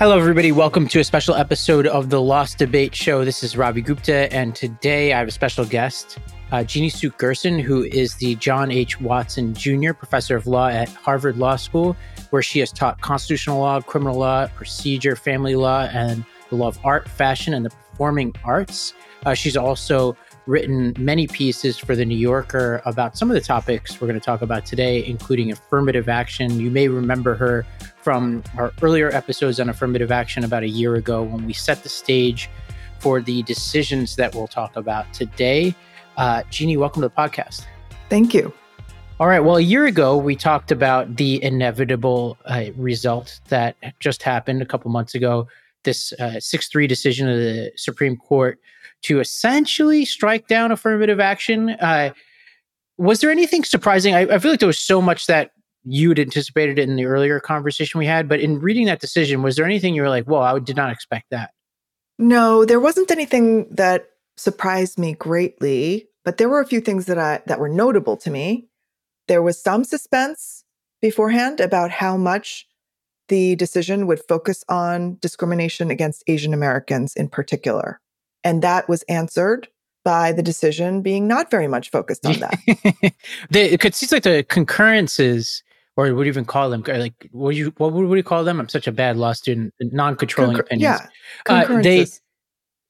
Hello, 0.00 0.16
everybody. 0.16 0.50
Welcome 0.50 0.88
to 0.88 1.00
a 1.00 1.04
special 1.04 1.34
episode 1.34 1.86
of 1.86 2.08
the 2.08 2.22
Lost 2.22 2.56
Debate 2.56 2.94
Show. 2.94 3.22
This 3.22 3.42
is 3.42 3.54
Ravi 3.54 3.82
Gupta, 3.82 4.32
and 4.32 4.56
today 4.56 5.12
I 5.12 5.18
have 5.18 5.28
a 5.28 5.30
special 5.30 5.62
guest, 5.66 6.18
uh, 6.52 6.64
Jeannie 6.64 6.88
Suk 6.88 7.18
Gersen, 7.18 7.60
who 7.60 7.82
is 7.84 8.14
the 8.14 8.34
John 8.36 8.70
H. 8.70 8.98
Watson 8.98 9.52
Jr. 9.52 9.92
Professor 9.92 10.36
of 10.36 10.46
Law 10.46 10.68
at 10.68 10.88
Harvard 10.88 11.36
Law 11.36 11.56
School, 11.56 11.94
where 12.30 12.40
she 12.40 12.60
has 12.60 12.72
taught 12.72 12.98
constitutional 13.02 13.58
law, 13.58 13.78
criminal 13.82 14.16
law, 14.16 14.46
procedure, 14.46 15.16
family 15.16 15.54
law, 15.54 15.82
and 15.92 16.24
the 16.48 16.56
law 16.56 16.68
of 16.68 16.78
art, 16.82 17.06
fashion, 17.06 17.52
and 17.52 17.66
the 17.66 17.68
performing 17.68 18.34
arts. 18.42 18.94
Uh, 19.26 19.34
she's 19.34 19.54
also 19.54 20.16
written 20.46 20.94
many 20.98 21.26
pieces 21.26 21.78
for 21.78 21.94
The 21.94 22.04
New 22.04 22.16
Yorker 22.16 22.82
about 22.84 23.16
some 23.16 23.30
of 23.30 23.34
the 23.34 23.40
topics 23.40 24.00
we're 24.00 24.08
going 24.08 24.18
to 24.18 24.24
talk 24.24 24.42
about 24.42 24.64
today, 24.64 25.04
including 25.04 25.52
affirmative 25.52 26.08
action. 26.08 26.60
You 26.60 26.70
may 26.70 26.88
remember 26.88 27.34
her 27.34 27.66
from 28.02 28.42
our 28.56 28.72
earlier 28.82 29.10
episodes 29.10 29.60
on 29.60 29.68
affirmative 29.68 30.10
action 30.10 30.44
about 30.44 30.62
a 30.62 30.68
year 30.68 30.96
ago 30.96 31.22
when 31.22 31.46
we 31.46 31.52
set 31.52 31.82
the 31.82 31.88
stage 31.88 32.48
for 32.98 33.20
the 33.20 33.42
decisions 33.44 34.16
that 34.16 34.34
we'll 34.34 34.48
talk 34.48 34.76
about 34.76 35.12
today. 35.12 35.74
Uh, 36.16 36.42
Jeannie, 36.50 36.76
welcome 36.76 37.02
to 37.02 37.08
the 37.08 37.14
podcast. 37.14 37.64
Thank 38.08 38.34
you. 38.34 38.52
All 39.18 39.26
right. 39.26 39.40
Well, 39.40 39.58
a 39.58 39.62
year 39.62 39.86
ago, 39.86 40.16
we 40.16 40.34
talked 40.34 40.72
about 40.72 41.16
the 41.16 41.42
inevitable 41.42 42.38
uh, 42.46 42.66
result 42.76 43.40
that 43.48 43.76
just 44.00 44.22
happened 44.22 44.62
a 44.62 44.66
couple 44.66 44.90
months 44.90 45.14
ago 45.14 45.46
this 45.82 46.12
uh, 46.14 46.38
6 46.38 46.68
3 46.68 46.86
decision 46.86 47.28
of 47.28 47.38
the 47.38 47.72
Supreme 47.76 48.16
Court 48.16 48.58
to 49.02 49.20
essentially 49.20 50.04
strike 50.04 50.48
down 50.48 50.72
affirmative 50.72 51.20
action. 51.20 51.70
Uh, 51.70 52.10
was 52.98 53.20
there 53.20 53.30
anything 53.30 53.64
surprising? 53.64 54.14
I, 54.14 54.22
I, 54.22 54.38
feel 54.38 54.50
like 54.50 54.60
there 54.60 54.66
was 54.66 54.78
so 54.78 55.00
much 55.00 55.26
that 55.26 55.52
you 55.84 56.10
had 56.10 56.18
anticipated 56.18 56.78
in 56.78 56.96
the 56.96 57.06
earlier 57.06 57.40
conversation 57.40 57.98
we 57.98 58.06
had, 58.06 58.28
but 58.28 58.40
in 58.40 58.60
reading 58.60 58.86
that 58.86 59.00
decision, 59.00 59.42
was 59.42 59.56
there 59.56 59.64
anything 59.64 59.94
you 59.94 60.02
were 60.02 60.10
like, 60.10 60.24
"Whoa, 60.24 60.40
I 60.40 60.58
did 60.58 60.76
not 60.76 60.92
expect 60.92 61.30
that"? 61.30 61.50
No, 62.18 62.66
there 62.66 62.80
wasn't 62.80 63.10
anything 63.10 63.66
that 63.70 64.10
surprised 64.36 64.98
me 64.98 65.14
greatly, 65.14 66.08
but 66.24 66.36
there 66.36 66.50
were 66.50 66.60
a 66.60 66.66
few 66.66 66.80
things 66.80 67.06
that 67.06 67.18
I 67.18 67.40
that 67.46 67.58
were 67.58 67.68
notable 67.68 68.16
to 68.18 68.30
me. 68.30 68.68
There 69.28 69.42
was 69.42 69.62
some 69.62 69.84
suspense 69.84 70.64
beforehand 71.00 71.60
about 71.60 71.90
how 71.90 72.18
much 72.18 72.66
the 73.28 73.56
decision 73.56 74.06
would 74.06 74.20
focus 74.28 74.64
on 74.68 75.16
discrimination 75.20 75.90
against 75.90 76.24
Asian 76.26 76.52
Americans 76.52 77.14
in 77.14 77.28
particular. 77.28 78.00
And 78.44 78.62
that 78.62 78.88
was 78.88 79.02
answered 79.04 79.68
by 80.04 80.32
the 80.32 80.42
decision 80.42 81.02
being 81.02 81.26
not 81.28 81.50
very 81.50 81.68
much 81.68 81.90
focused 81.90 82.24
on 82.24 82.40
that. 82.40 82.58
the, 83.50 83.74
it 83.74 83.94
seems 83.94 84.12
like 84.12 84.22
the 84.22 84.44
concurrences, 84.48 85.62
or 85.96 86.14
what 86.14 86.22
do 86.22 86.26
you 86.26 86.32
even 86.32 86.44
call 86.44 86.70
them? 86.70 86.82
Like, 86.86 87.28
what 87.32 87.54
you 87.54 87.72
what 87.76 87.92
would 87.92 88.16
you 88.16 88.22
call 88.22 88.44
them? 88.44 88.60
I'm 88.60 88.68
such 88.68 88.86
a 88.86 88.92
bad 88.92 89.16
law 89.16 89.32
student. 89.32 89.74
Non-controlling 89.80 90.56
Concur- 90.56 90.66
opinions. 90.66 91.00
Yeah, 91.46 91.54
uh, 91.54 91.82
they. 91.82 92.06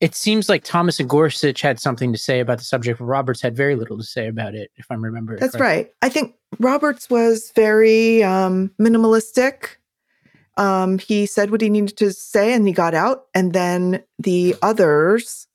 It 0.01 0.15
seems 0.15 0.49
like 0.49 0.65
Thomas 0.65 0.99
and 0.99 1.11
Gorsuch 1.11 1.61
had 1.61 1.79
something 1.79 2.11
to 2.11 2.19
say 2.19 2.41
about 2.41 2.57
the 2.57 2.65
subject, 2.65 3.01
but 3.01 3.05
Roberts 3.05 3.43
had 3.43 3.55
very 3.55 3.77
little 3.77 3.99
to 3.99 4.03
say 4.03 4.29
about 4.29 4.55
it, 4.55 4.71
if 4.77 4.87
I'm 4.91 5.05
remembering. 5.05 5.41
That's 5.41 5.61
right. 5.61 5.91
I 6.01 6.09
think 6.09 6.37
Roberts 6.59 7.11
was 7.11 7.53
very 7.55 8.23
um, 8.23 8.71
minimalistic. 8.81 9.77
Um, 10.57 10.99
he 10.99 11.27
said 11.27 11.51
what 11.51 11.61
he 11.61 11.71
needed 11.71 11.97
to 11.99 12.13
say 12.13 12.53
and 12.53 12.67
he 12.67 12.73
got 12.73 12.95
out. 12.95 13.27
And 13.35 13.53
then 13.53 14.03
the 14.19 14.57
others, 14.63 15.47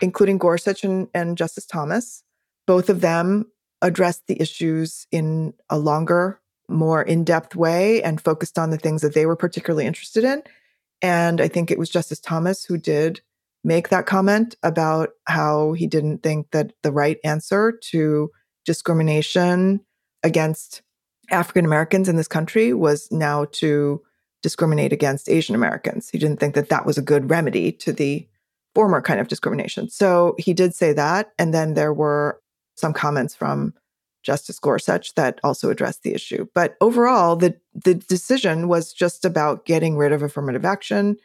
including 0.00 0.38
Gorsuch 0.38 0.84
and, 0.84 1.08
and 1.14 1.36
Justice 1.36 1.66
Thomas, 1.66 2.22
both 2.66 2.88
of 2.88 3.00
them 3.00 3.50
addressed 3.82 4.26
the 4.26 4.40
issues 4.40 5.06
in 5.10 5.54
a 5.68 5.78
longer, 5.78 6.40
more 6.68 7.02
in 7.02 7.24
depth 7.24 7.54
way 7.54 8.02
and 8.02 8.20
focused 8.20 8.58
on 8.58 8.70
the 8.70 8.78
things 8.78 9.02
that 9.02 9.14
they 9.14 9.26
were 9.26 9.36
particularly 9.36 9.86
interested 9.86 10.24
in. 10.24 10.42
And 11.02 11.40
I 11.40 11.48
think 11.48 11.70
it 11.70 11.78
was 11.78 11.90
Justice 11.90 12.20
Thomas 12.20 12.64
who 12.64 12.78
did 12.78 13.20
make 13.62 13.88
that 13.88 14.06
comment 14.06 14.56
about 14.62 15.10
how 15.26 15.72
he 15.72 15.86
didn't 15.86 16.22
think 16.22 16.50
that 16.52 16.72
the 16.82 16.92
right 16.92 17.18
answer 17.24 17.72
to 17.90 18.30
discrimination 18.64 19.80
against 20.22 20.82
African 21.30 21.64
Americans 21.64 22.08
in 22.08 22.16
this 22.16 22.28
country 22.28 22.72
was 22.72 23.08
now 23.10 23.46
to 23.52 24.02
discriminate 24.44 24.92
against 24.92 25.30
Asian 25.30 25.54
Americans. 25.54 26.10
He 26.10 26.18
didn't 26.18 26.38
think 26.38 26.54
that 26.54 26.68
that 26.68 26.84
was 26.84 26.98
a 26.98 27.02
good 27.02 27.30
remedy 27.30 27.72
to 27.72 27.94
the 27.94 28.28
former 28.74 29.00
kind 29.00 29.18
of 29.18 29.26
discrimination. 29.26 29.88
So 29.88 30.34
he 30.36 30.52
did 30.52 30.74
say 30.74 30.92
that. 30.92 31.32
And 31.38 31.54
then 31.54 31.72
there 31.72 31.94
were 31.94 32.38
some 32.76 32.92
comments 32.92 33.34
from 33.34 33.72
Justice 34.22 34.58
Gorsuch 34.58 35.14
that 35.14 35.40
also 35.42 35.70
addressed 35.70 36.02
the 36.02 36.12
issue. 36.12 36.46
But 36.52 36.76
overall, 36.82 37.36
the, 37.36 37.56
the 37.72 37.94
decision 37.94 38.68
was 38.68 38.92
just 38.92 39.24
about 39.24 39.64
getting 39.64 39.96
rid 39.96 40.12
of 40.12 40.22
affirmative 40.22 40.66
action 40.66 41.16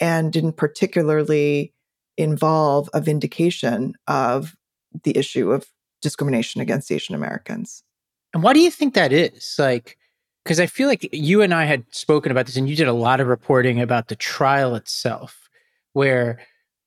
and 0.00 0.32
didn't 0.32 0.56
particularly 0.56 1.72
involve 2.16 2.90
a 2.92 3.00
vindication 3.00 3.94
of 4.08 4.56
the 5.04 5.16
issue 5.16 5.52
of 5.52 5.70
discrimination 6.02 6.60
against 6.60 6.90
Asian 6.90 7.14
Americans. 7.14 7.84
And 8.32 8.42
why 8.42 8.52
do 8.52 8.58
you 8.58 8.72
think 8.72 8.94
that 8.94 9.12
is? 9.12 9.54
Like, 9.60 9.96
because 10.44 10.60
I 10.60 10.66
feel 10.66 10.88
like 10.88 11.08
you 11.12 11.40
and 11.42 11.54
I 11.54 11.64
had 11.64 11.84
spoken 11.90 12.30
about 12.30 12.46
this, 12.46 12.56
and 12.56 12.68
you 12.68 12.76
did 12.76 12.88
a 12.88 12.92
lot 12.92 13.20
of 13.20 13.28
reporting 13.28 13.80
about 13.80 14.08
the 14.08 14.16
trial 14.16 14.74
itself, 14.74 15.48
where 15.94 16.40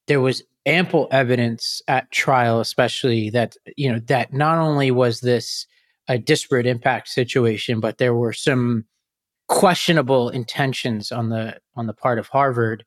there 0.05 0.21
was 0.21 0.43
ample 0.65 1.07
evidence 1.11 1.81
at 1.87 2.11
trial, 2.11 2.59
especially 2.59 3.29
that 3.31 3.55
you 3.75 3.91
know 3.91 3.99
that 3.99 4.33
not 4.33 4.57
only 4.59 4.91
was 4.91 5.21
this 5.21 5.65
a 6.07 6.17
disparate 6.17 6.67
impact 6.67 7.09
situation, 7.09 7.79
but 7.79 7.97
there 7.97 8.13
were 8.13 8.33
some 8.33 8.85
questionable 9.47 10.29
intentions 10.29 11.11
on 11.11 11.29
the 11.29 11.57
on 11.75 11.87
the 11.87 11.93
part 11.93 12.19
of 12.19 12.27
Harvard. 12.27 12.85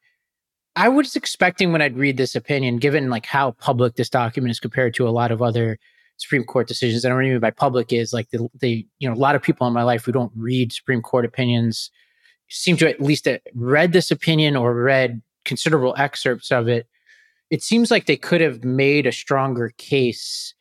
I 0.76 0.88
was 0.88 1.16
expecting 1.16 1.72
when 1.72 1.82
I'd 1.82 1.96
read 1.96 2.16
this 2.16 2.36
opinion, 2.36 2.76
given 2.76 3.10
like 3.10 3.26
how 3.26 3.52
public 3.52 3.96
this 3.96 4.08
document 4.08 4.52
is 4.52 4.60
compared 4.60 4.94
to 4.94 5.08
a 5.08 5.10
lot 5.10 5.32
of 5.32 5.42
other 5.42 5.78
Supreme 6.20 6.44
Court 6.44 6.68
decisions. 6.68 7.04
And 7.04 7.14
what 7.14 7.24
I 7.24 7.28
mean 7.28 7.40
by 7.40 7.50
public 7.50 7.92
is 7.92 8.12
like 8.12 8.30
the, 8.30 8.48
the, 8.60 8.86
you 8.98 9.08
know, 9.08 9.14
a 9.14 9.16
lot 9.16 9.34
of 9.34 9.42
people 9.42 9.66
in 9.66 9.72
my 9.72 9.82
life 9.82 10.04
who 10.04 10.12
don't 10.12 10.32
read 10.36 10.72
Supreme 10.72 11.00
Court 11.00 11.24
opinions 11.24 11.90
seem 12.50 12.76
to 12.76 12.88
at 12.88 13.00
least 13.00 13.24
have 13.24 13.40
read 13.54 13.92
this 13.92 14.10
opinion 14.10 14.54
or 14.56 14.74
read 14.74 15.22
considerable 15.44 15.94
excerpts 15.96 16.52
of 16.52 16.68
it. 16.68 16.86
It 17.50 17.62
seems 17.62 17.90
like 17.90 18.06
they 18.06 18.16
could 18.16 18.40
have 18.40 18.62
made 18.64 19.06
a 19.06 19.12
stronger 19.12 19.72
case 19.78 20.54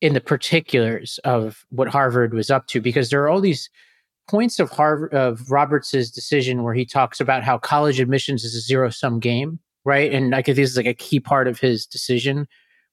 in 0.00 0.14
the 0.14 0.20
particulars 0.20 1.18
of 1.24 1.66
what 1.70 1.88
Harvard 1.88 2.32
was 2.32 2.50
up 2.50 2.66
to 2.68 2.80
because 2.80 3.10
there 3.10 3.22
are 3.22 3.28
all 3.28 3.40
these 3.40 3.68
points 4.28 4.58
of 4.58 4.70
Harvard 4.70 5.12
of 5.12 5.50
Roberts's 5.50 6.10
decision 6.10 6.62
where 6.62 6.74
he 6.74 6.84
talks 6.84 7.20
about 7.20 7.42
how 7.42 7.58
college 7.58 8.00
admissions 8.00 8.44
is 8.44 8.54
a 8.54 8.60
zero 8.60 8.90
sum 8.90 9.20
game, 9.20 9.58
right? 9.84 10.12
And 10.12 10.34
I 10.34 10.42
think 10.42 10.56
this 10.56 10.70
is 10.70 10.76
like 10.76 10.86
a 10.86 10.94
key 10.94 11.20
part 11.20 11.46
of 11.46 11.58
his 11.58 11.84
decision 11.84 12.46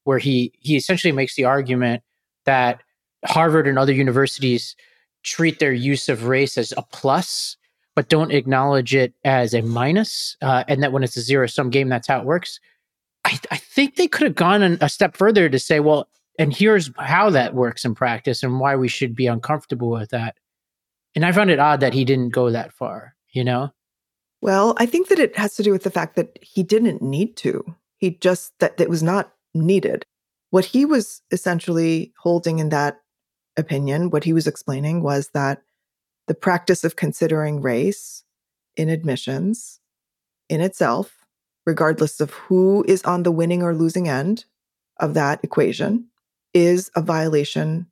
where 0.06 0.18
he 0.18 0.54
he 0.60 0.76
essentially 0.78 1.12
makes 1.12 1.36
the 1.36 1.44
argument 1.44 2.02
that 2.46 2.82
Harvard 3.26 3.68
and 3.68 3.78
other 3.78 3.94
universities 3.94 4.76
treat 5.24 5.60
their 5.60 5.74
use 5.74 6.08
of 6.08 6.26
race 6.26 6.58
as 6.58 6.74
a 6.78 6.84
plus, 6.84 7.58
but 7.96 8.08
don't 8.08 8.32
acknowledge 8.32 8.96
it 8.96 9.14
as 9.24 9.54
a 9.54 9.62
minus, 9.62 10.38
uh, 10.42 10.64
and 10.68 10.82
that 10.82 10.94
when 10.94 11.04
it's 11.04 11.18
a 11.18 11.22
zero 11.22 11.48
sum 11.48 11.70
game, 11.70 11.90
that's 11.90 12.08
how 12.08 12.20
it 12.20 12.26
works. 12.26 12.60
I, 13.26 13.40
I 13.52 13.58
think 13.58 13.96
they 13.96 14.08
could 14.08 14.26
have 14.26 14.36
gone 14.36 14.62
an, 14.62 14.78
a 14.82 14.90
step 14.90 15.18
further 15.18 15.50
to 15.50 15.60
say, 15.60 15.80
well, 15.80 16.08
and 16.38 16.56
here's 16.56 16.92
how 17.00 17.32
that 17.32 17.56
works 17.56 17.84
in 17.84 17.96
practice 17.96 18.44
and 18.44 18.60
why 18.60 18.76
we 18.76 18.88
should 18.88 19.16
be 19.16 19.26
uncomfortable 19.26 19.90
with 19.90 20.12
that. 20.12 20.36
And 21.16 21.26
I 21.26 21.32
found 21.32 21.50
it 21.50 21.60
odd 21.60 21.80
that 21.80 21.94
he 21.94 22.06
didn't 22.06 22.30
go 22.30 22.52
that 22.52 22.72
far, 22.72 23.16
you 23.32 23.44
know? 23.44 23.72
Well, 24.42 24.76
I 24.78 24.86
think 24.86 25.08
that 25.08 25.18
it 25.18 25.36
has 25.38 25.56
to 25.56 25.64
do 25.64 25.72
with 25.72 25.84
the 25.84 25.90
fact 25.90 26.18
that 26.18 26.38
he 26.42 26.62
didn't 26.62 27.02
need 27.02 27.36
to. 27.38 27.64
He 27.98 28.12
just, 28.12 28.54
that 28.60 28.80
it 28.80 28.90
was 28.90 29.02
not 29.02 29.32
needed. 29.56 30.06
What 30.52 30.66
he 30.66 30.86
was 30.86 31.22
essentially 31.32 32.14
holding 32.20 32.60
in 32.60 32.70
that 32.70 33.02
opinion, 33.58 34.10
what 34.10 34.24
he 34.24 34.34
was 34.34 34.48
explaining 34.48 35.02
was 35.02 35.30
that 35.30 35.64
the 36.28 36.36
practice 36.36 36.84
of 36.84 36.96
considering 36.96 37.62
race 37.62 38.24
in 38.76 38.90
admissions 38.90 39.80
in 40.50 40.62
itself, 40.62 41.26
regardless 41.66 42.20
of 42.20 42.32
who 42.32 42.84
is 42.88 43.04
on 43.04 43.24
the 43.24 43.32
winning 43.32 43.64
or 43.64 43.74
losing 43.74 44.08
end 44.08 44.46
of 44.98 45.14
that 45.14 45.40
equation, 45.44 46.08
is 46.54 46.92
a 46.96 47.02
violation 47.02 47.88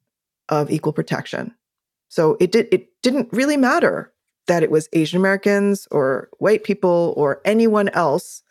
of 0.49 0.71
equal 0.71 0.93
protection. 0.93 1.53
So 2.09 2.37
it 2.39 2.51
did 2.51 2.67
it 2.71 2.89
didn't 3.01 3.29
really 3.31 3.57
matter 3.57 4.13
that 4.47 4.63
it 4.63 4.71
was 4.71 4.89
Asian 4.93 5.17
Americans 5.17 5.87
or 5.89 6.29
white 6.37 6.63
people 6.63 7.13
or 7.17 7.41
anyone 7.45 7.89
else 7.89 8.43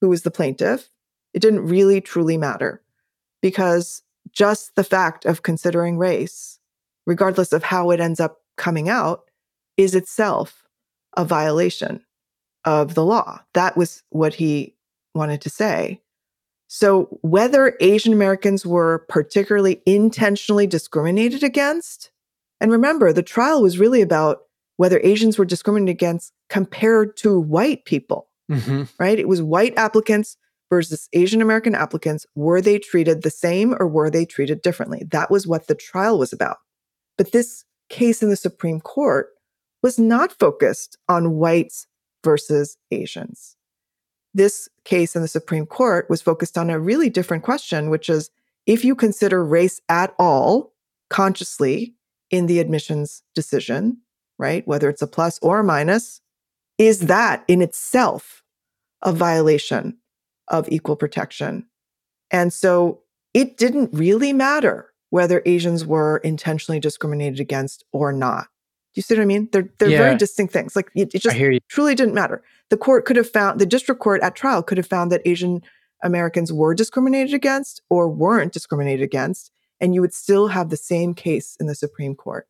who 0.00 0.08
was 0.08 0.22
the 0.22 0.30
plaintiff. 0.30 0.90
It 1.34 1.40
didn't 1.40 1.66
really 1.66 2.00
truly 2.00 2.36
matter 2.36 2.82
because 3.40 4.02
just 4.32 4.74
the 4.76 4.84
fact 4.84 5.24
of 5.24 5.42
considering 5.42 5.98
race, 5.98 6.58
regardless 7.06 7.52
of 7.52 7.62
how 7.62 7.90
it 7.90 8.00
ends 8.00 8.20
up 8.20 8.42
coming 8.56 8.88
out, 8.88 9.24
is 9.76 9.94
itself 9.94 10.66
a 11.16 11.24
violation 11.24 12.02
of 12.64 12.94
the 12.94 13.04
law. 13.04 13.40
That 13.54 13.76
was 13.76 14.02
what 14.10 14.34
he 14.34 14.74
wanted 15.14 15.40
to 15.42 15.50
say. 15.50 16.00
So, 16.68 17.18
whether 17.20 17.76
Asian 17.80 18.14
Americans 18.14 18.64
were 18.64 19.04
particularly 19.08 19.82
intentionally 19.84 20.66
discriminated 20.66 21.42
against, 21.42 22.10
and 22.60 22.70
remember, 22.70 23.12
the 23.12 23.22
trial 23.22 23.60
was 23.60 23.78
really 23.78 24.00
about 24.00 24.42
whether 24.78 24.98
Asians 25.02 25.38
were 25.38 25.44
discriminated 25.44 25.94
against 25.94 26.32
compared 26.48 27.16
to 27.18 27.38
white 27.38 27.84
people, 27.84 28.28
Mm-hmm. 28.50 28.84
right? 28.98 29.18
It 29.18 29.28
was 29.28 29.42
white 29.42 29.74
applicants 29.76 30.36
versus 30.72 31.06
Asian 31.12 31.42
American 31.42 31.74
applicants. 31.74 32.24
Were 32.34 32.62
they 32.62 32.78
treated 32.78 33.22
the 33.22 33.28
same 33.28 33.74
or 33.78 33.86
were 33.86 34.08
they 34.08 34.24
treated 34.24 34.62
differently? 34.62 35.02
That 35.10 35.30
was 35.30 35.46
what 35.46 35.66
the 35.66 35.74
trial 35.74 36.18
was 36.18 36.32
about. 36.32 36.56
But 37.18 37.32
this 37.32 37.66
case 37.90 38.22
in 38.22 38.30
the 38.30 38.36
Supreme 38.36 38.80
Court 38.80 39.28
was 39.82 39.98
not 39.98 40.32
focused 40.32 40.96
on 41.10 41.36
whites 41.36 41.86
versus 42.24 42.78
Asians. 42.90 43.54
This 44.32 44.66
case 44.86 45.14
in 45.14 45.20
the 45.20 45.28
Supreme 45.28 45.66
Court 45.66 46.08
was 46.08 46.22
focused 46.22 46.56
on 46.56 46.70
a 46.70 46.80
really 46.80 47.10
different 47.10 47.42
question, 47.42 47.90
which 47.90 48.08
is 48.08 48.30
if 48.64 48.82
you 48.82 48.94
consider 48.94 49.44
race 49.44 49.78
at 49.90 50.14
all 50.18 50.72
consciously 51.10 51.96
in 52.30 52.46
the 52.46 52.60
admissions 52.60 53.22
decision, 53.34 53.98
right, 54.38 54.66
whether 54.66 54.88
it's 54.88 55.02
a 55.02 55.06
plus 55.06 55.38
or 55.42 55.60
a 55.60 55.64
minus, 55.64 56.22
is 56.78 57.00
that 57.00 57.44
in 57.46 57.60
itself 57.60 58.42
a 59.02 59.12
violation 59.12 59.98
of 60.48 60.68
equal 60.68 60.96
protection? 60.96 61.66
And 62.30 62.52
so 62.52 63.00
it 63.34 63.56
didn't 63.56 63.90
really 63.92 64.32
matter 64.32 64.88
whether 65.10 65.42
Asians 65.44 65.84
were 65.84 66.18
intentionally 66.18 66.80
discriminated 66.80 67.40
against 67.40 67.84
or 67.92 68.12
not. 68.12 68.44
Do 68.94 68.98
you 68.98 69.02
see 69.02 69.14
what 69.14 69.22
I 69.22 69.26
mean? 69.26 69.48
They're 69.52 69.68
they're 69.78 69.90
Yeah. 69.90 69.98
very 69.98 70.16
distinct 70.16 70.52
things. 70.52 70.76
Like 70.76 70.90
it, 70.94 71.14
it 71.14 71.22
just 71.22 71.36
truly 71.68 71.94
didn't 71.94 72.14
matter. 72.14 72.42
The 72.70 72.76
court 72.76 73.04
could 73.04 73.16
have 73.16 73.28
found 73.28 73.60
the 73.60 73.66
district 73.66 74.00
court 74.00 74.22
at 74.22 74.34
trial 74.34 74.62
could 74.62 74.78
have 74.78 74.86
found 74.86 75.10
that 75.12 75.22
Asian 75.26 75.62
Americans 76.02 76.52
were 76.52 76.74
discriminated 76.74 77.32
against 77.34 77.80
or 77.88 78.08
weren't 78.08 78.52
discriminated 78.52 79.02
against, 79.02 79.50
and 79.80 79.94
you 79.94 80.00
would 80.00 80.12
still 80.14 80.48
have 80.48 80.68
the 80.70 80.76
same 80.76 81.14
case 81.14 81.56
in 81.60 81.66
the 81.66 81.74
Supreme 81.74 82.14
Court. 82.14 82.46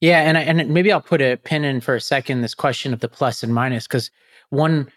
Yeah, 0.00 0.20
and 0.20 0.38
I, 0.38 0.42
and 0.42 0.68
maybe 0.70 0.92
I'll 0.92 1.00
put 1.00 1.20
a 1.20 1.36
pin 1.36 1.64
in 1.64 1.80
for 1.80 1.96
a 1.96 2.00
second 2.00 2.40
this 2.40 2.54
question 2.54 2.92
of 2.92 3.00
the 3.00 3.08
plus 3.08 3.42
and 3.42 3.52
minus 3.52 3.86
because 3.86 4.10
one 4.50 4.90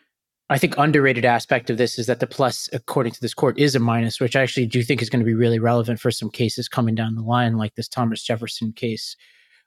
I 0.51 0.57
think 0.57 0.77
underrated 0.77 1.23
aspect 1.23 1.69
of 1.69 1.77
this 1.77 1.97
is 1.97 2.07
that 2.07 2.19
the 2.19 2.27
plus, 2.27 2.69
according 2.73 3.13
to 3.13 3.21
this 3.21 3.33
court, 3.33 3.57
is 3.57 3.73
a 3.73 3.79
minus, 3.79 4.19
which 4.19 4.35
I 4.35 4.41
actually 4.41 4.65
do 4.65 4.83
think 4.83 5.01
is 5.01 5.09
going 5.09 5.21
to 5.21 5.25
be 5.25 5.33
really 5.33 5.59
relevant 5.59 6.01
for 6.01 6.11
some 6.11 6.29
cases 6.29 6.67
coming 6.67 6.93
down 6.93 7.15
the 7.15 7.21
line, 7.21 7.55
like 7.55 7.75
this 7.75 7.87
Thomas 7.87 8.21
Jefferson 8.21 8.73
case. 8.73 9.15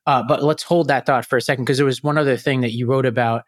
Uh, 0.06 0.22
but 0.22 0.42
let's 0.42 0.62
hold 0.62 0.88
that 0.88 1.06
thought 1.06 1.24
for 1.24 1.38
a 1.38 1.40
second 1.40 1.64
because 1.64 1.78
there 1.78 1.86
was 1.86 2.02
one 2.02 2.18
other 2.18 2.36
thing 2.36 2.60
that 2.60 2.72
you 2.72 2.86
wrote 2.86 3.06
about 3.06 3.44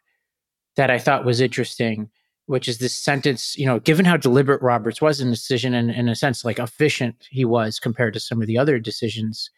that 0.76 0.90
I 0.90 0.98
thought 0.98 1.26
was 1.26 1.42
interesting, 1.42 2.08
which 2.46 2.68
is 2.68 2.78
this 2.78 2.94
sentence. 2.94 3.54
You 3.58 3.66
know, 3.66 3.80
given 3.80 4.06
how 4.06 4.16
deliberate 4.16 4.62
Roberts 4.62 5.02
was 5.02 5.20
in 5.20 5.28
the 5.28 5.36
decision, 5.36 5.74
and 5.74 5.90
in 5.90 6.08
a 6.08 6.16
sense, 6.16 6.42
like 6.42 6.58
efficient 6.58 7.26
he 7.28 7.44
was 7.44 7.78
compared 7.78 8.14
to 8.14 8.20
some 8.20 8.40
of 8.40 8.46
the 8.46 8.56
other 8.56 8.78
decisions. 8.78 9.50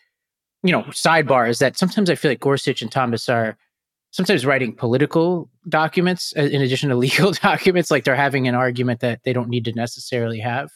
You 0.65 0.73
know, 0.73 0.83
sidebar 0.87 1.49
is 1.49 1.61
that 1.61 1.79
sometimes 1.79 2.11
I 2.11 2.17
feel 2.17 2.33
like 2.33 2.41
Gorsuch 2.41 2.83
and 2.83 2.91
Thomas 2.91 3.29
are 3.29 3.57
sometimes 4.11 4.47
writing 4.47 4.75
political 4.75 5.51
documents 5.69 6.33
uh, 6.37 6.43
in 6.43 6.63
addition 6.63 6.89
to 6.89 6.97
legal 7.07 7.33
documents, 7.33 7.91
like 7.91 8.05
they're 8.05 8.15
having 8.15 8.49
an 8.49 8.55
argument 8.55 9.01
that 9.01 9.21
they 9.25 9.33
don't 9.33 9.49
need 9.49 9.65
to 9.67 9.73
necessarily 9.73 10.41
have. 10.41 10.71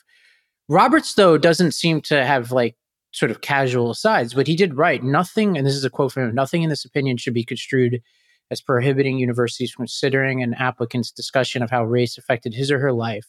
Roberts, 0.68 1.14
though, 1.14 1.38
doesn't 1.38 1.72
seem 1.72 2.00
to 2.02 2.24
have 2.24 2.52
like 2.52 2.76
sort 3.12 3.30
of 3.30 3.40
casual 3.40 3.94
sides, 3.94 4.34
but 4.34 4.46
he 4.46 4.56
did 4.56 4.74
write 4.74 5.02
nothing, 5.02 5.56
and 5.56 5.66
this 5.66 5.74
is 5.74 5.84
a 5.84 5.90
quote 5.90 6.12
from 6.12 6.28
him 6.28 6.34
nothing 6.34 6.62
in 6.62 6.70
this 6.70 6.84
opinion 6.84 7.16
should 7.16 7.34
be 7.34 7.44
construed 7.44 8.00
as 8.50 8.60
prohibiting 8.60 9.18
universities 9.18 9.70
from 9.70 9.84
considering 9.84 10.42
an 10.42 10.54
applicant's 10.54 11.10
discussion 11.10 11.62
of 11.62 11.70
how 11.70 11.84
race 11.84 12.18
affected 12.18 12.54
his 12.54 12.70
or 12.70 12.78
her 12.78 12.92
life, 12.92 13.26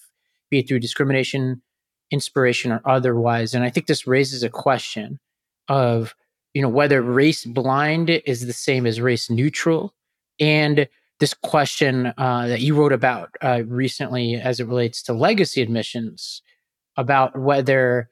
be 0.50 0.60
it 0.60 0.68
through 0.68 0.80
discrimination, 0.80 1.62
inspiration, 2.12 2.72
or 2.72 2.82
otherwise. 2.86 3.54
And 3.54 3.64
I 3.64 3.70
think 3.70 3.88
this 3.88 4.06
raises 4.06 4.44
a 4.44 4.50
question 4.50 5.20
of, 5.70 6.14
you 6.54 6.62
know, 6.62 6.70
whether 6.70 7.02
race 7.02 7.46
blind 7.46 8.10
is 8.10 8.46
the 8.46 8.54
same 8.54 8.86
as 8.86 9.02
race 9.02 9.30
neutral. 9.30 9.94
And 10.40 10.88
this 11.20 11.34
question 11.34 12.14
uh, 12.18 12.48
that 12.48 12.62
you 12.62 12.76
wrote 12.76 12.94
about 12.94 13.36
uh, 13.42 13.64
recently 13.66 14.36
as 14.36 14.60
it 14.60 14.68
relates 14.68 15.02
to 15.04 15.14
legacy 15.14 15.62
admissions 15.62 16.42
about 16.98 17.38
whether 17.40 18.10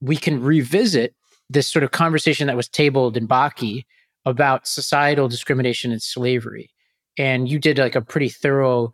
we 0.00 0.16
can 0.16 0.42
revisit 0.42 1.14
this 1.48 1.66
sort 1.66 1.82
of 1.82 1.90
conversation 1.90 2.46
that 2.46 2.56
was 2.56 2.68
tabled 2.68 3.16
in 3.16 3.26
Bakke 3.26 3.84
about 4.24 4.68
societal 4.68 5.28
discrimination 5.28 5.90
and 5.90 6.02
slavery. 6.02 6.70
And 7.18 7.48
you 7.48 7.58
did 7.58 7.78
like 7.78 7.96
a 7.96 8.00
pretty 8.00 8.28
thorough 8.28 8.92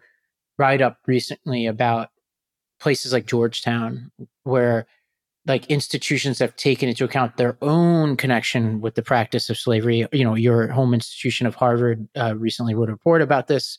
write 0.58 0.80
up 0.80 0.98
recently 1.06 1.66
about 1.66 2.08
places 2.80 3.12
like 3.12 3.26
Georgetown, 3.26 4.10
where 4.44 4.86
like 5.46 5.66
institutions 5.66 6.38
have 6.40 6.56
taken 6.56 6.88
into 6.88 7.04
account 7.04 7.36
their 7.36 7.56
own 7.62 8.16
connection 8.16 8.80
with 8.80 8.94
the 8.96 9.02
practice 9.02 9.48
of 9.48 9.56
slavery. 9.56 10.06
You 10.12 10.24
know, 10.24 10.34
your 10.34 10.68
home 10.68 10.92
institution 10.92 11.46
of 11.46 11.54
Harvard 11.54 12.08
uh, 12.16 12.34
recently 12.36 12.74
wrote 12.74 12.88
a 12.88 12.92
report 12.92 13.22
about 13.22 13.46
this. 13.46 13.78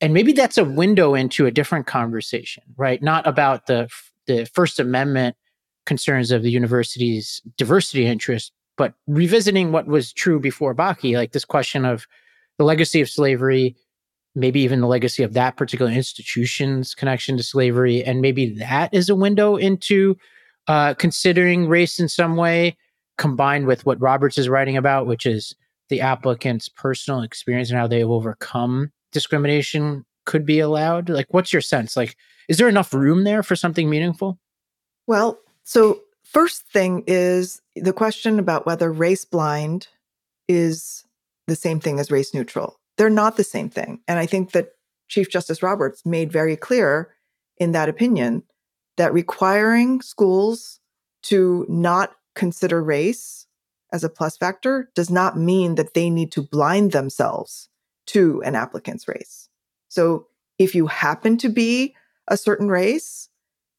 And 0.00 0.12
maybe 0.12 0.32
that's 0.32 0.58
a 0.58 0.64
window 0.64 1.14
into 1.14 1.46
a 1.46 1.50
different 1.50 1.86
conversation, 1.86 2.64
right? 2.76 3.02
Not 3.02 3.26
about 3.26 3.66
the 3.66 3.88
the 4.26 4.44
First 4.46 4.78
Amendment 4.78 5.36
concerns 5.86 6.30
of 6.30 6.42
the 6.42 6.50
university's 6.50 7.40
diversity 7.56 8.06
interest, 8.06 8.52
but 8.76 8.94
revisiting 9.06 9.72
what 9.72 9.86
was 9.86 10.12
true 10.12 10.38
before 10.38 10.74
Bakke, 10.74 11.16
like 11.16 11.32
this 11.32 11.44
question 11.44 11.84
of 11.84 12.06
the 12.58 12.64
legacy 12.64 13.00
of 13.00 13.10
slavery, 13.10 13.74
maybe 14.34 14.60
even 14.60 14.80
the 14.80 14.86
legacy 14.86 15.22
of 15.22 15.32
that 15.32 15.56
particular 15.56 15.90
institution's 15.90 16.94
connection 16.94 17.36
to 17.36 17.42
slavery, 17.42 18.04
and 18.04 18.20
maybe 18.20 18.54
that 18.58 18.92
is 18.94 19.08
a 19.08 19.14
window 19.14 19.56
into 19.56 20.16
uh, 20.68 20.94
considering 20.94 21.68
race 21.68 21.98
in 21.98 22.08
some 22.08 22.36
way, 22.36 22.76
combined 23.18 23.66
with 23.66 23.84
what 23.86 24.00
Roberts 24.00 24.38
is 24.38 24.48
writing 24.48 24.76
about, 24.76 25.06
which 25.06 25.26
is 25.26 25.54
the 25.88 26.00
applicant's 26.00 26.68
personal 26.68 27.22
experience 27.22 27.70
and 27.70 27.78
how 27.78 27.86
they 27.86 28.00
have 28.00 28.08
overcome 28.08 28.90
discrimination 29.12 30.04
could 30.24 30.46
be 30.46 30.60
allowed. 30.60 31.08
Like, 31.08 31.26
what's 31.30 31.52
your 31.52 31.62
sense? 31.62 31.96
Like, 31.96 32.16
is 32.48 32.58
there 32.58 32.68
enough 32.68 32.94
room 32.94 33.24
there 33.24 33.42
for 33.42 33.56
something 33.56 33.90
meaningful? 33.90 34.38
Well, 35.06 35.38
so 35.64 36.00
first 36.22 36.66
thing 36.68 37.04
is 37.06 37.60
the 37.76 37.92
question 37.92 38.38
about 38.38 38.66
whether 38.66 38.90
race 38.90 39.24
blind 39.24 39.88
is 40.48 41.04
the 41.46 41.56
same 41.56 41.80
thing 41.80 41.98
as 41.98 42.10
race 42.10 42.32
neutral. 42.32 42.78
They're 42.96 43.10
not 43.10 43.36
the 43.36 43.44
same 43.44 43.68
thing. 43.68 44.00
And 44.06 44.18
I 44.18 44.26
think 44.26 44.52
that 44.52 44.72
Chief 45.08 45.28
Justice 45.28 45.62
Roberts 45.62 46.06
made 46.06 46.32
very 46.32 46.56
clear 46.56 47.14
in 47.58 47.72
that 47.72 47.88
opinion 47.88 48.42
that 49.02 49.12
requiring 49.12 50.00
schools 50.00 50.78
to 51.24 51.66
not 51.68 52.14
consider 52.36 52.80
race 52.80 53.48
as 53.92 54.04
a 54.04 54.08
plus 54.08 54.36
factor 54.36 54.92
does 54.94 55.10
not 55.10 55.36
mean 55.36 55.74
that 55.74 55.94
they 55.94 56.08
need 56.08 56.30
to 56.30 56.40
blind 56.40 56.92
themselves 56.92 57.68
to 58.06 58.40
an 58.44 58.54
applicant's 58.54 59.08
race. 59.08 59.48
So 59.88 60.28
if 60.60 60.72
you 60.76 60.86
happen 60.86 61.36
to 61.38 61.48
be 61.48 61.96
a 62.28 62.36
certain 62.36 62.68
race 62.68 63.28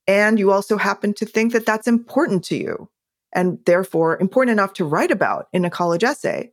and 0.06 0.38
you 0.38 0.52
also 0.52 0.76
happen 0.76 1.14
to 1.14 1.26
think 1.26 1.54
that 1.54 1.66
that's 1.66 1.88
important 1.88 2.44
to 2.46 2.58
you 2.58 2.90
and 3.32 3.60
therefore 3.66 4.20
important 4.20 4.52
enough 4.52 4.74
to 4.74 4.84
write 4.84 5.10
about 5.10 5.48
in 5.54 5.64
a 5.64 5.70
college 5.70 6.04
essay, 6.04 6.52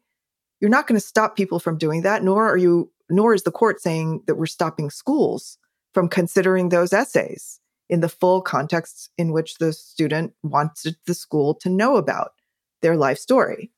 you're 0.61 0.71
not 0.71 0.87
going 0.87 1.01
to 1.01 1.05
stop 1.05 1.35
people 1.35 1.59
from 1.59 1.77
doing 1.77 2.03
that, 2.03 2.23
nor 2.23 2.49
are 2.49 2.57
you, 2.57 2.93
nor 3.09 3.35
is 3.35 3.43
the 3.43 3.51
court 3.51 3.81
saying 3.81 4.23
that 4.29 4.37
we're 4.37 4.47
stopping 4.47 4.91
schools 4.91 5.59
from 5.93 6.09
considering 6.09 6.69
those 6.69 6.93
essays 6.93 7.60
in 7.91 8.01
the 8.01 8.09
full 8.09 8.41
context 8.41 9.11
in 9.19 9.33
which 9.33 9.57
the 9.59 9.73
student 9.73 10.33
wanted 10.43 10.97
the 11.07 11.15
school 11.15 11.55
to 11.57 11.69
know 11.69 11.97
about 11.97 12.33
their 12.81 12.97
life 12.97 13.19
story. 13.19 13.71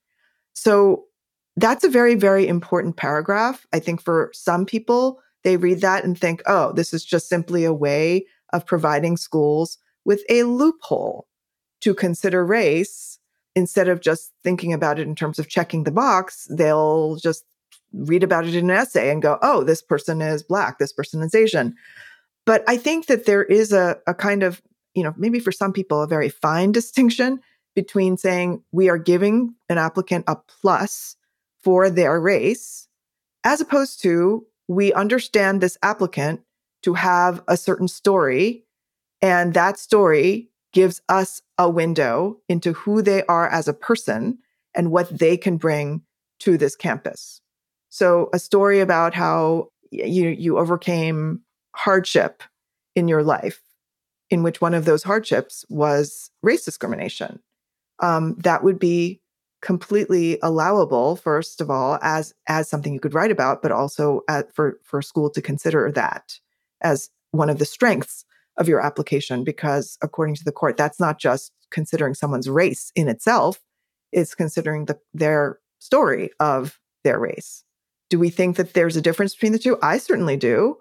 So 0.52 1.04
that's 1.56 1.82
a 1.82 1.88
very, 1.88 2.14
very 2.14 2.46
important 2.46 2.96
paragraph. 2.96 3.66
I 3.72 3.80
think 3.80 4.00
for 4.00 4.30
some 4.32 4.66
people, 4.66 5.20
they 5.44 5.56
read 5.56 5.80
that 5.80 6.04
and 6.04 6.16
think, 6.16 6.42
oh, 6.46 6.72
this 6.72 6.94
is 6.94 7.04
just 7.04 7.28
simply 7.28 7.64
a 7.64 7.72
way 7.72 8.26
of 8.52 8.66
providing 8.66 9.16
schools 9.16 9.78
with 10.04 10.22
a 10.28 10.44
loophole 10.44 11.26
to 11.80 11.94
consider 11.94 12.44
race 12.44 13.18
instead 13.54 13.88
of 13.88 14.00
just 14.00 14.32
thinking 14.44 14.72
about 14.72 14.98
it 14.98 15.06
in 15.06 15.14
terms 15.14 15.38
of 15.38 15.48
checking 15.48 15.84
the 15.84 15.90
box, 15.90 16.46
they'll 16.50 17.16
just 17.16 17.44
read 17.92 18.22
about 18.22 18.46
it 18.46 18.54
in 18.54 18.70
an 18.70 18.76
essay 18.76 19.10
and 19.10 19.22
go, 19.22 19.38
oh, 19.42 19.64
this 19.64 19.82
person 19.82 20.22
is 20.22 20.42
Black, 20.42 20.78
this 20.78 20.92
person 20.92 21.22
is 21.22 21.34
Asian. 21.34 21.74
But 22.44 22.64
I 22.66 22.76
think 22.76 23.06
that 23.06 23.26
there 23.26 23.44
is 23.44 23.72
a, 23.72 23.98
a 24.06 24.14
kind 24.14 24.42
of, 24.42 24.60
you 24.94 25.02
know, 25.02 25.14
maybe 25.16 25.38
for 25.38 25.52
some 25.52 25.72
people, 25.72 26.02
a 26.02 26.06
very 26.06 26.28
fine 26.28 26.72
distinction 26.80 27.40
between 27.74 28.16
saying 28.16 28.62
we 28.72 28.88
are 28.88 28.98
giving 28.98 29.54
an 29.68 29.78
applicant 29.78 30.24
a 30.28 30.36
plus 30.36 31.16
for 31.62 31.88
their 31.88 32.20
race, 32.20 32.88
as 33.44 33.60
opposed 33.60 34.02
to 34.02 34.46
we 34.68 34.92
understand 34.92 35.60
this 35.60 35.78
applicant 35.82 36.40
to 36.82 36.94
have 36.94 37.42
a 37.48 37.56
certain 37.56 37.88
story, 37.88 38.64
and 39.20 39.54
that 39.54 39.78
story 39.78 40.50
gives 40.72 41.00
us 41.08 41.42
a 41.58 41.70
window 41.70 42.38
into 42.48 42.72
who 42.72 43.02
they 43.02 43.22
are 43.24 43.48
as 43.48 43.68
a 43.68 43.74
person 43.74 44.38
and 44.74 44.90
what 44.90 45.18
they 45.18 45.36
can 45.36 45.56
bring 45.56 46.02
to 46.40 46.58
this 46.58 46.74
campus. 46.74 47.40
So, 47.90 48.30
a 48.32 48.38
story 48.38 48.80
about 48.80 49.14
how 49.14 49.68
you, 49.90 50.28
you 50.28 50.58
overcame 50.58 51.42
hardship 51.74 52.42
in 52.94 53.08
your 53.08 53.22
life, 53.22 53.62
in 54.30 54.42
which 54.42 54.60
one 54.60 54.74
of 54.74 54.84
those 54.84 55.02
hardships 55.02 55.64
was 55.68 56.30
race 56.42 56.64
discrimination. 56.64 57.40
Um, 58.00 58.36
that 58.38 58.64
would 58.64 58.78
be 58.78 59.20
completely 59.60 60.40
allowable 60.42 61.14
first 61.14 61.60
of 61.60 61.70
all 61.70 61.96
as 62.02 62.34
as 62.48 62.68
something 62.68 62.92
you 62.92 62.98
could 62.98 63.14
write 63.14 63.30
about 63.30 63.62
but 63.62 63.70
also 63.70 64.22
at, 64.28 64.52
for 64.52 64.80
for 64.82 65.00
school 65.00 65.30
to 65.30 65.40
consider 65.40 65.88
that 65.92 66.40
as 66.80 67.10
one 67.30 67.48
of 67.48 67.60
the 67.60 67.64
strengths 67.64 68.24
of 68.56 68.66
your 68.66 68.80
application 68.80 69.44
because 69.44 69.98
according 70.02 70.34
to 70.34 70.42
the 70.42 70.50
court 70.50 70.76
that's 70.76 70.98
not 70.98 71.16
just 71.16 71.52
considering 71.70 72.12
someone's 72.12 72.50
race 72.50 72.90
in 72.96 73.06
itself 73.06 73.60
it's 74.12 74.34
considering 74.34 74.84
the, 74.84 74.98
their 75.14 75.58
story 75.78 76.30
of 76.38 76.78
their 77.02 77.18
race. 77.18 77.64
Do 78.10 78.18
we 78.18 78.30
think 78.30 78.56
that 78.56 78.74
there's 78.74 78.96
a 78.96 79.02
difference 79.02 79.34
between 79.34 79.52
the 79.52 79.58
two? 79.58 79.78
I 79.82 79.98
certainly 79.98 80.36
do 80.36 80.76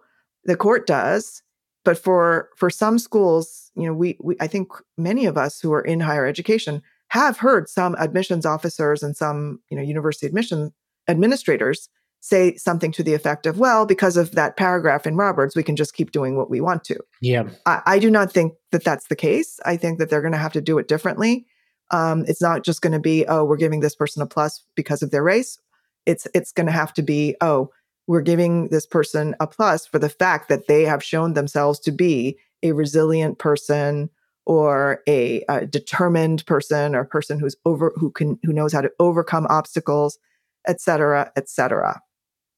the 0.45 0.55
court 0.55 0.87
does 0.87 1.43
but 1.83 1.97
for 1.97 2.49
for 2.57 2.69
some 2.69 2.99
schools 2.99 3.71
you 3.75 3.85
know 3.85 3.93
we, 3.93 4.17
we 4.21 4.35
i 4.39 4.47
think 4.47 4.69
many 4.97 5.25
of 5.25 5.37
us 5.37 5.59
who 5.59 5.73
are 5.73 5.81
in 5.81 5.99
higher 5.99 6.25
education 6.25 6.81
have 7.11 7.37
heard 7.39 7.67
some 7.67 7.93
admissions 7.99 8.45
officers 8.45 9.03
and 9.03 9.17
some, 9.17 9.59
you 9.69 9.75
know, 9.75 9.83
university 9.83 10.25
admission 10.25 10.71
administrators 11.09 11.89
say 12.21 12.55
something 12.55 12.89
to 12.93 13.03
the 13.03 13.13
effect 13.13 13.45
of, 13.45 13.59
well, 13.59 13.85
because 13.85 14.15
of 14.15 14.31
that 14.31 14.55
paragraph 14.55 15.05
in 15.05 15.17
Roberts, 15.17 15.53
we 15.53 15.61
can 15.61 15.75
just 15.75 15.93
keep 15.93 16.11
doing 16.11 16.37
what 16.37 16.49
we 16.49 16.61
want 16.61 16.85
to. 16.85 16.97
Yeah. 17.19 17.49
I, 17.65 17.81
I 17.85 17.99
do 17.99 18.09
not 18.09 18.31
think 18.31 18.53
that 18.71 18.85
that's 18.85 19.07
the 19.07 19.17
case. 19.17 19.59
I 19.65 19.75
think 19.75 19.99
that 19.99 20.09
they're 20.09 20.21
going 20.21 20.31
to 20.31 20.37
have 20.37 20.53
to 20.53 20.61
do 20.61 20.77
it 20.77 20.87
differently. 20.87 21.45
Um, 21.89 22.23
it's 22.29 22.41
not 22.41 22.63
just 22.63 22.81
going 22.81 22.93
to 22.93 22.99
be, 22.99 23.25
oh, 23.27 23.43
we're 23.43 23.57
giving 23.57 23.81
this 23.81 23.95
person 23.95 24.21
a 24.21 24.25
plus 24.25 24.63
because 24.75 25.01
of 25.01 25.11
their 25.11 25.23
race. 25.23 25.59
It's 26.05 26.27
it's 26.33 26.53
going 26.53 26.67
to 26.67 26.71
have 26.71 26.93
to 26.93 27.01
be, 27.01 27.35
oh, 27.41 27.71
we're 28.11 28.19
giving 28.19 28.67
this 28.67 28.85
person 28.85 29.33
a 29.39 29.47
plus 29.47 29.85
for 29.85 29.97
the 29.97 30.09
fact 30.09 30.49
that 30.49 30.67
they 30.67 30.83
have 30.83 31.01
shown 31.01 31.33
themselves 31.33 31.79
to 31.79 31.93
be 31.93 32.37
a 32.61 32.73
resilient 32.73 33.39
person 33.39 34.09
or 34.45 35.01
a, 35.07 35.45
a, 35.47 35.65
determined 35.65 36.45
person 36.45 36.93
or 36.93 36.99
a 36.99 37.05
person 37.05 37.39
who's 37.39 37.55
over 37.63 37.93
who 37.95 38.11
can 38.11 38.37
who 38.43 38.51
knows 38.51 38.73
how 38.73 38.81
to 38.81 38.91
overcome 38.99 39.47
obstacles 39.49 40.19
et 40.67 40.81
cetera 40.81 41.31
et 41.37 41.47
cetera. 41.47 42.01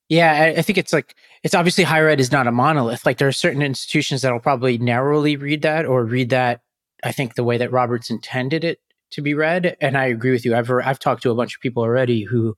Yeah 0.09 0.53
i 0.57 0.61
think 0.63 0.79
it's 0.79 0.91
like 0.91 1.13
it's 1.43 1.53
obviously 1.53 1.83
higher 1.83 2.07
ed 2.09 2.19
is 2.19 2.31
not 2.31 2.47
a 2.47 2.51
monolith. 2.51 3.05
Like 3.05 3.19
there 3.19 3.27
are 3.27 3.31
certain 3.31 3.61
institutions 3.61 4.23
that 4.23 4.33
will 4.33 4.39
probably 4.39 4.79
narrowly 4.79 5.35
read 5.35 5.61
that 5.61 5.85
or 5.85 6.03
read 6.03 6.31
that 6.31 6.61
i 7.03 7.11
think 7.11 7.35
the 7.35 7.43
way 7.43 7.59
that 7.59 7.71
roberts 7.71 8.09
intended 8.09 8.63
it 8.63 8.79
to 9.11 9.21
be 9.21 9.35
read 9.35 9.77
and 9.79 9.99
i 9.99 10.05
agree 10.05 10.31
with 10.31 10.45
you. 10.45 10.55
I've 10.55 10.71
i've 10.71 10.97
talked 10.97 11.21
to 11.23 11.29
a 11.29 11.35
bunch 11.35 11.53
of 11.53 11.61
people 11.61 11.83
already 11.83 12.23
who 12.23 12.57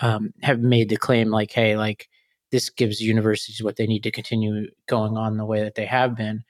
um, 0.00 0.32
have 0.42 0.60
made 0.60 0.88
the 0.88 0.96
claim 0.96 1.30
like 1.30 1.50
hey 1.50 1.76
like 1.76 2.08
this 2.50 2.70
gives 2.70 3.00
universities 3.00 3.62
what 3.62 3.76
they 3.76 3.86
need 3.86 4.02
to 4.02 4.10
continue 4.10 4.68
going 4.86 5.16
on 5.16 5.36
the 5.36 5.44
way 5.44 5.62
that 5.62 5.74
they 5.74 5.86
have 5.86 6.16
been 6.16 6.44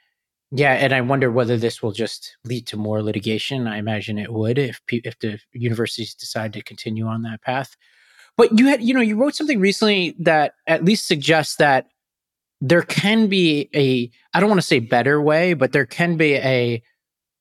yeah, 0.51 0.73
and 0.73 0.95
I 0.95 1.03
wonder 1.03 1.31
whether 1.31 1.59
this 1.59 1.83
will 1.83 1.93
just 1.93 2.37
lead 2.45 2.67
to 2.69 2.77
more 2.77 3.03
litigation. 3.03 3.67
I 3.67 3.77
imagine 3.77 4.19
it 4.19 4.33
would 4.33 4.59
if 4.59 4.81
if 4.89 5.19
the 5.19 5.39
universities 5.53 6.15
decide 6.15 6.55
to 6.55 6.63
continue 6.63 7.07
on 7.07 7.23
that 7.23 7.43
path. 7.43 7.77
But 8.37 8.59
you 8.59 8.69
had, 8.69 8.83
you 8.83 8.95
know, 8.95 9.01
you 9.01 9.17
wrote 9.17 9.35
something 9.35 9.61
recently 9.61 10.17
that 10.21 10.55
at 10.67 10.85
least 10.85 11.07
suggests 11.07 11.57
that 11.57 11.89
there 12.61 12.83
can 12.83 13.29
be 13.29 13.69
a 13.75 14.11
I 14.33 14.41
don't 14.41 14.49
want 14.49 14.61
to 14.61 14.67
say 14.67 14.79
better 14.79 15.21
way, 15.21 15.53
but 15.53 15.73
there 15.73 15.87
can 15.87 16.17
be 16.17 16.37
a 16.37 16.83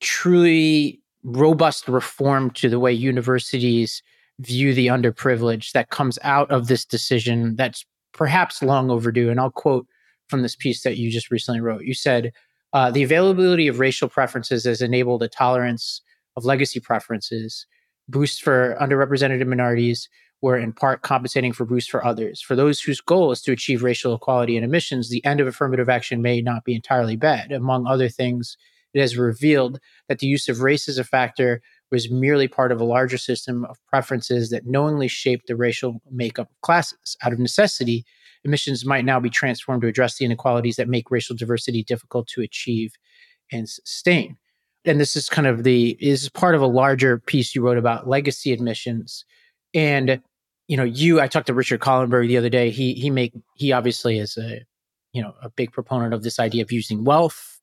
truly 0.02 1.02
robust 1.24 1.88
reform 1.88 2.52
to 2.52 2.70
the 2.70 2.80
way 2.80 2.92
universities 2.92 4.04
view 4.40 4.74
the 4.74 4.88
underprivileged 4.88 5.72
that 5.72 5.90
comes 5.90 6.20
out 6.24 6.52
of 6.52 6.68
this 6.68 6.86
decision 6.86 7.56
that's 7.56 7.86
perhaps 8.18 8.62
long 8.62 8.90
overdue. 8.90 9.30
And 9.30 9.40
I'll 9.40 9.52
quote 9.52 9.88
from 10.28 10.42
this 10.42 10.56
piece 10.56 10.84
that 10.84 10.98
you 10.98 11.10
just 11.10 11.32
recently 11.32 11.62
wrote. 11.62 11.84
You 11.84 11.94
said, 11.94 12.34
uh, 12.74 12.92
the 12.92 13.04
availability 13.04 13.68
of 13.68 13.80
racial 13.80 14.10
preferences 14.10 14.66
has 14.66 14.82
enabled 14.82 15.24
a 15.24 15.30
tolerance 15.30 16.02
of 16.36 16.44
legacy 16.44 16.80
preferences, 16.80 17.66
boosts 18.10 18.40
for 18.40 18.78
underrepresented 18.82 19.46
minorities, 19.48 20.10
were 20.42 20.58
in 20.58 20.72
part 20.72 21.02
compensating 21.02 21.52
for 21.52 21.66
boosts 21.66 21.90
for 21.90 22.06
others. 22.06 22.42
For 22.42 22.56
those 22.56 22.80
whose 22.80 23.02
goal 23.02 23.32
is 23.32 23.42
to 23.44 23.52
achieve 23.52 23.82
racial 23.82 24.14
equality 24.14 24.56
in 24.56 24.64
admissions, 24.64 25.10
the 25.10 25.26
end 25.26 25.40
of 25.40 25.48
affirmative 25.48 25.90
action 25.90 26.22
may 26.22 26.42
not 26.42 26.64
be 26.64 26.76
entirely 26.76 27.16
bad. 27.16 27.52
Among 27.52 27.88
other 27.88 28.10
things, 28.10 28.56
it 28.94 29.02
has 29.02 29.18
revealed 29.18 29.80
that 30.10 30.20
the 30.20 30.28
use 30.28 30.48
of 30.48 30.62
race 30.62 30.88
as 30.88 30.98
a 30.98 31.04
factor 31.04 31.62
was 31.92 32.12
merely 32.12 32.48
part 32.48 32.72
of 32.72 32.82
a 32.82 32.86
larger 32.86 33.18
system 33.18 33.66
of 33.66 33.78
preferences 33.88 34.50
that 34.50 34.66
knowingly 34.66 35.08
shaped 35.08 35.48
the 35.48 35.56
racial 35.56 36.02
makeup 36.12 36.50
of 36.50 36.62
classes. 36.62 37.16
Out 37.24 37.34
of 37.34 37.40
necessity, 37.40 38.06
admissions 38.44 38.86
might 38.86 39.06
now 39.06 39.20
be 39.20 39.30
transformed 39.30 39.82
to 39.82 39.88
address 39.88 40.18
the 40.18 40.26
inequalities 40.26 40.76
that 40.76 40.90
make 40.90 41.12
racial 41.12 41.36
diversity 41.36 41.84
difficult 41.84 42.28
to 42.28 42.42
achieve 42.42 42.94
and 43.52 43.70
sustain. 43.70 44.38
And 44.86 45.00
this 45.00 45.16
is 45.16 45.30
kind 45.30 45.48
of 45.48 45.64
the 45.64 45.98
is 46.00 46.30
part 46.30 46.56
of 46.56 46.62
a 46.62 46.68
larger 46.68 47.20
piece 47.20 47.56
you 47.56 47.62
wrote 47.62 47.78
about 47.78 48.08
legacy 48.08 48.54
admissions. 48.54 49.26
And 49.74 50.22
you 50.68 50.76
know, 50.76 50.84
you 50.84 51.22
I 51.22 51.28
talked 51.28 51.48
to 51.48 51.54
Richard 51.54 51.80
Kahlenberg 51.80 52.28
the 52.28 52.38
other 52.38 52.50
day. 52.50 52.70
He 52.70 52.94
he 52.94 53.10
make 53.10 53.34
he 53.56 53.72
obviously 53.72 54.20
is 54.20 54.38
a 54.38 54.62
you 55.14 55.22
know 55.22 55.34
a 55.42 55.50
big 55.50 55.72
proponent 55.72 56.14
of 56.14 56.24
this 56.24 56.40
idea 56.40 56.62
of 56.62 56.72
using 56.72 57.04
wealth 57.04 57.60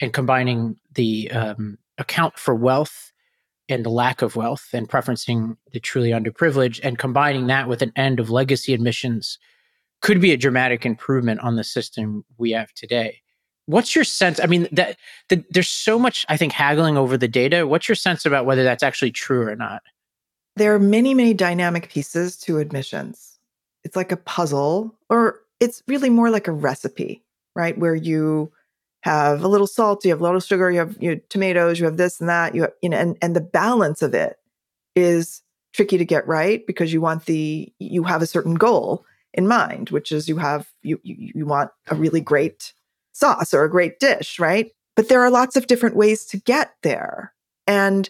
and 0.00 0.12
combining 0.12 0.76
the 0.94 1.30
um, 1.30 1.78
account 1.98 2.38
for 2.38 2.54
wealth 2.54 3.11
and 3.72 3.84
the 3.84 3.90
lack 3.90 4.22
of 4.22 4.36
wealth 4.36 4.68
and 4.72 4.88
preferencing 4.88 5.56
the 5.72 5.80
truly 5.80 6.10
underprivileged 6.10 6.80
and 6.82 6.98
combining 6.98 7.46
that 7.48 7.68
with 7.68 7.82
an 7.82 7.92
end 7.96 8.20
of 8.20 8.30
legacy 8.30 8.74
admissions 8.74 9.38
could 10.00 10.20
be 10.20 10.32
a 10.32 10.36
dramatic 10.36 10.84
improvement 10.84 11.40
on 11.40 11.56
the 11.56 11.64
system 11.64 12.24
we 12.36 12.50
have 12.50 12.72
today. 12.74 13.22
What's 13.66 13.94
your 13.94 14.04
sense? 14.04 14.40
I 14.40 14.46
mean, 14.46 14.68
that 14.72 14.96
the, 15.28 15.44
there's 15.50 15.68
so 15.68 15.98
much, 15.98 16.26
I 16.28 16.36
think, 16.36 16.52
haggling 16.52 16.96
over 16.96 17.16
the 17.16 17.28
data. 17.28 17.66
What's 17.66 17.88
your 17.88 17.94
sense 17.94 18.26
about 18.26 18.44
whether 18.44 18.64
that's 18.64 18.82
actually 18.82 19.12
true 19.12 19.46
or 19.46 19.54
not? 19.54 19.82
There 20.56 20.74
are 20.74 20.80
many, 20.80 21.14
many 21.14 21.32
dynamic 21.32 21.88
pieces 21.88 22.36
to 22.38 22.58
admissions. 22.58 23.38
It's 23.84 23.96
like 23.96 24.12
a 24.12 24.16
puzzle, 24.16 24.98
or 25.08 25.40
it's 25.60 25.82
really 25.86 26.10
more 26.10 26.30
like 26.30 26.48
a 26.48 26.52
recipe, 26.52 27.24
right? 27.54 27.78
Where 27.78 27.94
you 27.94 28.52
have 29.02 29.42
a 29.42 29.48
little 29.48 29.66
salt, 29.66 30.04
you 30.04 30.10
have 30.10 30.20
a 30.20 30.24
little 30.24 30.40
sugar, 30.40 30.70
you 30.70 30.78
have, 30.78 30.96
you 31.00 31.10
have 31.10 31.28
tomatoes, 31.28 31.78
you 31.78 31.84
have 31.84 31.96
this 31.96 32.20
and 32.20 32.28
that, 32.28 32.54
you 32.54 32.62
have, 32.62 32.72
you 32.82 32.88
know, 32.88 32.96
and, 32.96 33.16
and 33.20 33.36
the 33.36 33.40
balance 33.40 34.00
of 34.00 34.14
it 34.14 34.36
is 34.94 35.42
tricky 35.72 35.98
to 35.98 36.04
get 36.04 36.26
right 36.26 36.66
because 36.66 36.92
you 36.92 37.00
want 37.00 37.24
the 37.24 37.72
you 37.78 38.04
have 38.04 38.22
a 38.22 38.26
certain 38.26 38.54
goal 38.54 39.04
in 39.34 39.48
mind, 39.48 39.90
which 39.90 40.12
is 40.12 40.28
you 40.28 40.36
have 40.38 40.68
you 40.82 41.00
you, 41.02 41.32
you 41.34 41.46
want 41.46 41.70
a 41.88 41.94
really 41.94 42.20
great 42.20 42.72
sauce 43.12 43.52
or 43.52 43.64
a 43.64 43.70
great 43.70 43.98
dish, 43.98 44.38
right? 44.38 44.70
But 44.94 45.08
there 45.08 45.22
are 45.22 45.30
lots 45.30 45.56
of 45.56 45.66
different 45.66 45.96
ways 45.96 46.24
to 46.26 46.36
get 46.36 46.74
there. 46.82 47.32
And 47.66 48.08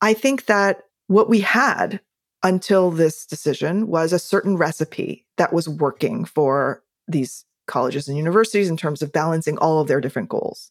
I 0.00 0.14
think 0.14 0.46
that 0.46 0.82
what 1.06 1.28
we 1.28 1.40
had 1.40 2.00
until 2.42 2.90
this 2.90 3.24
decision 3.24 3.86
was 3.86 4.12
a 4.12 4.18
certain 4.18 4.56
recipe 4.56 5.24
that 5.36 5.52
was 5.52 5.68
working 5.68 6.24
for 6.24 6.82
these 7.08 7.44
colleges 7.66 8.08
and 8.08 8.16
universities 8.16 8.68
in 8.68 8.76
terms 8.76 9.02
of 9.02 9.12
balancing 9.12 9.58
all 9.58 9.80
of 9.80 9.88
their 9.88 10.00
different 10.00 10.28
goals. 10.28 10.70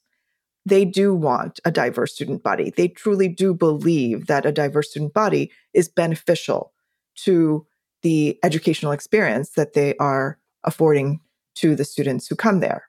They 0.66 0.84
do 0.84 1.14
want 1.14 1.60
a 1.64 1.72
diverse 1.72 2.16
student 2.16 2.42
body. 2.42 2.74
They 2.76 2.88
truly 2.88 3.28
do 3.28 3.54
believe 3.54 4.28
that 4.28 4.46
a 4.46 4.52
diverse 4.52 4.90
student 4.90 5.14
body 5.14 5.52
is 5.74 5.88
beneficial 5.88 6.74
to 7.18 7.66
the 8.02 8.40
educational 8.44 8.92
experience 8.92 9.52
that 9.52 9.74
they 9.74 9.96
are 9.98 10.40
affording 10.64 11.22
to 11.56 11.76
the 11.76 11.86
students 11.86 12.28
who 12.28 12.36
come 12.36 12.60
there. 12.60 12.88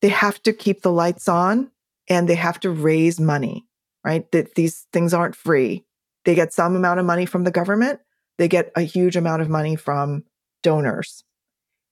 They 0.00 0.08
have 0.08 0.42
to 0.42 0.52
keep 0.52 0.82
the 0.82 0.92
lights 0.92 1.28
on 1.28 1.70
and 2.08 2.28
they 2.28 2.34
have 2.34 2.60
to 2.60 2.70
raise 2.70 3.18
money, 3.18 3.66
right? 4.04 4.30
That 4.32 4.54
these 4.54 4.86
things 4.92 5.14
aren't 5.14 5.36
free. 5.36 5.84
They 6.24 6.34
get 6.34 6.52
some 6.52 6.76
amount 6.76 7.00
of 7.00 7.06
money 7.06 7.26
from 7.26 7.44
the 7.44 7.50
government, 7.50 8.00
they 8.38 8.48
get 8.48 8.72
a 8.74 8.82
huge 8.82 9.16
amount 9.16 9.42
of 9.42 9.48
money 9.48 9.76
from 9.76 10.24
donors. 10.62 11.24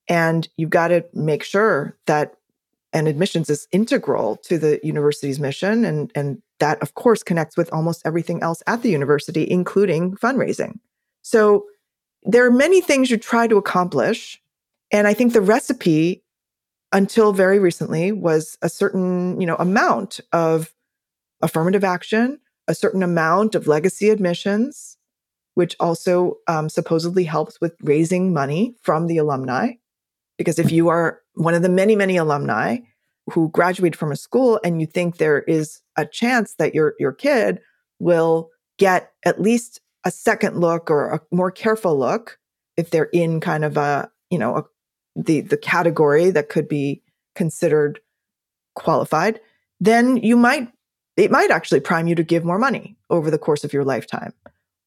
And 0.09 0.49
you've 0.57 0.71
got 0.71 0.89
to 0.89 1.05
make 1.15 1.43
sure 1.43 1.97
that 2.07 2.35
and 2.93 3.09
admissions 3.09 3.49
is 3.49 3.67
integral 3.73 4.37
to 4.37 4.59
the 4.59 4.79
university's 4.83 5.41
mission 5.41 5.85
and 5.85 6.13
and 6.15 6.43
that 6.61 6.81
of 6.83 6.95
course 6.95 7.23
connects 7.23 7.57
with 7.57 7.73
almost 7.73 8.03
everything 8.05 8.43
else 8.43 8.63
at 8.67 8.83
the 8.83 8.91
university 8.91 9.51
including 9.51 10.15
fundraising. 10.17 10.79
So 11.23 11.65
there 12.25 12.47
are 12.47 12.51
many 12.51 12.81
things 12.81 13.11
you 13.11 13.17
try 13.17 13.47
to 13.47 13.57
accomplish. 13.57 14.41
And 14.91 15.07
I 15.07 15.15
think 15.15 15.33
the 15.33 15.41
recipe 15.41 16.23
until 16.93 17.33
very 17.33 17.59
recently 17.59 18.13
was 18.13 18.59
a 18.63 18.69
certain, 18.69 19.41
you 19.41 19.47
know, 19.47 19.57
amount 19.57 20.21
of 20.33 20.75
affirmative 21.41 21.85
action, 21.85 22.39
a 22.69 22.75
certain 22.75 23.03
amount 23.03 23.55
of 23.55 23.67
legacy 23.67 24.11
admissions, 24.11 24.99
which 25.55 25.75
also 25.81 26.37
um, 26.47 26.69
supposedly 26.69 27.25
helps 27.25 27.61
with 27.61 27.75
raising 27.83 28.33
money 28.33 28.77
from 28.83 29.07
the 29.07 29.17
alumni. 29.17 29.73
Because 30.39 30.59
if 30.59 30.73
you 30.73 30.89
are 30.89 31.21
one 31.35 31.55
of 31.55 31.63
the 31.63 31.69
many, 31.69 31.97
many 31.97 32.17
alumni 32.17 32.79
who 33.31 33.51
graduated 33.51 33.99
from 33.99 34.13
a 34.13 34.17
school 34.17 34.61
and 34.65 34.81
you 34.81 34.87
think 34.87 35.17
there 35.17 35.41
is 35.43 35.81
a 35.97 36.05
chance 36.05 36.55
that 36.55 36.75
your 36.75 36.95
your 36.99 37.13
kid 37.13 37.61
will 37.99 38.51
get 38.79 39.13
at 39.25 39.41
least 39.41 39.81
a 40.05 40.11
second 40.11 40.59
look 40.59 40.91
or 40.91 41.11
a 41.11 41.21
more 41.31 41.51
careful 41.51 41.97
look 41.97 42.39
if 42.77 42.91
they're 42.91 43.11
in 43.13 43.39
kind 43.39 43.65
of 43.65 43.77
a 43.77 44.11
you 44.31 44.39
know 44.39 44.57
a, 44.57 44.65
the 45.15 45.41
the 45.41 45.57
category 45.57 46.31
that 46.31 46.49
could 46.49 46.67
be 46.67 47.03
considered 47.37 48.01
qualified 48.75 49.39
then 49.79 50.17
you 50.17 50.37
might 50.37 50.69
it 51.17 51.31
might 51.31 51.51
actually 51.51 51.81
prime 51.81 52.09
you 52.09 52.15
to 52.15 52.23
give 52.23 52.45
more 52.45 52.59
money 52.59 52.97
over 53.11 53.31
the 53.31 53.39
course 53.39 53.65
of 53.65 53.73
your 53.73 53.85
lifetime. 53.85 54.33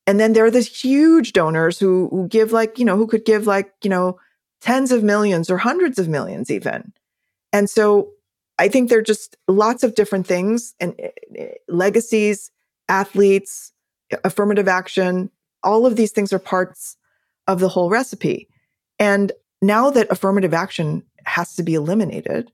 And 0.08 0.20
then 0.20 0.34
there 0.34 0.46
are 0.46 0.52
these 0.52 0.82
huge 0.82 1.34
donors 1.34 1.80
who 1.80 2.10
who 2.10 2.28
give 2.28 2.52
like, 2.52 2.80
you 2.80 2.86
know, 2.86 2.98
who 2.98 3.08
could 3.08 3.26
give 3.26 3.48
like, 3.48 3.74
you 3.84 3.90
know, 3.90 4.20
tens 4.66 4.92
of 4.92 5.04
millions 5.04 5.52
or 5.52 5.58
hundreds 5.60 6.00
of 6.00 6.08
millions 6.08 6.50
even. 6.50 6.92
And 7.54 7.70
so 7.70 8.10
I 8.58 8.68
think 8.68 8.90
there 8.90 8.98
are 8.98 9.04
just 9.04 9.38
lots 9.48 9.84
of 9.84 9.94
different 9.94 10.26
things 10.26 10.74
and 10.80 10.96
eh, 10.98 11.10
eh, 11.38 11.50
legacies, 11.68 12.50
athletes, 12.90 13.74
affirmative 14.24 14.68
action, 14.68 15.30
all 15.64 15.86
of 15.86 15.96
these 15.96 16.12
things 16.12 16.34
are 16.34 16.40
parts 16.40 16.98
of 17.48 17.60
the 17.60 17.70
whole 17.70 17.92
recipe. 17.92 18.50
And 18.98 19.32
now 19.62 19.92
that 19.92 20.10
affirmative 20.10 20.54
action 20.54 21.04
has 21.26 21.56
to 21.58 21.64
be 21.64 21.76
eliminated, 21.76 22.52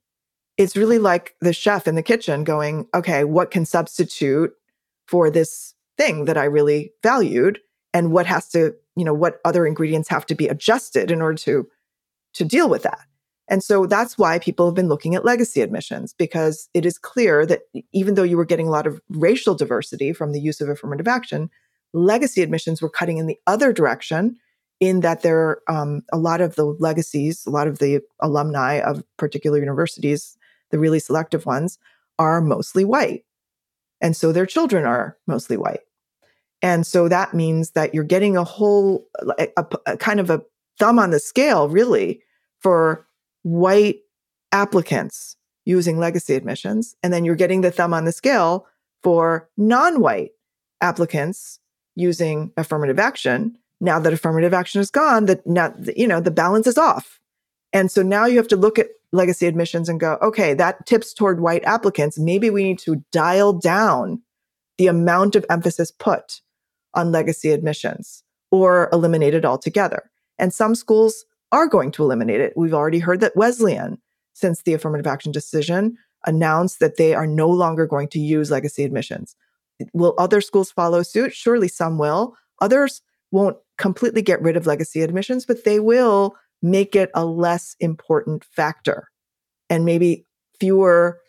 it's 0.58 0.76
really 0.76 1.00
like 1.00 1.36
the 1.40 1.54
chef 1.54 1.88
in 1.88 1.96
the 1.96 2.04
kitchen 2.04 2.44
going, 2.44 2.88
okay, 2.94 3.24
what 3.24 3.52
can 3.52 3.64
substitute 3.66 4.52
for 5.08 5.30
this 5.30 5.76
thing 5.98 6.26
that 6.26 6.38
I 6.38 6.44
really 6.44 6.92
valued? 7.04 7.60
And 7.94 8.12
what 8.12 8.26
has 8.26 8.50
to, 8.50 8.76
you 8.98 9.06
know, 9.06 9.14
what 9.14 9.40
other 9.46 9.66
ingredients 9.66 10.10
have 10.10 10.26
to 10.26 10.36
be 10.36 10.50
adjusted 10.50 11.10
in 11.10 11.22
order 11.22 11.38
to 11.40 11.70
to 12.34 12.46
deal 12.46 12.70
with 12.70 12.84
that? 12.84 13.00
And 13.48 13.62
so 13.62 13.86
that's 13.86 14.18
why 14.18 14.40
people 14.40 14.66
have 14.66 14.76
been 14.76 14.88
looking 14.88 15.14
at 15.14 15.26
legacy 15.26 15.60
admissions 15.60 16.14
because 16.14 16.70
it 16.74 16.86
is 16.86 16.98
clear 16.98 17.46
that 17.46 17.64
even 17.92 18.16
though 18.16 18.24
you 18.24 18.38
were 18.38 18.46
getting 18.46 18.68
a 18.68 18.72
lot 18.72 18.88
of 18.88 19.02
racial 19.10 19.56
diversity 19.56 20.14
from 20.14 20.32
the 20.32 20.40
use 20.40 20.62
of 20.62 20.70
affirmative 20.70 21.08
action, 21.08 21.50
legacy 21.94 22.42
admissions 22.42 22.82
were 22.82 22.90
cutting 22.90 23.18
in 23.18 23.28
the 23.28 23.38
other 23.48 23.74
direction 23.74 24.38
in 24.80 25.02
that 25.02 25.22
there 25.22 25.62
um, 25.68 26.02
a 26.14 26.18
lot 26.18 26.42
of 26.42 26.56
the 26.56 26.66
legacies, 26.66 27.46
a 27.46 27.50
lot 27.50 27.68
of 27.68 27.80
the 27.80 28.02
alumni 28.22 28.80
of 28.80 29.04
particular 29.18 29.60
universities, 29.60 30.38
the 30.72 30.80
really 30.80 31.00
selective 31.00 31.46
ones, 31.46 31.78
are 32.18 32.42
mostly 32.42 32.86
white. 32.86 33.26
And 34.00 34.16
so 34.16 34.32
their 34.32 34.46
children 34.46 34.86
are 34.86 35.18
mostly 35.28 35.58
white. 35.58 35.82
And 36.62 36.86
so 36.86 37.08
that 37.08 37.34
means 37.34 37.72
that 37.72 37.94
you're 37.94 38.04
getting 38.04 38.38
a 38.38 38.44
whole, 38.44 39.08
a, 39.38 39.48
a, 39.58 39.66
a 39.88 39.98
kind 39.98 40.20
of 40.20 40.30
a 40.30 40.42
thumb 40.82 40.98
on 40.98 41.12
the 41.12 41.20
scale, 41.20 41.70
really, 41.70 42.22
for 42.60 43.06
white 43.44 44.00
applicants 44.52 45.38
using 45.64 46.00
legacy 46.00 46.34
admissions. 46.34 46.96
And 47.04 47.14
then 47.14 47.24
you're 47.24 47.36
getting 47.36 47.62
the 47.62 47.72
thumb 47.72 47.94
on 47.94 48.06
the 48.06 48.12
scale 48.12 48.66
for 49.04 49.48
non 49.58 50.02
white 50.02 50.32
applicants 50.82 51.60
using 51.96 52.52
affirmative 52.58 52.98
action. 52.98 53.58
Now 53.80 54.00
that 54.00 54.14
affirmative 54.14 54.54
action 54.54 54.82
is 54.82 54.90
gone, 54.90 55.26
that 55.26 55.46
now, 55.46 55.74
you 55.96 56.08
know, 56.08 56.20
the 56.20 56.32
balance 56.32 56.66
is 56.66 56.78
off. 56.78 57.20
And 57.74 57.92
so 57.92 58.02
now 58.02 58.26
you 58.26 58.38
have 58.38 58.48
to 58.50 58.56
look 58.56 58.80
at 58.80 58.90
legacy 59.12 59.46
admissions 59.46 59.88
and 59.88 60.00
go, 60.00 60.18
okay, 60.22 60.54
that 60.56 60.86
tips 60.88 61.14
toward 61.14 61.42
white 61.42 61.64
applicants. 61.64 62.18
Maybe 62.18 62.50
we 62.50 62.64
need 62.64 62.80
to 62.80 63.04
dial 63.12 63.54
down 63.54 64.22
the 64.78 64.88
amount 64.88 65.36
of 65.36 65.46
emphasis 65.50 65.92
put 65.92 66.42
on 66.94 67.12
legacy 67.12 67.52
admissions 67.52 68.24
or 68.52 68.90
eliminate 68.92 69.34
it 69.34 69.46
altogether. 69.46 70.11
And 70.42 70.54
some 70.54 70.76
schools 70.76 71.24
are 71.54 71.68
going 71.68 71.92
to 71.92 72.04
eliminate 72.04 72.42
it. 72.42 72.54
We've 72.58 72.74
already 72.74 73.00
heard 73.00 73.22
that 73.22 73.38
Wesleyan, 73.38 73.98
since 74.34 74.64
the 74.64 74.74
affirmative 74.74 75.08
action 75.08 75.32
decision, 75.32 75.98
announced 76.26 76.80
that 76.80 76.98
they 76.98 77.14
are 77.14 77.28
no 77.28 77.48
longer 77.48 77.88
going 77.88 78.10
to 78.10 78.20
use 78.20 78.52
legacy 78.52 78.84
admissions. 78.84 79.36
Will 79.94 80.16
other 80.18 80.42
schools 80.42 80.72
follow 80.72 81.04
suit? 81.04 81.34
Surely 81.34 81.68
some 81.68 81.98
will. 81.98 82.36
Others 82.60 83.02
won't 83.32 83.58
completely 83.78 84.22
get 84.22 84.42
rid 84.42 84.58
of 84.58 84.68
legacy 84.68 85.02
admissions, 85.02 85.46
but 85.46 85.64
they 85.64 85.80
will 85.80 86.36
make 86.62 86.96
it 86.96 87.10
a 87.16 87.26
less 87.26 87.76
important 87.80 88.44
factor. 88.44 89.08
And 89.70 89.86
maybe 89.86 90.26
fewer 90.60 91.20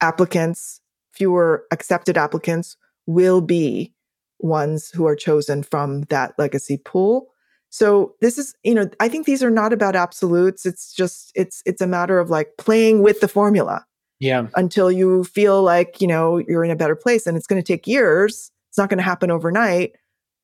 applicants, 0.00 0.80
fewer 1.12 1.64
accepted 1.72 2.16
applicants 2.16 2.76
will 3.06 3.40
be 3.40 3.94
ones 4.38 4.90
who 4.90 5.06
are 5.06 5.16
chosen 5.16 5.62
from 5.62 6.02
that 6.02 6.34
legacy 6.38 6.78
pool. 6.78 7.28
So 7.70 8.14
this 8.20 8.36
is, 8.36 8.54
you 8.64 8.74
know, 8.74 8.90
I 8.98 9.08
think 9.08 9.26
these 9.26 9.42
are 9.42 9.50
not 9.50 9.72
about 9.72 9.96
absolutes. 9.96 10.66
It's 10.66 10.92
just 10.92 11.32
it's 11.34 11.62
it's 11.64 11.80
a 11.80 11.86
matter 11.86 12.18
of 12.18 12.28
like 12.28 12.52
playing 12.58 13.02
with 13.02 13.20
the 13.20 13.28
formula. 13.28 13.86
Yeah. 14.18 14.48
Until 14.54 14.92
you 14.92 15.24
feel 15.24 15.62
like, 15.62 16.00
you 16.00 16.06
know, 16.06 16.38
you're 16.38 16.64
in 16.64 16.70
a 16.70 16.76
better 16.76 16.96
place 16.96 17.26
and 17.26 17.36
it's 17.36 17.46
going 17.46 17.62
to 17.62 17.66
take 17.66 17.86
years. 17.86 18.50
It's 18.68 18.76
not 18.76 18.90
going 18.90 18.98
to 18.98 19.04
happen 19.04 19.30
overnight, 19.30 19.92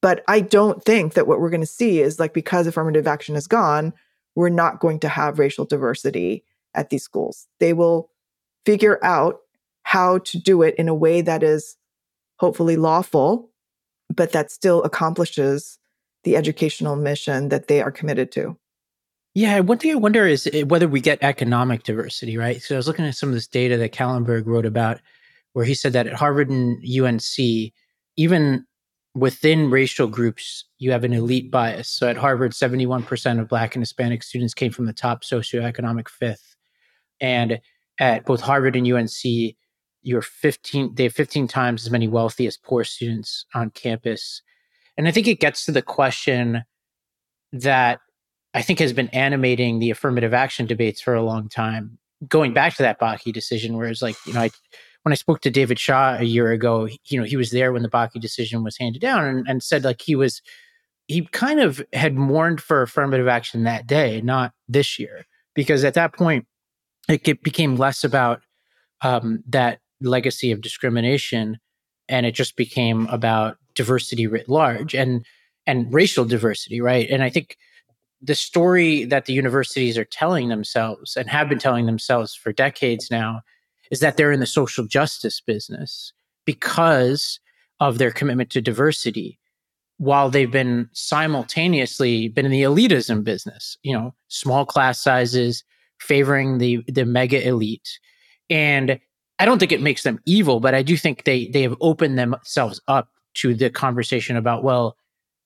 but 0.00 0.24
I 0.28 0.40
don't 0.40 0.82
think 0.82 1.12
that 1.12 1.26
what 1.26 1.40
we're 1.40 1.50
going 1.50 1.60
to 1.60 1.66
see 1.66 2.00
is 2.00 2.18
like 2.18 2.32
because 2.32 2.66
affirmative 2.66 3.06
action 3.06 3.36
is 3.36 3.46
gone, 3.46 3.92
we're 4.34 4.48
not 4.48 4.80
going 4.80 4.98
to 5.00 5.08
have 5.08 5.38
racial 5.38 5.66
diversity 5.66 6.42
at 6.74 6.88
these 6.88 7.02
schools. 7.02 7.46
They 7.60 7.74
will 7.74 8.10
figure 8.64 8.98
out 9.04 9.40
how 9.82 10.18
to 10.18 10.38
do 10.38 10.62
it 10.62 10.74
in 10.76 10.88
a 10.88 10.94
way 10.94 11.20
that 11.20 11.42
is 11.42 11.76
hopefully 12.38 12.76
lawful, 12.76 13.50
but 14.14 14.32
that 14.32 14.50
still 14.50 14.82
accomplishes 14.84 15.78
the 16.26 16.36
educational 16.36 16.96
mission 16.96 17.50
that 17.50 17.68
they 17.68 17.80
are 17.80 17.92
committed 17.92 18.32
to. 18.32 18.58
Yeah, 19.32 19.60
one 19.60 19.78
thing 19.78 19.92
I 19.92 19.94
wonder 19.94 20.26
is 20.26 20.48
eh, 20.52 20.64
whether 20.64 20.88
we 20.88 21.00
get 21.00 21.22
economic 21.22 21.84
diversity, 21.84 22.36
right? 22.36 22.60
So 22.60 22.74
I 22.74 22.78
was 22.78 22.88
looking 22.88 23.04
at 23.04 23.14
some 23.14 23.28
of 23.28 23.34
this 23.36 23.46
data 23.46 23.76
that 23.76 23.92
Kahlenberg 23.92 24.44
wrote 24.44 24.66
about, 24.66 24.98
where 25.52 25.64
he 25.64 25.72
said 25.72 25.92
that 25.92 26.08
at 26.08 26.14
Harvard 26.14 26.50
and 26.50 26.82
UNC, 26.84 27.72
even 28.16 28.66
within 29.14 29.70
racial 29.70 30.08
groups, 30.08 30.64
you 30.78 30.90
have 30.90 31.04
an 31.04 31.12
elite 31.12 31.48
bias. 31.52 31.88
So 31.88 32.08
at 32.08 32.16
Harvard, 32.16 32.52
71% 32.52 33.40
of 33.40 33.48
Black 33.48 33.76
and 33.76 33.82
Hispanic 33.82 34.24
students 34.24 34.52
came 34.52 34.72
from 34.72 34.86
the 34.86 34.92
top 34.92 35.22
socioeconomic 35.22 36.08
fifth. 36.08 36.56
And 37.20 37.60
at 38.00 38.24
both 38.26 38.40
Harvard 38.40 38.74
and 38.74 38.90
UNC, 38.90 39.54
you're 40.02 40.22
15, 40.22 40.96
they 40.96 41.04
have 41.04 41.12
15 41.12 41.46
times 41.46 41.86
as 41.86 41.92
many 41.92 42.08
wealthy 42.08 42.48
as 42.48 42.56
poor 42.56 42.82
students 42.82 43.46
on 43.54 43.70
campus. 43.70 44.42
And 44.96 45.06
I 45.06 45.11
think 45.11 45.26
it 45.26 45.40
gets 45.40 45.64
to 45.66 45.72
the 45.72 45.82
question 45.82 46.64
that 47.52 48.00
I 48.54 48.62
think 48.62 48.78
has 48.78 48.92
been 48.92 49.09
animating 49.09 49.78
the 49.78 49.90
affirmative 49.90 50.32
action 50.32 50.66
debates 50.66 51.00
for 51.00 51.14
a 51.14 51.22
long 51.22 51.48
time. 51.48 51.98
Going 52.26 52.54
back 52.54 52.74
to 52.76 52.82
that 52.82 52.98
Bakke 52.98 53.32
decision, 53.32 53.76
where 53.76 53.88
it's 53.88 54.00
like, 54.00 54.16
you 54.26 54.32
know, 54.32 54.40
I, 54.40 54.50
when 55.02 55.12
I 55.12 55.16
spoke 55.16 55.42
to 55.42 55.50
David 55.50 55.78
Shaw 55.78 56.16
a 56.18 56.24
year 56.24 56.50
ago, 56.50 56.88
you 57.04 57.18
know, 57.18 57.24
he 57.24 57.37
was 57.37 57.50
there 57.50 57.72
when 57.72 57.82
the 57.82 57.90
Bakke 57.90 58.20
decision 58.20 58.64
was 58.64 58.78
handed 58.78 59.02
down 59.02 59.24
and, 59.24 59.46
and 59.46 59.62
said 59.62 59.85
like 59.85 60.00
he 60.00 60.16
was, 60.16 60.40
he 61.06 61.26
kind 61.26 61.61
of 61.61 61.82
had 61.92 62.14
mourned 62.14 62.61
for 62.61 62.82
affirmative 62.82 63.28
action 63.28 63.64
that 63.64 63.87
day, 63.87 64.20
not 64.22 64.52
this 64.66 64.98
year, 64.98 65.26
because 65.54 65.85
at 65.85 65.94
that 65.94 66.14
point, 66.14 66.46
it 67.09 67.42
became 67.42 67.76
less 67.76 68.02
about 68.02 68.40
um, 69.02 69.44
that 69.46 69.80
legacy 70.00 70.50
of 70.50 70.61
discrimination 70.61 71.59
and 72.09 72.26
it 72.26 72.32
just 72.32 72.56
became 72.56 73.06
about 73.09 73.59
diversity 73.76 74.26
writ 74.26 74.48
large 74.48 74.94
and 74.94 75.24
and 75.66 75.92
racial 75.92 76.24
diversity, 76.24 76.80
right? 76.80 77.08
And 77.10 77.22
I 77.22 77.30
think 77.30 77.56
the 78.22 78.34
story 78.34 79.04
that 79.04 79.26
the 79.26 79.32
universities 79.32 79.98
are 79.98 80.04
telling 80.04 80.48
themselves 80.48 81.16
and 81.16 81.28
have 81.28 81.48
been 81.48 81.58
telling 81.58 81.86
themselves 81.86 82.34
for 82.34 82.52
decades 82.52 83.10
now 83.10 83.42
is 83.90 84.00
that 84.00 84.16
they're 84.16 84.32
in 84.32 84.40
the 84.40 84.46
social 84.46 84.86
justice 84.86 85.40
business 85.40 86.12
because 86.44 87.40
of 87.80 87.98
their 87.98 88.10
commitment 88.10 88.50
to 88.50 88.60
diversity 88.60 89.38
while 89.98 90.28
they've 90.28 90.50
been 90.50 90.88
simultaneously 90.92 92.28
been 92.28 92.44
in 92.44 92.52
the 92.52 92.62
elitism 92.62 93.24
business 93.24 93.76
you 93.82 93.92
know 93.92 94.14
small 94.28 94.64
class 94.64 95.00
sizes 95.00 95.64
favoring 96.00 96.58
the 96.58 96.82
the 96.88 97.04
mega 97.04 97.46
elite 97.46 97.98
and 98.50 98.98
i 99.38 99.44
don't 99.44 99.58
think 99.58 99.72
it 99.72 99.80
makes 99.80 100.02
them 100.02 100.20
evil 100.26 100.60
but 100.60 100.74
i 100.74 100.82
do 100.82 100.96
think 100.96 101.24
they 101.24 101.48
they 101.48 101.62
have 101.62 101.76
opened 101.80 102.18
themselves 102.18 102.80
up 102.88 103.08
to 103.37 103.55
the 103.55 103.70
conversation 103.70 104.37
about, 104.37 104.62
well, 104.62 104.96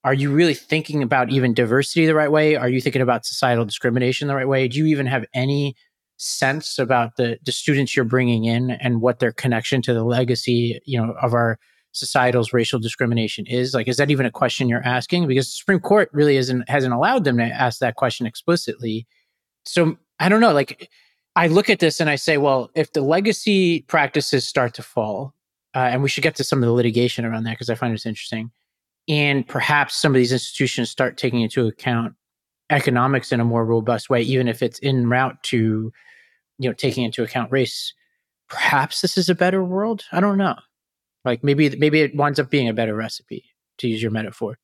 are 0.03 0.15
you 0.15 0.33
really 0.33 0.55
thinking 0.55 1.03
about 1.03 1.31
even 1.31 1.53
diversity 1.53 2.07
the 2.07 2.15
right 2.15 2.33
way? 2.33 2.57
Are 2.57 2.69
you 2.69 2.81
thinking 2.81 3.03
about 3.03 3.27
societal 3.27 3.65
discrimination 3.65 4.29
the 4.29 4.35
right 4.35 4.49
way? 4.49 4.67
Do 4.67 4.79
you 4.79 4.87
even 4.87 5.07
have 5.07 5.27
any 5.35 5.77
sense 6.17 6.79
about 6.79 7.17
the, 7.17 7.39
the 7.45 7.53
students 7.53 7.95
you're 7.95 8.05
bringing 8.05 8.45
in 8.45 8.71
and 8.71 9.01
what 9.01 9.19
their 9.19 9.33
connection 9.33 9.83
to 9.83 9.93
the 9.93 10.05
legacy, 10.05 10.81
you 10.87 10.99
know, 10.99 11.15
of 11.21 11.35
our 11.35 11.59
societal's 11.93 12.53
racial 12.53 12.79
discrimination 12.79 13.47
is? 13.47 13.75
Like, 13.75 13.89
is 13.89 13.99
that 13.99 14.11
even 14.11 14.27
a 14.27 14.31
question 14.31 14.69
you're 14.69 14.87
asking? 14.87 15.27
Because 15.27 15.47
the 15.47 15.53
Supreme 15.53 15.81
Court 15.81 16.09
really 16.13 16.37
isn't 16.37 16.69
hasn't 16.69 16.95
allowed 16.95 17.25
them 17.25 17.37
to 17.37 17.45
ask 17.45 17.79
that 17.81 17.97
question 17.97 18.27
explicitly. 18.27 19.07
So 19.67 19.99
I 20.19 20.29
don't 20.29 20.41
know. 20.41 20.53
Like, 20.53 20.89
I 21.37 21.47
look 21.47 21.71
at 21.71 21.79
this 21.79 22.01
and 22.01 22.11
I 22.11 22.17
say, 22.17 22.39
well, 22.39 22.71
if 22.75 22.93
the 22.93 23.03
legacy 23.03 23.83
practices 23.83 24.47
start 24.47 24.75
to 24.75 24.83
fall, 24.83 25.35
uh, 25.75 25.79
and 25.79 26.03
we 26.03 26.09
should 26.09 26.23
get 26.23 26.35
to 26.37 26.45
some 26.45 26.63
of 26.63 26.67
the 26.67 26.73
litigation 26.73 27.25
around 27.25 27.45
that 27.45 27.53
because 27.53 27.71
I 27.71 27.75
find 27.75 27.95
it's 27.95 28.07
interesting. 28.07 28.51
And 29.09 29.47
perhaps 29.47 29.97
some 29.97 30.13
of 30.13 30.17
these 30.17 30.33
institutions 30.33 30.91
start 30.91 31.17
taking 31.17 31.41
into 31.41 31.67
account 31.67 32.15
economics 32.71 33.33
in 33.33 33.41
a 33.41 33.45
more 33.45 33.65
robust 33.65 34.11
way, 34.11 34.23
even 34.23 34.49
if 34.49 34.63
it's 34.63 34.79
in 34.79 35.09
route 35.09 35.43
to, 35.45 35.93
you 36.59 36.69
know, 36.69 36.73
taking 36.73 37.05
into 37.05 37.23
account 37.23 37.51
race. 37.51 37.93
Perhaps 38.49 39.01
this 39.01 39.17
is 39.17 39.29
a 39.29 39.35
better 39.35 39.63
world. 39.63 40.05
I 40.13 40.21
don't 40.21 40.39
know. 40.39 40.57
Like 41.25 41.45
maybe 41.45 41.69
maybe 41.77 42.01
it 42.01 42.17
winds 42.17 42.39
up 42.39 42.51
being 42.51 42.69
a 42.69 42.75
better 42.75 42.95
recipe, 42.95 43.45
to 43.79 43.89
use 43.89 44.03
your 44.03 44.11
metaphor. 44.11 44.59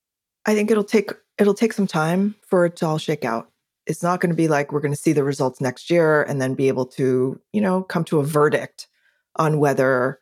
I 0.47 0.55
think 0.55 0.71
it'll 0.71 0.85
take 0.85 1.13
it'll 1.39 1.55
take 1.55 1.73
some 1.73 1.87
time 1.87 2.35
for 2.43 2.65
it 2.65 2.77
to 2.77 2.87
all 2.87 2.99
shake 2.99 3.25
out. 3.25 3.51
It's 3.87 4.03
not 4.03 4.21
going 4.21 4.31
to 4.31 4.37
be 4.37 4.49
like 4.49 4.73
we're 4.73 4.81
going 4.81 4.95
to 4.95 5.01
see 5.01 5.13
the 5.13 5.23
results 5.23 5.61
next 5.61 5.91
year 5.91 6.23
and 6.23 6.41
then 6.41 6.55
be 6.55 6.69
able 6.69 6.87
to, 6.87 7.41
you 7.53 7.61
know, 7.61 7.83
come 7.83 8.05
to 8.05 8.19
a 8.19 8.25
verdict 8.25 8.89
on 9.37 9.59
whether 9.59 10.21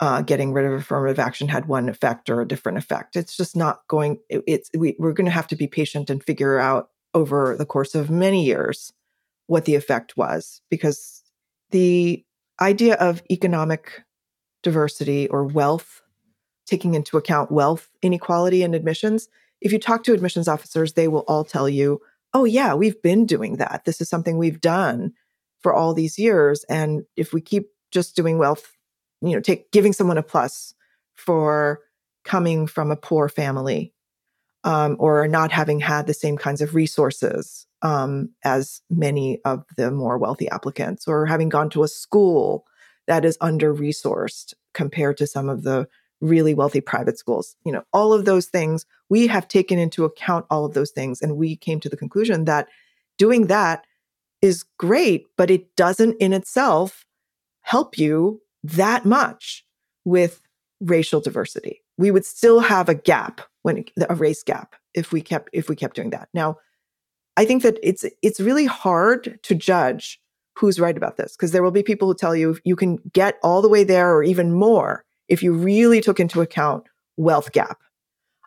uh, 0.00 0.22
getting 0.22 0.52
rid 0.52 0.64
of 0.64 0.72
affirmative 0.72 1.18
action 1.18 1.48
had 1.48 1.66
one 1.66 1.88
effect 1.88 2.30
or 2.30 2.40
a 2.40 2.48
different 2.48 2.78
effect. 2.78 3.16
It's 3.16 3.36
just 3.36 3.56
not 3.56 3.86
going. 3.88 4.18
It, 4.28 4.44
it's 4.46 4.70
we, 4.76 4.94
we're 4.98 5.12
going 5.12 5.26
to 5.26 5.30
have 5.30 5.48
to 5.48 5.56
be 5.56 5.66
patient 5.66 6.10
and 6.10 6.22
figure 6.22 6.58
out 6.58 6.90
over 7.14 7.56
the 7.56 7.66
course 7.66 7.94
of 7.94 8.10
many 8.10 8.44
years 8.44 8.92
what 9.46 9.64
the 9.64 9.74
effect 9.74 10.16
was 10.16 10.60
because 10.70 11.22
the 11.70 12.24
idea 12.60 12.94
of 12.94 13.22
economic 13.30 14.04
diversity 14.62 15.28
or 15.28 15.44
wealth, 15.44 16.02
taking 16.66 16.94
into 16.94 17.16
account 17.16 17.50
wealth 17.50 17.88
inequality 18.02 18.62
in 18.62 18.74
admissions, 18.74 19.28
if 19.60 19.72
you 19.72 19.78
talk 19.78 20.04
to 20.04 20.12
admissions 20.12 20.48
officers, 20.48 20.92
they 20.92 21.08
will 21.08 21.24
all 21.26 21.44
tell 21.44 21.68
you, 21.68 22.00
oh, 22.34 22.44
yeah, 22.44 22.74
we've 22.74 23.00
been 23.02 23.26
doing 23.26 23.56
that. 23.56 23.82
This 23.84 24.00
is 24.00 24.08
something 24.08 24.36
we've 24.36 24.60
done 24.60 25.12
for 25.60 25.74
all 25.74 25.94
these 25.94 26.18
years. 26.18 26.64
And 26.64 27.04
if 27.16 27.32
we 27.32 27.40
keep 27.40 27.70
just 27.90 28.14
doing 28.14 28.38
wealth, 28.38 28.76
you 29.20 29.32
know, 29.32 29.40
take 29.40 29.70
giving 29.72 29.92
someone 29.92 30.18
a 30.18 30.22
plus 30.22 30.74
for 31.14 31.80
coming 32.24 32.66
from 32.66 32.90
a 32.90 32.96
poor 32.96 33.28
family 33.28 33.92
um, 34.64 34.96
or 34.98 35.26
not 35.28 35.50
having 35.50 35.80
had 35.80 36.06
the 36.06 36.14
same 36.14 36.36
kinds 36.36 36.60
of 36.60 36.74
resources 36.74 37.66
um, 37.82 38.30
as 38.44 38.82
many 38.90 39.40
of 39.44 39.64
the 39.76 39.90
more 39.90 40.18
wealthy 40.18 40.48
applicants, 40.48 41.06
or 41.06 41.26
having 41.26 41.48
gone 41.48 41.70
to 41.70 41.84
a 41.84 41.88
school 41.88 42.66
that 43.06 43.24
is 43.24 43.38
under 43.40 43.74
resourced 43.74 44.52
compared 44.74 45.16
to 45.16 45.26
some 45.26 45.48
of 45.48 45.62
the 45.62 45.88
really 46.20 46.54
wealthy 46.54 46.80
private 46.80 47.18
schools. 47.18 47.56
You 47.64 47.72
know, 47.72 47.84
all 47.92 48.12
of 48.12 48.24
those 48.24 48.46
things, 48.46 48.84
we 49.08 49.26
have 49.28 49.48
taken 49.48 49.78
into 49.78 50.04
account 50.04 50.46
all 50.50 50.64
of 50.64 50.74
those 50.74 50.90
things. 50.90 51.22
And 51.22 51.36
we 51.36 51.56
came 51.56 51.80
to 51.80 51.88
the 51.88 51.96
conclusion 51.96 52.44
that 52.44 52.68
doing 53.16 53.46
that 53.46 53.84
is 54.42 54.64
great, 54.78 55.26
but 55.36 55.50
it 55.50 55.74
doesn't 55.76 56.16
in 56.20 56.32
itself 56.32 57.04
help 57.62 57.98
you 57.98 58.40
that 58.72 59.04
much 59.04 59.64
with 60.04 60.40
racial 60.80 61.20
diversity. 61.20 61.82
We 61.96 62.10
would 62.10 62.24
still 62.24 62.60
have 62.60 62.88
a 62.88 62.94
gap 62.94 63.40
when 63.62 63.84
a 64.08 64.14
race 64.14 64.42
gap 64.42 64.76
if 64.94 65.12
we 65.12 65.20
kept 65.20 65.50
if 65.52 65.68
we 65.68 65.76
kept 65.76 65.96
doing 65.96 66.10
that. 66.10 66.28
Now, 66.32 66.56
I 67.36 67.44
think 67.44 67.62
that 67.62 67.78
it's 67.82 68.04
it's 68.22 68.40
really 68.40 68.66
hard 68.66 69.38
to 69.42 69.54
judge 69.54 70.20
who's 70.56 70.80
right 70.80 70.96
about 70.96 71.16
this 71.16 71.36
because 71.36 71.52
there 71.52 71.62
will 71.62 71.70
be 71.70 71.82
people 71.82 72.08
who 72.08 72.14
tell 72.14 72.34
you 72.34 72.58
you 72.64 72.76
can 72.76 72.98
get 73.12 73.38
all 73.42 73.62
the 73.62 73.68
way 73.68 73.84
there 73.84 74.14
or 74.14 74.22
even 74.22 74.52
more 74.52 75.04
if 75.28 75.42
you 75.42 75.52
really 75.52 76.00
took 76.00 76.18
into 76.18 76.40
account 76.40 76.84
wealth 77.16 77.52
gap. 77.52 77.78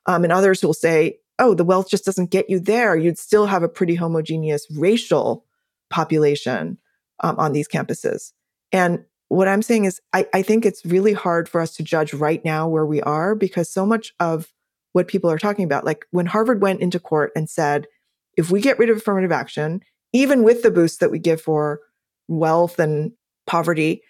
Um, 0.07 0.23
and 0.23 0.33
others 0.33 0.59
who 0.59 0.67
will 0.67 0.73
say, 0.73 1.19
oh, 1.39 1.53
the 1.53 1.63
wealth 1.63 1.89
just 1.89 2.05
doesn't 2.05 2.31
get 2.31 2.49
you 2.49 2.59
there. 2.59 2.97
You'd 2.97 3.19
still 3.19 3.45
have 3.45 3.63
a 3.63 3.69
pretty 3.69 3.95
homogeneous 3.95 4.67
racial 4.77 5.45
population 5.89 6.77
um, 7.21 7.37
on 7.37 7.53
these 7.53 7.67
campuses. 7.67 8.31
And 8.71 9.05
what 9.31 9.47
I'm 9.47 9.61
saying 9.61 9.85
is, 9.85 10.01
I, 10.11 10.27
I 10.33 10.41
think 10.41 10.65
it's 10.65 10.85
really 10.85 11.13
hard 11.13 11.47
for 11.47 11.61
us 11.61 11.73
to 11.77 11.83
judge 11.83 12.13
right 12.13 12.43
now 12.43 12.67
where 12.67 12.85
we 12.85 13.01
are 13.03 13.33
because 13.33 13.71
so 13.71 13.85
much 13.85 14.13
of 14.19 14.51
what 14.91 15.07
people 15.07 15.31
are 15.31 15.39
talking 15.39 15.63
about, 15.63 15.85
like 15.85 16.05
when 16.11 16.25
Harvard 16.25 16.61
went 16.61 16.81
into 16.81 16.99
court 16.99 17.31
and 17.33 17.49
said, 17.49 17.87
if 18.35 18.51
we 18.51 18.59
get 18.59 18.77
rid 18.77 18.89
of 18.89 18.97
affirmative 18.97 19.31
action, 19.31 19.83
even 20.11 20.43
with 20.43 20.63
the 20.63 20.69
boost 20.69 20.99
that 20.99 21.11
we 21.11 21.17
give 21.17 21.39
for 21.39 21.79
wealth 22.27 22.77
and 22.77 23.13
poverty, 23.47 24.01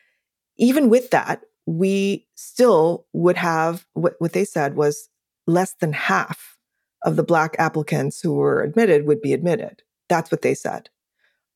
even 0.57 0.89
with 0.89 1.11
that, 1.11 1.41
we 1.67 2.25
still 2.33 3.05
would 3.13 3.37
have 3.37 3.85
what, 3.93 4.15
what 4.17 4.33
they 4.33 4.43
said 4.43 4.75
was 4.75 5.07
less 5.45 5.75
than 5.79 5.93
half 5.93 6.57
of 7.05 7.15
the 7.15 7.23
Black 7.23 7.55
applicants 7.59 8.21
who 8.21 8.33
were 8.33 8.63
admitted 8.63 9.05
would 9.05 9.21
be 9.21 9.33
admitted. 9.33 9.83
That's 10.09 10.31
what 10.31 10.41
they 10.41 10.55
said. 10.55 10.89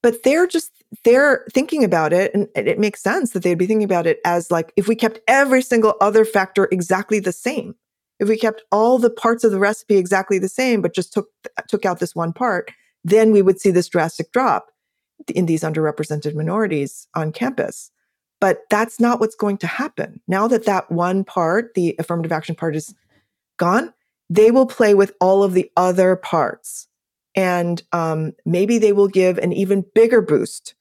But 0.05 0.21
they're 0.21 0.45
just, 0.45 0.71
they're 1.03 1.43
thinking 1.51 1.83
about 1.83 2.13
it, 2.13 2.31
and 2.35 2.47
it 2.53 2.77
makes 2.77 3.01
sense 3.01 3.31
that 3.31 3.41
they'd 3.41 3.57
be 3.57 3.65
thinking 3.65 3.83
about 3.83 4.05
it 4.05 4.19
as 4.23 4.51
like 4.51 4.71
if 4.75 4.87
we 4.87 4.93
kept 4.93 5.19
every 5.27 5.63
single 5.63 5.95
other 5.99 6.23
factor 6.23 6.67
exactly 6.71 7.19
the 7.19 7.31
same, 7.31 7.73
if 8.19 8.29
we 8.29 8.37
kept 8.37 8.61
all 8.71 8.99
the 8.99 9.09
parts 9.09 9.43
of 9.43 9.49
the 9.49 9.57
recipe 9.57 9.97
exactly 9.97 10.37
the 10.37 10.47
same, 10.47 10.83
but 10.83 10.93
just 10.93 11.11
took, 11.11 11.29
took 11.67 11.87
out 11.87 11.97
this 11.97 12.13
one 12.13 12.33
part, 12.33 12.69
then 13.03 13.31
we 13.31 13.41
would 13.41 13.59
see 13.59 13.71
this 13.71 13.89
drastic 13.89 14.31
drop 14.31 14.67
in 15.33 15.47
these 15.47 15.63
underrepresented 15.63 16.35
minorities 16.35 17.07
on 17.15 17.31
campus. 17.31 17.89
But 18.39 18.59
that's 18.69 18.99
not 18.99 19.19
what's 19.19 19.33
going 19.33 19.57
to 19.57 19.67
happen. 19.67 20.21
Now 20.27 20.47
that 20.49 20.65
that 20.65 20.91
one 20.91 21.23
part, 21.23 21.73
the 21.73 21.95
affirmative 21.97 22.31
action 22.31 22.53
part, 22.53 22.75
is 22.75 22.93
gone, 23.57 23.91
they 24.29 24.51
will 24.51 24.67
play 24.67 24.93
with 24.93 25.13
all 25.19 25.41
of 25.41 25.55
the 25.55 25.71
other 25.75 26.15
parts. 26.15 26.87
And 27.35 27.81
um, 27.91 28.33
maybe 28.45 28.77
they 28.77 28.93
will 28.93 29.07
give 29.07 29.37
an 29.37 29.51
even 29.53 29.85
bigger 29.93 30.21
boost 30.21 30.75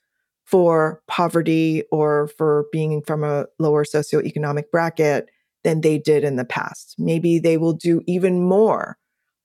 for 0.44 1.02
poverty 1.08 1.82
or 1.90 2.28
for 2.28 2.66
being 2.70 3.02
from 3.02 3.24
a 3.24 3.46
lower 3.58 3.84
socioeconomic 3.84 4.70
bracket 4.70 5.30
than 5.64 5.80
they 5.80 5.98
did 5.98 6.22
in 6.22 6.36
the 6.36 6.44
past. 6.44 6.94
Maybe 6.98 7.38
they 7.38 7.56
will 7.56 7.72
do 7.72 8.02
even 8.06 8.42
more 8.42 8.98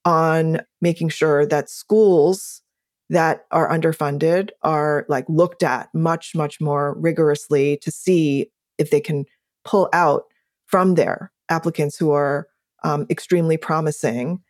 on 0.04 0.60
making 0.80 1.08
sure 1.08 1.46
that 1.46 1.68
schools 1.68 2.62
that 3.08 3.46
are 3.50 3.68
underfunded 3.68 4.50
are 4.62 5.04
like 5.08 5.24
looked 5.28 5.62
at 5.62 5.88
much 5.92 6.34
much 6.34 6.60
more 6.60 6.94
rigorously 6.98 7.76
to 7.78 7.90
see 7.90 8.50
if 8.78 8.90
they 8.90 9.00
can 9.00 9.24
pull 9.64 9.88
out 9.92 10.24
from 10.66 10.94
there 10.94 11.32
applicants 11.50 11.98
who 11.98 12.12
are 12.12 12.46
um, 12.84 13.06
extremely 13.10 13.56
promising 13.56 14.40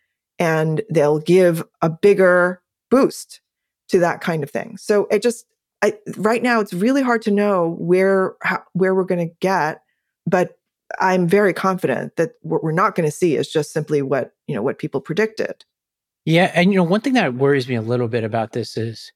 and 0.40 0.82
they'll 0.90 1.20
give 1.20 1.62
a 1.82 1.88
bigger 1.88 2.60
boost 2.90 3.40
to 3.88 4.00
that 4.00 4.20
kind 4.20 4.42
of 4.42 4.50
thing. 4.50 4.76
So 4.76 5.06
it 5.12 5.22
just 5.22 5.46
I, 5.82 5.96
right 6.16 6.42
now 6.42 6.60
it's 6.60 6.74
really 6.74 7.02
hard 7.02 7.22
to 7.22 7.30
know 7.30 7.76
where 7.78 8.34
how, 8.42 8.62
where 8.72 8.94
we're 8.94 9.04
going 9.04 9.26
to 9.26 9.34
get 9.40 9.80
but 10.26 10.58
i'm 11.00 11.26
very 11.26 11.54
confident 11.54 12.14
that 12.16 12.32
what 12.42 12.62
we're 12.62 12.70
not 12.70 12.94
going 12.94 13.08
to 13.08 13.10
see 13.10 13.34
is 13.34 13.50
just 13.50 13.72
simply 13.72 14.02
what 14.02 14.34
you 14.50 14.56
know 14.56 14.62
what 14.62 14.78
people 14.78 15.00
predicted. 15.00 15.64
Yeah, 16.24 16.50
and 16.54 16.72
you 16.72 16.76
know, 16.76 16.82
one 16.82 17.00
thing 17.00 17.12
that 17.14 17.34
worries 17.34 17.68
me 17.68 17.76
a 17.76 17.82
little 17.82 18.08
bit 18.08 18.24
about 18.24 18.52
this 18.52 18.76
is, 18.76 19.12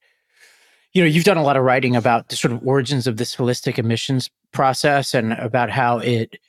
you 0.93 1.01
know, 1.01 1.07
you've 1.07 1.25
done 1.25 1.37
a 1.37 1.43
lot 1.43 1.57
of 1.57 1.63
writing 1.63 1.95
about 1.95 2.29
the 2.29 2.37
sort 2.37 2.53
of 2.53 2.65
origins 2.65 3.05
of 3.05 3.17
this 3.17 3.35
holistic 3.35 3.77
admissions 3.77 4.29
process 4.53 5.13
and 5.13 5.33
about 5.33 5.69
how 5.69 5.99
it, 5.99 6.39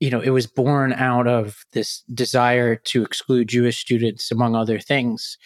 you 0.00 0.10
know, 0.10 0.20
it 0.20 0.30
was 0.30 0.46
born 0.46 0.92
out 0.92 1.26
of 1.26 1.64
this 1.72 2.02
desire 2.12 2.76
to 2.76 3.02
exclude 3.02 3.48
Jewish 3.48 3.78
students, 3.78 4.30
among 4.30 4.54
other 4.54 4.78
things, 4.78 5.38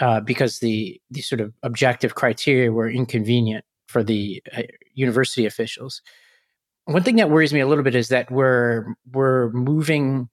uh, 0.00 0.20
because 0.20 0.58
the 0.58 1.00
the 1.10 1.20
sort 1.20 1.40
of 1.40 1.54
objective 1.62 2.14
criteria 2.14 2.72
were 2.72 2.90
inconvenient 2.90 3.64
for 3.86 4.02
the 4.02 4.42
uh, 4.56 4.62
university 4.94 5.46
officials. 5.46 6.02
One 6.84 7.02
thing 7.02 7.16
that 7.16 7.30
worries 7.30 7.52
me 7.52 7.60
a 7.60 7.66
little 7.66 7.84
bit 7.84 7.94
is 7.94 8.08
that 8.08 8.30
we're 8.30 8.94
we're 9.12 9.50
moving 9.50 10.28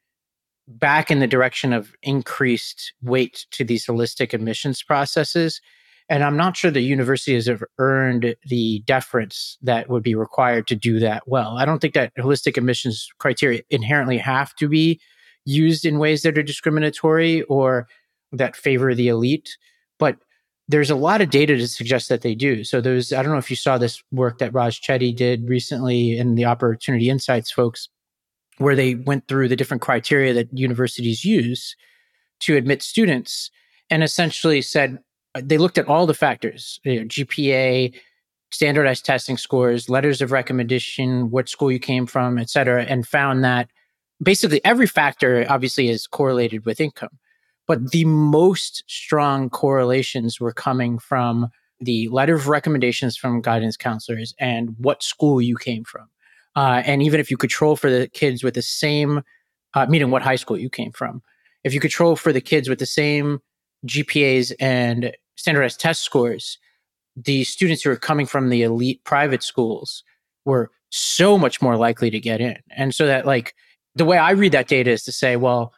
back 0.67 1.09
in 1.09 1.19
the 1.19 1.27
direction 1.27 1.73
of 1.73 1.93
increased 2.03 2.93
weight 3.01 3.45
to 3.51 3.63
these 3.63 3.85
holistic 3.85 4.33
admissions 4.33 4.83
processes. 4.83 5.61
And 6.09 6.23
I'm 6.23 6.35
not 6.35 6.57
sure 6.57 6.71
the 6.71 6.81
universities 6.81 7.47
have 7.47 7.63
earned 7.77 8.35
the 8.47 8.79
deference 8.87 9.57
that 9.61 9.89
would 9.89 10.01
be 10.01 10.15
required 10.15 10.65
to 10.67 10.75
do 10.75 10.99
that 10.99 11.27
well. 11.27 11.57
I 11.57 11.65
don't 11.65 11.79
think 11.79 11.93
that 11.93 12.15
holistic 12.17 12.57
admissions 12.57 13.07
criteria 13.19 13.61
inherently 13.69 14.17
have 14.17 14.55
to 14.55 14.67
be 14.67 14.99
used 15.45 15.85
in 15.85 15.99
ways 15.99 16.23
that 16.23 16.37
are 16.37 16.43
discriminatory 16.43 17.43
or 17.43 17.87
that 18.31 18.55
favor 18.55 18.95
the 18.95 19.07
elite. 19.07 19.55
But 19.99 20.17
there's 20.67 20.89
a 20.89 20.95
lot 20.95 21.21
of 21.21 21.29
data 21.29 21.57
to 21.57 21.67
suggest 21.67 22.09
that 22.09 22.21
they 22.21 22.33
do. 22.33 22.63
So 22.63 22.81
there's, 22.81 23.13
I 23.13 23.21
don't 23.21 23.31
know 23.31 23.37
if 23.37 23.49
you 23.51 23.55
saw 23.55 23.77
this 23.77 24.01
work 24.11 24.39
that 24.39 24.53
Raj 24.53 24.81
Chetty 24.81 25.15
did 25.15 25.47
recently 25.47 26.17
in 26.17 26.35
the 26.35 26.45
Opportunity 26.45 27.09
Insights 27.09 27.51
folks 27.51 27.87
where 28.57 28.75
they 28.75 28.95
went 28.95 29.27
through 29.27 29.47
the 29.47 29.55
different 29.55 29.81
criteria 29.81 30.33
that 30.33 30.49
universities 30.51 31.23
use 31.23 31.75
to 32.41 32.55
admit 32.55 32.81
students 32.81 33.51
and 33.89 34.03
essentially 34.03 34.61
said 34.61 34.99
they 35.43 35.57
looked 35.57 35.77
at 35.77 35.87
all 35.87 36.05
the 36.05 36.13
factors 36.13 36.79
you 36.83 36.99
know, 36.99 37.05
GPA, 37.05 37.93
standardized 38.51 39.05
testing 39.05 39.37
scores, 39.37 39.89
letters 39.89 40.21
of 40.21 40.31
recommendation, 40.31 41.29
what 41.29 41.49
school 41.49 41.71
you 41.71 41.79
came 41.79 42.05
from, 42.05 42.37
et 42.37 42.49
cetera, 42.49 42.83
and 42.83 43.07
found 43.07 43.43
that 43.43 43.69
basically 44.21 44.63
every 44.65 44.87
factor 44.87 45.45
obviously 45.49 45.89
is 45.89 46.07
correlated 46.07 46.65
with 46.65 46.81
income. 46.81 47.17
But 47.67 47.91
the 47.91 48.05
most 48.05 48.83
strong 48.87 49.49
correlations 49.49 50.39
were 50.39 50.53
coming 50.53 50.97
from 50.97 51.49
the 51.79 52.07
letter 52.09 52.35
of 52.35 52.47
recommendations 52.47 53.15
from 53.15 53.41
guidance 53.41 53.77
counselors 53.77 54.33
and 54.39 54.75
what 54.79 55.03
school 55.03 55.41
you 55.41 55.55
came 55.55 55.83
from. 55.83 56.09
Uh, 56.55 56.81
and 56.85 57.03
even 57.03 57.19
if 57.19 57.29
you 57.29 57.37
control 57.37 57.75
for 57.75 57.89
the 57.89 58.07
kids 58.07 58.43
with 58.43 58.55
the 58.55 58.61
same, 58.61 59.21
uh, 59.75 59.85
meaning 59.85 60.09
what 60.09 60.23
high 60.23 60.35
school 60.35 60.57
you 60.57 60.69
came 60.69 60.91
from, 60.91 61.21
if 61.63 61.73
you 61.73 61.79
control 61.79 62.15
for 62.15 62.33
the 62.33 62.41
kids 62.41 62.67
with 62.67 62.79
the 62.79 62.85
same 62.85 63.39
GPAs 63.85 64.51
and 64.59 65.15
standardized 65.39 65.79
test 65.79 66.03
scores, 66.03 66.57
the 67.15 67.43
students 67.43 67.81
who 67.81 67.91
are 67.91 67.95
coming 67.95 68.25
from 68.25 68.49
the 68.49 68.63
elite 68.63 69.03
private 69.03 69.43
schools 69.43 70.03
were 70.45 70.71
so 70.89 71.37
much 71.37 71.61
more 71.61 71.77
likely 71.77 72.09
to 72.09 72.19
get 72.19 72.41
in. 72.41 72.57
And 72.75 72.93
so 72.93 73.05
that 73.05 73.25
like 73.25 73.55
the 73.95 74.05
way 74.05 74.17
I 74.17 74.31
read 74.31 74.51
that 74.51 74.67
data 74.67 74.91
is 74.91 75.03
to 75.03 75.11
say, 75.11 75.35
well, 75.35 75.73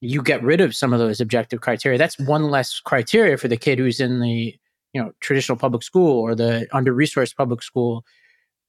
you 0.00 0.22
get 0.22 0.42
rid 0.42 0.60
of 0.60 0.76
some 0.76 0.92
of 0.92 0.98
those 0.98 1.20
objective 1.20 1.60
criteria. 1.60 1.98
That's 1.98 2.18
one 2.18 2.50
less 2.50 2.80
criteria 2.80 3.36
for 3.38 3.48
the 3.48 3.56
kid 3.56 3.78
who's 3.78 4.00
in 4.00 4.20
the 4.20 4.54
you 4.92 5.02
know 5.02 5.12
traditional 5.20 5.58
public 5.58 5.82
school 5.82 6.20
or 6.20 6.34
the 6.34 6.66
under 6.72 6.94
resourced 6.94 7.36
public 7.36 7.62
school 7.62 8.04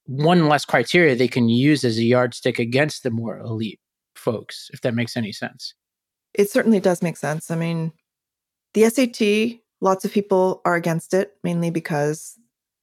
one 0.06 0.48
less 0.48 0.64
criteria 0.64 1.14
they 1.14 1.28
can 1.28 1.48
use 1.48 1.84
as 1.84 1.98
a 1.98 2.04
yardstick 2.04 2.58
against 2.58 3.02
the 3.02 3.10
more 3.10 3.38
elite 3.38 3.80
folks, 4.14 4.70
if 4.72 4.80
that 4.80 4.94
makes 4.94 5.16
any 5.16 5.32
sense. 5.32 5.74
It 6.34 6.50
certainly 6.50 6.80
does 6.80 7.02
make 7.02 7.16
sense. 7.16 7.50
I 7.50 7.56
mean, 7.56 7.92
the 8.74 8.88
SAT, 8.88 9.60
lots 9.80 10.04
of 10.04 10.12
people 10.12 10.60
are 10.64 10.74
against 10.74 11.14
it, 11.14 11.32
mainly 11.42 11.70
because 11.70 12.38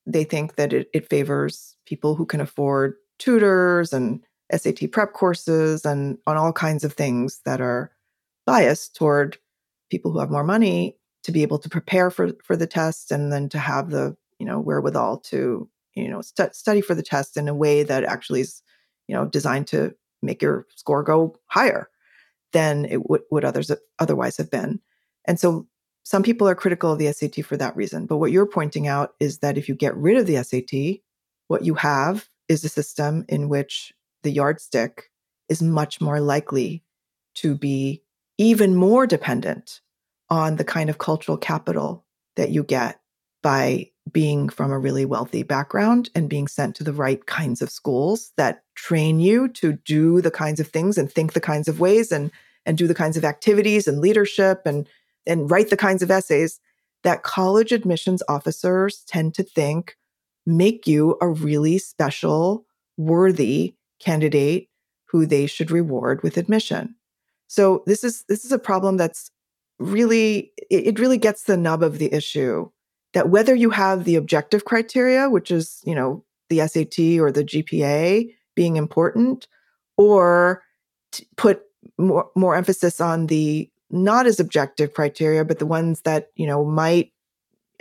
they 0.05 0.23
think 0.23 0.55
that 0.55 0.73
it, 0.73 0.89
it 0.93 1.09
favors 1.09 1.75
people 1.85 2.15
who 2.15 2.25
can 2.25 2.41
afford 2.41 2.95
tutors 3.19 3.93
and 3.93 4.21
SAT 4.55 4.91
prep 4.91 5.13
courses 5.13 5.85
and 5.85 6.17
on 6.27 6.37
all 6.37 6.53
kinds 6.53 6.83
of 6.83 6.93
things 6.93 7.41
that 7.45 7.61
are 7.61 7.91
biased 8.45 8.95
toward 8.95 9.37
people 9.89 10.11
who 10.11 10.19
have 10.19 10.31
more 10.31 10.43
money 10.43 10.97
to 11.23 11.31
be 11.31 11.41
able 11.41 11.57
to 11.57 11.69
prepare 11.69 12.11
for 12.11 12.31
for 12.43 12.55
the 12.57 12.67
test 12.67 13.11
and 13.11 13.31
then 13.31 13.47
to 13.47 13.57
have 13.57 13.89
the 13.89 14.15
you 14.39 14.45
know 14.45 14.59
wherewithal 14.59 15.17
to 15.17 15.69
you 15.95 16.09
know 16.09 16.21
st- 16.21 16.53
study 16.53 16.81
for 16.81 16.95
the 16.95 17.03
test 17.03 17.37
in 17.37 17.47
a 17.47 17.53
way 17.53 17.83
that 17.83 18.03
actually 18.03 18.41
is 18.41 18.61
you 19.07 19.15
know 19.15 19.25
designed 19.25 19.67
to 19.67 19.95
make 20.21 20.41
your 20.41 20.65
score 20.75 21.03
go 21.03 21.35
higher 21.47 21.89
than 22.51 22.85
it 22.85 23.09
would, 23.09 23.21
would 23.31 23.43
others 23.43 23.71
otherwise 23.99 24.37
have 24.37 24.49
been. 24.49 24.79
And 25.25 25.39
so 25.39 25.67
some 26.03 26.23
people 26.23 26.47
are 26.47 26.55
critical 26.55 26.91
of 26.91 26.99
the 26.99 27.11
SAT 27.11 27.45
for 27.45 27.57
that 27.57 27.75
reason 27.75 28.05
but 28.05 28.17
what 28.17 28.31
you're 28.31 28.45
pointing 28.45 28.87
out 28.87 29.13
is 29.19 29.39
that 29.39 29.57
if 29.57 29.67
you 29.67 29.75
get 29.75 29.95
rid 29.95 30.17
of 30.17 30.25
the 30.25 30.41
SAT 30.43 31.01
what 31.47 31.65
you 31.65 31.75
have 31.75 32.29
is 32.47 32.63
a 32.63 32.69
system 32.69 33.25
in 33.29 33.49
which 33.49 33.93
the 34.23 34.31
yardstick 34.31 35.11
is 35.49 35.61
much 35.61 36.01
more 36.01 36.19
likely 36.19 36.83
to 37.35 37.55
be 37.55 38.01
even 38.37 38.75
more 38.75 39.05
dependent 39.05 39.81
on 40.29 40.55
the 40.55 40.63
kind 40.63 40.89
of 40.89 40.97
cultural 40.97 41.37
capital 41.37 42.05
that 42.35 42.49
you 42.49 42.63
get 42.63 42.99
by 43.41 43.89
being 44.11 44.49
from 44.49 44.71
a 44.71 44.79
really 44.79 45.05
wealthy 45.05 45.43
background 45.43 46.09
and 46.15 46.29
being 46.29 46.47
sent 46.47 46.75
to 46.75 46.83
the 46.83 46.93
right 46.93 47.25
kinds 47.25 47.61
of 47.61 47.69
schools 47.69 48.31
that 48.37 48.63
train 48.75 49.19
you 49.19 49.47
to 49.47 49.73
do 49.85 50.21
the 50.21 50.31
kinds 50.31 50.59
of 50.59 50.67
things 50.67 50.97
and 50.97 51.11
think 51.11 51.33
the 51.33 51.41
kinds 51.41 51.67
of 51.67 51.79
ways 51.79 52.11
and 52.11 52.31
and 52.65 52.77
do 52.77 52.87
the 52.87 52.95
kinds 52.95 53.17
of 53.17 53.25
activities 53.25 53.87
and 53.87 53.99
leadership 53.99 54.61
and 54.65 54.87
and 55.25 55.49
write 55.49 55.69
the 55.69 55.77
kinds 55.77 56.01
of 56.01 56.11
essays 56.11 56.59
that 57.03 57.23
college 57.23 57.71
admissions 57.71 58.23
officers 58.27 59.03
tend 59.07 59.33
to 59.35 59.43
think 59.43 59.95
make 60.45 60.87
you 60.87 61.17
a 61.21 61.27
really 61.27 61.77
special 61.77 62.65
worthy 62.97 63.75
candidate 63.99 64.69
who 65.05 65.25
they 65.25 65.45
should 65.45 65.71
reward 65.71 66.21
with 66.23 66.37
admission. 66.37 66.95
So 67.47 67.83
this 67.85 68.03
is 68.03 68.23
this 68.27 68.43
is 68.43 68.51
a 68.51 68.59
problem 68.59 68.97
that's 68.97 69.29
really 69.79 70.51
it 70.69 70.99
really 70.99 71.17
gets 71.17 71.43
the 71.43 71.57
nub 71.57 71.83
of 71.83 71.99
the 71.99 72.13
issue 72.13 72.69
that 73.13 73.29
whether 73.29 73.55
you 73.55 73.69
have 73.69 74.03
the 74.03 74.15
objective 74.15 74.65
criteria, 74.65 75.29
which 75.29 75.51
is, 75.51 75.81
you 75.85 75.95
know, 75.95 76.23
the 76.49 76.67
SAT 76.67 77.19
or 77.19 77.31
the 77.31 77.43
GPA 77.43 78.33
being 78.55 78.75
important, 78.75 79.47
or 79.97 80.63
put 81.37 81.61
more, 81.97 82.29
more 82.35 82.55
emphasis 82.55 82.99
on 82.99 83.27
the 83.27 83.69
not 83.93 84.25
as 84.25 84.39
objective 84.39 84.93
criteria, 84.93 85.45
but 85.45 85.59
the 85.59 85.65
ones 85.65 86.01
that, 86.01 86.29
you 86.35 86.47
know, 86.47 86.65
might 86.65 87.11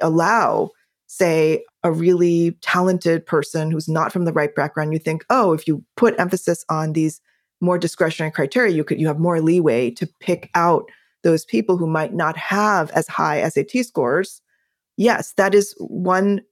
allow, 0.00 0.70
say, 1.06 1.64
a 1.82 1.90
really 1.90 2.52
talented 2.60 3.24
person 3.26 3.70
who's 3.70 3.88
not 3.88 4.12
from 4.12 4.24
the 4.24 4.32
right 4.32 4.54
background, 4.54 4.92
you 4.92 4.98
think, 4.98 5.24
oh, 5.30 5.52
if 5.52 5.66
you 5.66 5.82
put 5.96 6.18
emphasis 6.20 6.64
on 6.68 6.92
these 6.92 7.20
more 7.60 7.78
discretionary 7.78 8.30
criteria, 8.30 8.74
you 8.74 8.84
could 8.84 9.00
you 9.00 9.06
have 9.06 9.18
more 9.18 9.40
leeway 9.40 9.90
to 9.90 10.06
pick 10.20 10.50
out 10.54 10.90
those 11.22 11.44
people 11.44 11.76
who 11.76 11.86
might 11.86 12.12
not 12.12 12.36
have 12.36 12.90
as 12.90 13.06
high 13.08 13.48
SAT 13.48 13.84
scores. 13.84 14.42
Yes, 14.96 15.32
that 15.34 15.54
is 15.54 15.74
one 15.78 16.42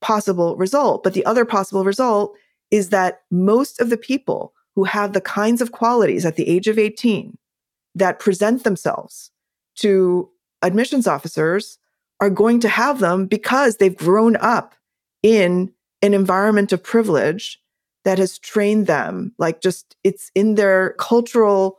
possible 0.00 0.56
result. 0.56 1.02
But 1.02 1.14
the 1.14 1.24
other 1.24 1.44
possible 1.44 1.84
result 1.84 2.36
is 2.70 2.90
that 2.90 3.20
most 3.30 3.80
of 3.80 3.90
the 3.90 3.96
people 3.96 4.52
who 4.74 4.84
have 4.84 5.12
the 5.12 5.20
kinds 5.20 5.62
of 5.62 5.72
qualities 5.72 6.26
at 6.26 6.36
the 6.36 6.48
age 6.48 6.66
of 6.66 6.78
18 6.78 7.38
that 7.96 8.20
present 8.20 8.62
themselves 8.62 9.30
to 9.74 10.30
admissions 10.62 11.06
officers 11.06 11.78
are 12.20 12.30
going 12.30 12.60
to 12.60 12.68
have 12.68 13.00
them 13.00 13.26
because 13.26 13.76
they've 13.76 13.96
grown 13.96 14.36
up 14.36 14.74
in 15.22 15.72
an 16.02 16.14
environment 16.14 16.72
of 16.72 16.82
privilege 16.82 17.60
that 18.04 18.18
has 18.18 18.38
trained 18.38 18.86
them 18.86 19.34
like 19.38 19.60
just 19.60 19.96
it's 20.04 20.30
in 20.34 20.54
their 20.54 20.94
cultural 20.98 21.78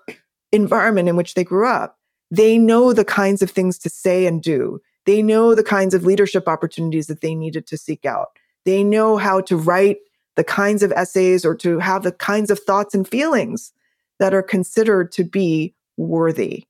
environment 0.52 1.08
in 1.08 1.16
which 1.16 1.36
they 1.36 1.44
grew 1.44 1.68
up. 1.68 1.98
They 2.30 2.58
know 2.58 2.92
the 2.92 3.06
kinds 3.06 3.42
of 3.42 3.50
things 3.50 3.78
to 3.80 3.90
say 3.90 4.26
and 4.26 4.42
do. 4.42 4.82
They 5.06 5.22
know 5.22 5.56
the 5.56 5.64
kinds 5.64 5.94
of 5.94 6.04
leadership 6.04 6.48
opportunities 6.48 7.08
that 7.08 7.22
they 7.22 7.34
needed 7.34 7.66
to 7.68 7.78
seek 7.78 8.06
out. 8.06 8.30
They 8.66 8.84
know 8.84 9.18
how 9.18 9.40
to 9.42 9.56
write 9.56 10.00
the 10.36 10.44
kinds 10.44 10.84
of 10.84 10.92
essays 10.92 11.46
or 11.46 11.56
to 11.56 11.80
have 11.80 12.04
the 12.04 12.12
kinds 12.12 12.52
of 12.52 12.60
thoughts 12.60 12.94
and 12.94 13.08
feelings 13.08 13.72
that 14.20 14.34
are 14.34 14.44
considered 14.44 15.12
to 15.14 15.24
be 15.24 15.74
worthy 15.98 16.64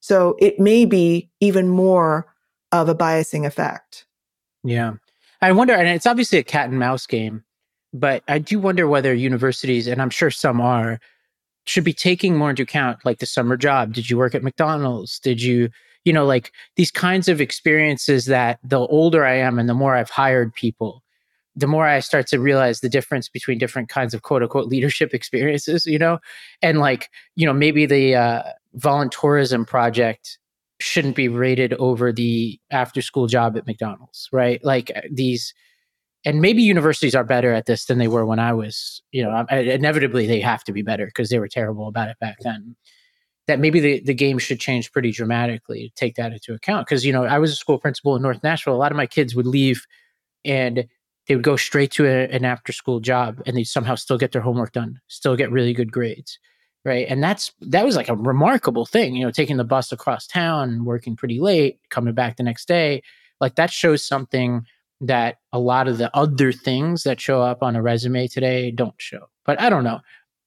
so 0.00 0.36
it 0.38 0.58
may 0.58 0.84
be 0.84 1.30
even 1.40 1.68
more 1.68 2.26
of 2.70 2.88
a 2.88 2.94
biasing 2.94 3.46
effect 3.46 4.06
yeah 4.64 4.94
I 5.42 5.50
wonder, 5.50 5.74
and 5.74 5.88
it's 5.88 6.06
obviously 6.06 6.38
a 6.38 6.44
cat 6.44 6.68
and 6.68 6.78
mouse 6.78 7.04
game, 7.04 7.42
but 7.92 8.22
I 8.28 8.38
do 8.38 8.60
wonder 8.60 8.86
whether 8.86 9.12
universities, 9.12 9.88
and 9.88 10.00
I'm 10.00 10.08
sure 10.08 10.30
some 10.30 10.60
are, 10.60 11.00
should 11.66 11.82
be 11.82 11.92
taking 11.92 12.36
more 12.38 12.50
into 12.50 12.62
account 12.62 13.04
like 13.04 13.18
the 13.18 13.26
summer 13.26 13.56
job. 13.56 13.92
Did 13.92 14.08
you 14.08 14.16
work 14.16 14.36
at 14.36 14.44
McDonald's? 14.44 15.18
Did 15.18 15.42
you, 15.42 15.68
you 16.04 16.12
know, 16.12 16.24
like 16.24 16.52
these 16.76 16.92
kinds 16.92 17.28
of 17.28 17.40
experiences 17.40 18.26
that 18.26 18.60
the 18.62 18.78
older 18.78 19.24
I 19.24 19.34
am 19.34 19.58
and 19.58 19.68
the 19.68 19.74
more 19.74 19.96
I've 19.96 20.10
hired 20.10 20.54
people, 20.54 21.01
the 21.54 21.66
more 21.66 21.86
I 21.86 22.00
start 22.00 22.26
to 22.28 22.40
realize 22.40 22.80
the 22.80 22.88
difference 22.88 23.28
between 23.28 23.58
different 23.58 23.88
kinds 23.88 24.14
of 24.14 24.22
quote 24.22 24.42
unquote 24.42 24.68
leadership 24.68 25.14
experiences, 25.14 25.86
you 25.86 25.98
know, 25.98 26.18
and 26.60 26.78
like, 26.78 27.10
you 27.36 27.46
know, 27.46 27.52
maybe 27.52 27.86
the 27.86 28.14
uh, 28.14 28.42
voluntourism 28.76 29.66
project 29.66 30.38
shouldn't 30.80 31.14
be 31.14 31.28
rated 31.28 31.72
over 31.74 32.12
the 32.12 32.58
after 32.70 33.00
school 33.02 33.26
job 33.26 33.56
at 33.56 33.66
McDonald's, 33.66 34.28
right? 34.32 34.62
Like 34.64 34.90
uh, 34.94 35.02
these, 35.10 35.54
and 36.24 36.40
maybe 36.40 36.62
universities 36.62 37.14
are 37.14 37.24
better 37.24 37.52
at 37.52 37.66
this 37.66 37.86
than 37.86 37.98
they 37.98 38.08
were 38.08 38.24
when 38.24 38.38
I 38.38 38.52
was, 38.52 39.02
you 39.10 39.22
know, 39.22 39.44
inevitably 39.50 40.26
they 40.26 40.40
have 40.40 40.64
to 40.64 40.72
be 40.72 40.82
better 40.82 41.06
because 41.06 41.30
they 41.30 41.38
were 41.38 41.48
terrible 41.48 41.88
about 41.88 42.08
it 42.08 42.16
back 42.20 42.38
then. 42.40 42.76
That 43.48 43.58
maybe 43.58 43.80
the, 43.80 44.00
the 44.00 44.14
game 44.14 44.38
should 44.38 44.60
change 44.60 44.92
pretty 44.92 45.10
dramatically 45.10 45.88
to 45.88 45.94
take 45.96 46.14
that 46.14 46.32
into 46.32 46.54
account. 46.54 46.86
Because, 46.86 47.04
you 47.04 47.12
know, 47.12 47.24
I 47.24 47.40
was 47.40 47.50
a 47.50 47.56
school 47.56 47.78
principal 47.78 48.14
in 48.14 48.22
North 48.22 48.40
Nashville. 48.44 48.74
A 48.74 48.76
lot 48.76 48.92
of 48.92 48.96
my 48.96 49.06
kids 49.06 49.34
would 49.34 49.48
leave 49.48 49.84
and 50.44 50.86
they 51.32 51.36
would 51.36 51.44
go 51.44 51.56
straight 51.56 51.90
to 51.92 52.04
a, 52.04 52.28
an 52.28 52.44
after 52.44 52.72
school 52.72 53.00
job 53.00 53.40
and 53.46 53.56
they 53.56 53.64
somehow 53.64 53.94
still 53.94 54.18
get 54.18 54.32
their 54.32 54.42
homework 54.42 54.72
done, 54.72 55.00
still 55.08 55.34
get 55.34 55.50
really 55.50 55.72
good 55.72 55.90
grades 55.90 56.38
right? 56.84 57.06
And 57.08 57.22
that's 57.22 57.52
that 57.60 57.84
was 57.84 57.96
like 57.96 58.08
a 58.08 58.16
remarkable 58.16 58.84
thing 58.84 59.14
you 59.14 59.24
know 59.24 59.30
taking 59.30 59.56
the 59.56 59.64
bus 59.64 59.92
across 59.92 60.26
town 60.26 60.84
working 60.84 61.16
pretty 61.16 61.40
late 61.40 61.78
coming 61.90 62.12
back 62.12 62.36
the 62.36 62.42
next 62.42 62.66
day. 62.66 63.02
Like 63.40 63.54
that 63.54 63.70
shows 63.70 64.04
something 64.04 64.66
that 65.00 65.38
a 65.52 65.60
lot 65.60 65.88
of 65.88 65.98
the 65.98 66.14
other 66.16 66.52
things 66.52 67.04
that 67.04 67.20
show 67.20 67.40
up 67.40 67.62
on 67.62 67.76
a 67.76 67.82
resume 67.82 68.28
today 68.28 68.70
don't 68.70 68.94
show 68.98 69.28
but 69.46 69.60
i 69.60 69.70
don't 69.70 69.84
know. 69.84 70.00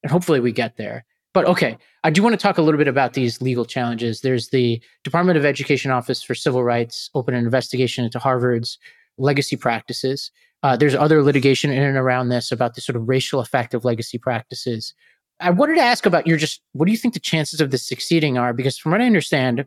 And 0.04 0.12
hopefully 0.12 0.40
we 0.40 0.52
get 0.52 0.78
there. 0.78 1.06
But 1.34 1.46
okay 1.46 1.78
i 2.04 2.10
do 2.10 2.22
want 2.22 2.34
to 2.34 2.38
talk 2.38 2.58
a 2.58 2.62
little 2.62 2.78
bit 2.78 2.90
about 2.90 3.14
these 3.14 3.42
legal 3.42 3.66
challenges. 3.66 4.20
There's 4.20 4.50
the 4.50 4.82
department 5.06 5.38
of 5.38 5.46
education 5.46 5.90
office 5.90 6.22
for 6.22 6.36
civil 6.36 6.64
rights 6.64 7.10
open 7.16 7.34
an 7.34 7.46
investigation 7.46 8.04
into 8.06 8.20
harvard's 8.20 8.78
legacy 9.18 9.56
practices 9.56 10.32
uh, 10.66 10.76
there's 10.76 10.96
other 10.96 11.22
litigation 11.22 11.72
in 11.72 11.84
and 11.84 11.98
around 11.98 12.30
this 12.30 12.52
about 12.52 12.74
the 12.74 12.82
sort 12.82 12.96
of 12.96 13.08
racial 13.08 13.40
effect 13.40 13.74
of 13.74 13.86
legacy 13.86 14.18
practices 14.18 14.94
I 15.40 15.50
wanted 15.50 15.76
to 15.76 15.82
ask 15.82 16.06
about 16.06 16.28
your 16.28 16.38
just 16.38 16.62
what 16.74 16.86
do 16.86 16.92
you 16.92 16.98
think 16.98 17.14
the 17.14 17.20
chances 17.20 17.60
of 17.60 17.72
this 17.72 17.86
succeeding 17.86 18.38
are? 18.38 18.54
Because 18.54 18.78
from 18.78 18.92
what 18.92 19.02
I 19.02 19.06
understand, 19.06 19.66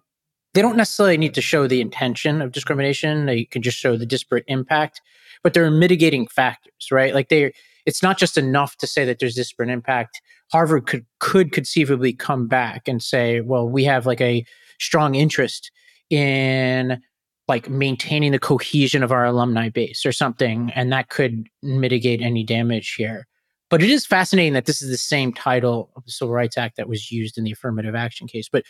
they 0.55 0.63
don't 0.63 0.77
necessarily 0.77 1.19
need 1.19 1.35
to 1.35 1.43
show 1.43 1.67
the 1.67 1.81
intention 1.81 2.41
of 2.41 2.53
discrimination. 2.53 3.27
They 3.27 3.45
can 3.45 3.63
just 3.63 3.77
show 3.77 3.97
the 3.97 4.07
disparate 4.07 4.45
impact, 4.49 5.03
but 5.43 5.53
there 5.53 5.65
are 5.65 5.71
mitigating 5.71 6.27
factors, 6.27 6.89
right? 6.91 7.15
Like 7.15 7.29
they 7.29 7.53
it's 7.85 8.03
not 8.03 8.19
just 8.19 8.37
enough 8.37 8.77
to 8.79 8.87
say 8.87 9.05
that 9.05 9.19
there's 9.19 9.35
disparate 9.35 9.71
impact. 9.71 10.21
Harvard 10.53 10.87
could 10.87 11.05
could 11.21 11.53
conceivably 11.53 12.13
come 12.15 12.49
back 12.49 12.89
and 12.89 13.03
say, 13.03 13.41
well, 13.41 13.69
we 13.69 13.85
have 13.85 14.07
like 14.07 14.21
a 14.21 14.45
strong 14.81 15.15
interest 15.15 15.71
in 16.09 17.03
like 17.49 17.69
maintaining 17.69 18.33
the 18.33 18.39
cohesion 18.39 19.03
of 19.03 19.11
our 19.11 19.25
alumni 19.25 19.69
base 19.69 20.05
or 20.05 20.13
something 20.13 20.71
and 20.75 20.93
that 20.93 21.09
could 21.09 21.49
mitigate 21.63 22.21
any 22.21 22.45
damage 22.45 22.95
here 22.95 23.27
but 23.71 23.83
it 23.83 23.91
is 23.91 24.07
fascinating 24.07 24.55
that 24.55 24.67
this 24.67 24.81
is 24.81 24.91
the 24.91 24.97
same 24.97 25.33
title 25.33 25.91
of 25.97 26.05
the 26.05 26.11
Civil 26.11 26.33
Rights 26.33 26.57
Act 26.57 26.77
that 26.77 26.89
was 26.89 27.13
used 27.13 27.37
in 27.37 27.45
the 27.45 27.53
affirmative 27.53 27.95
action 27.95 28.27
case. 28.27 28.49
But 28.51 28.65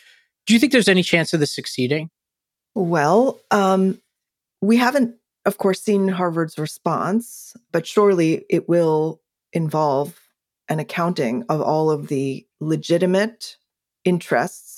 do 0.45 0.53
you 0.53 0.59
think 0.59 0.71
there's 0.71 0.89
any 0.89 1.03
chance 1.03 1.33
of 1.33 1.39
this 1.39 1.53
succeeding? 1.55 2.09
Well, 2.75 3.39
um, 3.51 3.99
we 4.61 4.77
haven't, 4.77 5.15
of 5.45 5.57
course, 5.57 5.81
seen 5.81 6.07
Harvard's 6.07 6.57
response, 6.57 7.55
but 7.71 7.87
surely 7.87 8.45
it 8.49 8.67
will 8.67 9.21
involve 9.53 10.19
an 10.67 10.79
accounting 10.79 11.45
of 11.49 11.61
all 11.61 11.89
of 11.89 12.07
the 12.09 12.45
legitimate 12.59 13.55
interests, 14.03 14.68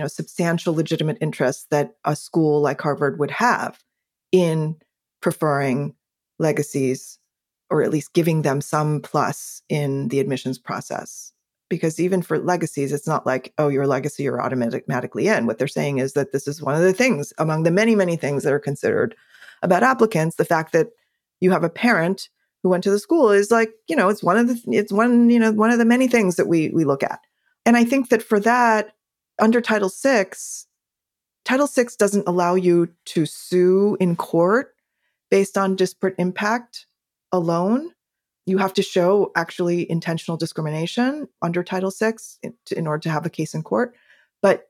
you 0.00 0.04
know, 0.04 0.08
substantial 0.08 0.72
legitimate 0.72 1.18
interests 1.20 1.66
that 1.70 1.94
a 2.06 2.16
school 2.16 2.62
like 2.62 2.80
Harvard 2.80 3.18
would 3.18 3.30
have 3.30 3.78
in 4.32 4.74
preferring 5.20 5.94
legacies 6.38 7.18
or 7.68 7.82
at 7.82 7.90
least 7.90 8.14
giving 8.14 8.40
them 8.40 8.62
some 8.62 9.02
plus 9.02 9.60
in 9.68 10.08
the 10.08 10.18
admissions 10.18 10.58
process. 10.58 11.34
Because 11.68 12.00
even 12.00 12.22
for 12.22 12.38
legacies, 12.38 12.94
it's 12.94 13.06
not 13.06 13.26
like, 13.26 13.52
oh, 13.58 13.68
your 13.68 13.86
legacy, 13.86 14.22
you're 14.22 14.40
automatically 14.40 15.28
in. 15.28 15.44
What 15.44 15.58
they're 15.58 15.68
saying 15.68 15.98
is 15.98 16.14
that 16.14 16.32
this 16.32 16.48
is 16.48 16.62
one 16.62 16.74
of 16.74 16.80
the 16.80 16.94
things 16.94 17.34
among 17.36 17.64
the 17.64 17.70
many, 17.70 17.94
many 17.94 18.16
things 18.16 18.42
that 18.44 18.54
are 18.54 18.58
considered 18.58 19.14
about 19.60 19.82
applicants. 19.82 20.36
The 20.36 20.46
fact 20.46 20.72
that 20.72 20.92
you 21.40 21.50
have 21.50 21.62
a 21.62 21.68
parent 21.68 22.30
who 22.62 22.70
went 22.70 22.84
to 22.84 22.90
the 22.90 22.98
school 22.98 23.28
is 23.28 23.50
like, 23.50 23.74
you 23.86 23.96
know, 23.96 24.08
it's 24.08 24.22
one 24.22 24.38
of 24.38 24.48
the, 24.48 24.58
it's 24.74 24.94
one, 24.94 25.28
you 25.28 25.38
know, 25.38 25.52
one 25.52 25.70
of 25.70 25.78
the 25.78 25.84
many 25.84 26.08
things 26.08 26.36
that 26.36 26.48
we 26.48 26.70
we 26.70 26.86
look 26.86 27.02
at. 27.02 27.20
And 27.66 27.76
I 27.76 27.84
think 27.84 28.08
that 28.08 28.22
for 28.22 28.40
that, 28.40 28.94
under 29.40 29.60
Title 29.60 29.90
VI, 29.90 30.26
Title 31.44 31.66
VI 31.66 31.86
doesn't 31.98 32.28
allow 32.28 32.54
you 32.54 32.90
to 33.06 33.26
sue 33.26 33.96
in 33.98 34.16
court 34.16 34.74
based 35.30 35.56
on 35.56 35.76
disparate 35.76 36.14
impact 36.18 36.86
alone. 37.32 37.92
You 38.46 38.58
have 38.58 38.74
to 38.74 38.82
show 38.82 39.32
actually 39.36 39.90
intentional 39.90 40.36
discrimination 40.36 41.28
under 41.40 41.62
Title 41.62 41.90
VI 41.90 42.14
in, 42.42 42.54
in 42.76 42.86
order 42.86 43.00
to 43.02 43.10
have 43.10 43.26
a 43.26 43.30
case 43.30 43.54
in 43.54 43.62
court. 43.62 43.94
But 44.42 44.68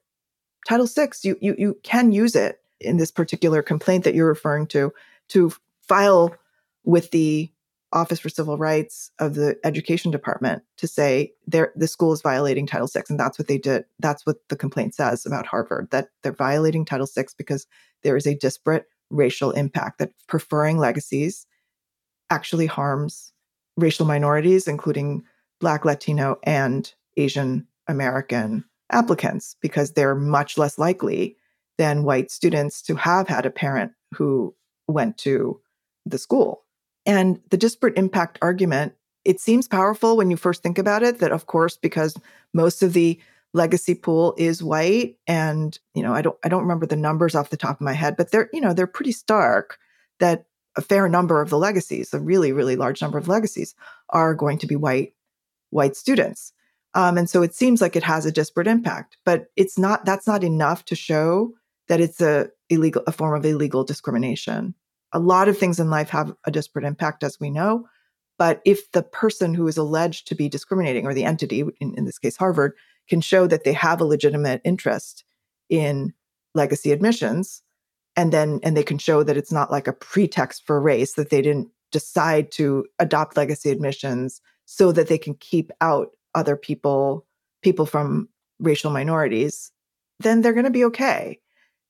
Title 0.68 0.86
VI, 0.86 1.10
you, 1.22 1.36
you, 1.40 1.54
you 1.58 1.78
can 1.82 2.12
use 2.12 2.36
it 2.36 2.60
in 2.80 2.96
this 2.96 3.10
particular 3.10 3.62
complaint 3.62 4.04
that 4.04 4.14
you're 4.14 4.26
referring 4.26 4.66
to 4.68 4.92
to 5.28 5.52
file 5.82 6.34
with 6.84 7.10
the 7.10 7.50
Office 7.92 8.20
for 8.20 8.28
Civil 8.28 8.56
Rights 8.56 9.10
of 9.18 9.34
the 9.34 9.58
Education 9.64 10.10
Department 10.10 10.62
to 10.76 10.86
say 10.86 11.32
the 11.46 11.88
school 11.88 12.12
is 12.12 12.22
violating 12.22 12.66
Title 12.66 12.86
VI. 12.86 13.02
And 13.08 13.18
that's 13.18 13.38
what 13.38 13.48
they 13.48 13.58
did. 13.58 13.84
That's 13.98 14.24
what 14.24 14.36
the 14.48 14.56
complaint 14.56 14.94
says 14.94 15.26
about 15.26 15.46
Harvard, 15.46 15.88
that 15.90 16.08
they're 16.22 16.32
violating 16.32 16.84
Title 16.84 17.08
VI 17.12 17.26
because 17.36 17.66
there 18.02 18.16
is 18.16 18.26
a 18.26 18.36
disparate 18.36 18.86
racial 19.10 19.50
impact, 19.50 19.98
that 19.98 20.12
preferring 20.28 20.78
legacies 20.78 21.46
actually 22.30 22.66
harms 22.66 23.32
racial 23.76 24.06
minorities, 24.06 24.68
including 24.68 25.24
Black, 25.60 25.84
Latino, 25.84 26.38
and 26.44 26.94
Asian 27.16 27.66
American 27.88 28.64
applicants, 28.92 29.56
because 29.60 29.92
they're 29.92 30.14
much 30.14 30.56
less 30.56 30.78
likely 30.78 31.36
than 31.76 32.04
white 32.04 32.30
students 32.30 32.82
to 32.82 32.94
have 32.94 33.26
had 33.26 33.46
a 33.46 33.50
parent 33.50 33.92
who 34.14 34.54
went 34.86 35.18
to 35.18 35.60
the 36.06 36.18
school. 36.18 36.62
And 37.10 37.40
the 37.50 37.56
disparate 37.56 37.98
impact 37.98 38.38
argument, 38.40 38.92
it 39.24 39.40
seems 39.40 39.66
powerful 39.66 40.16
when 40.16 40.30
you 40.30 40.36
first 40.36 40.62
think 40.62 40.78
about 40.78 41.02
it, 41.02 41.18
that 41.18 41.32
of 41.32 41.46
course, 41.46 41.76
because 41.76 42.16
most 42.54 42.84
of 42.84 42.92
the 42.92 43.18
legacy 43.52 43.96
pool 43.96 44.32
is 44.38 44.62
white 44.62 45.16
and 45.26 45.80
you 45.92 46.04
know 46.04 46.14
i 46.14 46.22
don't 46.22 46.38
i 46.44 46.48
don't 46.48 46.62
remember 46.62 46.86
the 46.86 46.94
numbers 46.94 47.34
off 47.34 47.50
the 47.50 47.56
top 47.56 47.80
of 47.80 47.84
my 47.84 47.92
head 47.92 48.16
but 48.16 48.30
they're 48.30 48.48
you 48.52 48.60
know 48.60 48.72
they're 48.72 48.86
pretty 48.86 49.10
stark 49.10 49.76
that 50.20 50.44
a 50.76 50.80
fair 50.80 51.08
number 51.08 51.40
of 51.42 51.50
the 51.50 51.58
legacies 51.58 52.14
a 52.14 52.20
really 52.20 52.52
really 52.52 52.76
large 52.76 53.02
number 53.02 53.18
of 53.18 53.26
legacies 53.26 53.74
are 54.10 54.36
going 54.36 54.56
to 54.56 54.68
be 54.68 54.76
white 54.76 55.14
white 55.70 55.96
students. 55.96 56.52
Um, 56.94 57.18
and 57.18 57.28
so 57.28 57.42
it 57.42 57.52
seems 57.52 57.80
like 57.80 57.96
it 57.96 58.04
has 58.04 58.24
a 58.24 58.30
disparate 58.30 58.68
impact 58.68 59.16
but 59.24 59.46
it's 59.56 59.76
not 59.76 60.04
that's 60.04 60.28
not 60.28 60.44
enough 60.44 60.84
to 60.84 60.94
show 60.94 61.52
that 61.88 62.00
it's 62.00 62.20
a 62.20 62.50
illegal 62.68 63.02
a 63.08 63.12
form 63.12 63.34
of 63.34 63.44
illegal 63.44 63.82
discrimination 63.82 64.76
a 65.12 65.18
lot 65.18 65.48
of 65.48 65.58
things 65.58 65.80
in 65.80 65.90
life 65.90 66.08
have 66.10 66.34
a 66.44 66.50
disparate 66.50 66.84
impact 66.84 67.22
as 67.22 67.38
we 67.40 67.50
know 67.50 67.86
but 68.38 68.62
if 68.64 68.90
the 68.92 69.02
person 69.02 69.52
who 69.52 69.68
is 69.68 69.76
alleged 69.76 70.26
to 70.26 70.34
be 70.34 70.48
discriminating 70.48 71.06
or 71.06 71.12
the 71.12 71.24
entity 71.24 71.64
in, 71.80 71.94
in 71.96 72.04
this 72.04 72.18
case 72.18 72.36
harvard 72.36 72.72
can 73.08 73.20
show 73.20 73.46
that 73.46 73.64
they 73.64 73.72
have 73.72 74.00
a 74.00 74.04
legitimate 74.04 74.60
interest 74.64 75.24
in 75.68 76.12
legacy 76.54 76.92
admissions 76.92 77.62
and 78.16 78.32
then 78.32 78.60
and 78.62 78.76
they 78.76 78.82
can 78.82 78.98
show 78.98 79.22
that 79.22 79.36
it's 79.36 79.52
not 79.52 79.70
like 79.70 79.86
a 79.86 79.92
pretext 79.92 80.66
for 80.66 80.80
race 80.80 81.14
that 81.14 81.30
they 81.30 81.42
didn't 81.42 81.68
decide 81.92 82.50
to 82.52 82.84
adopt 82.98 83.36
legacy 83.36 83.70
admissions 83.70 84.40
so 84.66 84.92
that 84.92 85.08
they 85.08 85.18
can 85.18 85.34
keep 85.34 85.70
out 85.80 86.10
other 86.34 86.56
people 86.56 87.26
people 87.62 87.86
from 87.86 88.28
racial 88.58 88.90
minorities 88.90 89.72
then 90.20 90.42
they're 90.42 90.52
going 90.52 90.64
to 90.64 90.70
be 90.70 90.84
okay. 90.84 91.40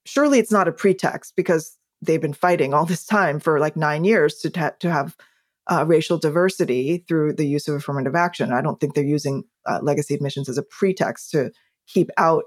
Surely 0.06 0.38
it's 0.38 0.52
not 0.52 0.68
a 0.68 0.72
pretext 0.72 1.34
because 1.36 1.76
they've 2.02 2.20
been 2.20 2.32
fighting 2.32 2.74
all 2.74 2.86
this 2.86 3.04
time 3.04 3.40
for 3.40 3.58
like 3.58 3.76
9 3.76 4.04
years 4.04 4.36
to 4.36 4.50
ta- 4.50 4.72
to 4.80 4.90
have 4.90 5.16
uh, 5.70 5.84
racial 5.86 6.18
diversity 6.18 7.04
through 7.06 7.32
the 7.32 7.46
use 7.46 7.68
of 7.68 7.74
affirmative 7.74 8.14
action. 8.14 8.52
I 8.52 8.60
don't 8.60 8.80
think 8.80 8.94
they're 8.94 9.04
using 9.04 9.44
uh, 9.66 9.78
legacy 9.82 10.14
admissions 10.14 10.48
as 10.48 10.58
a 10.58 10.62
pretext 10.62 11.30
to 11.30 11.52
keep 11.86 12.10
out 12.16 12.44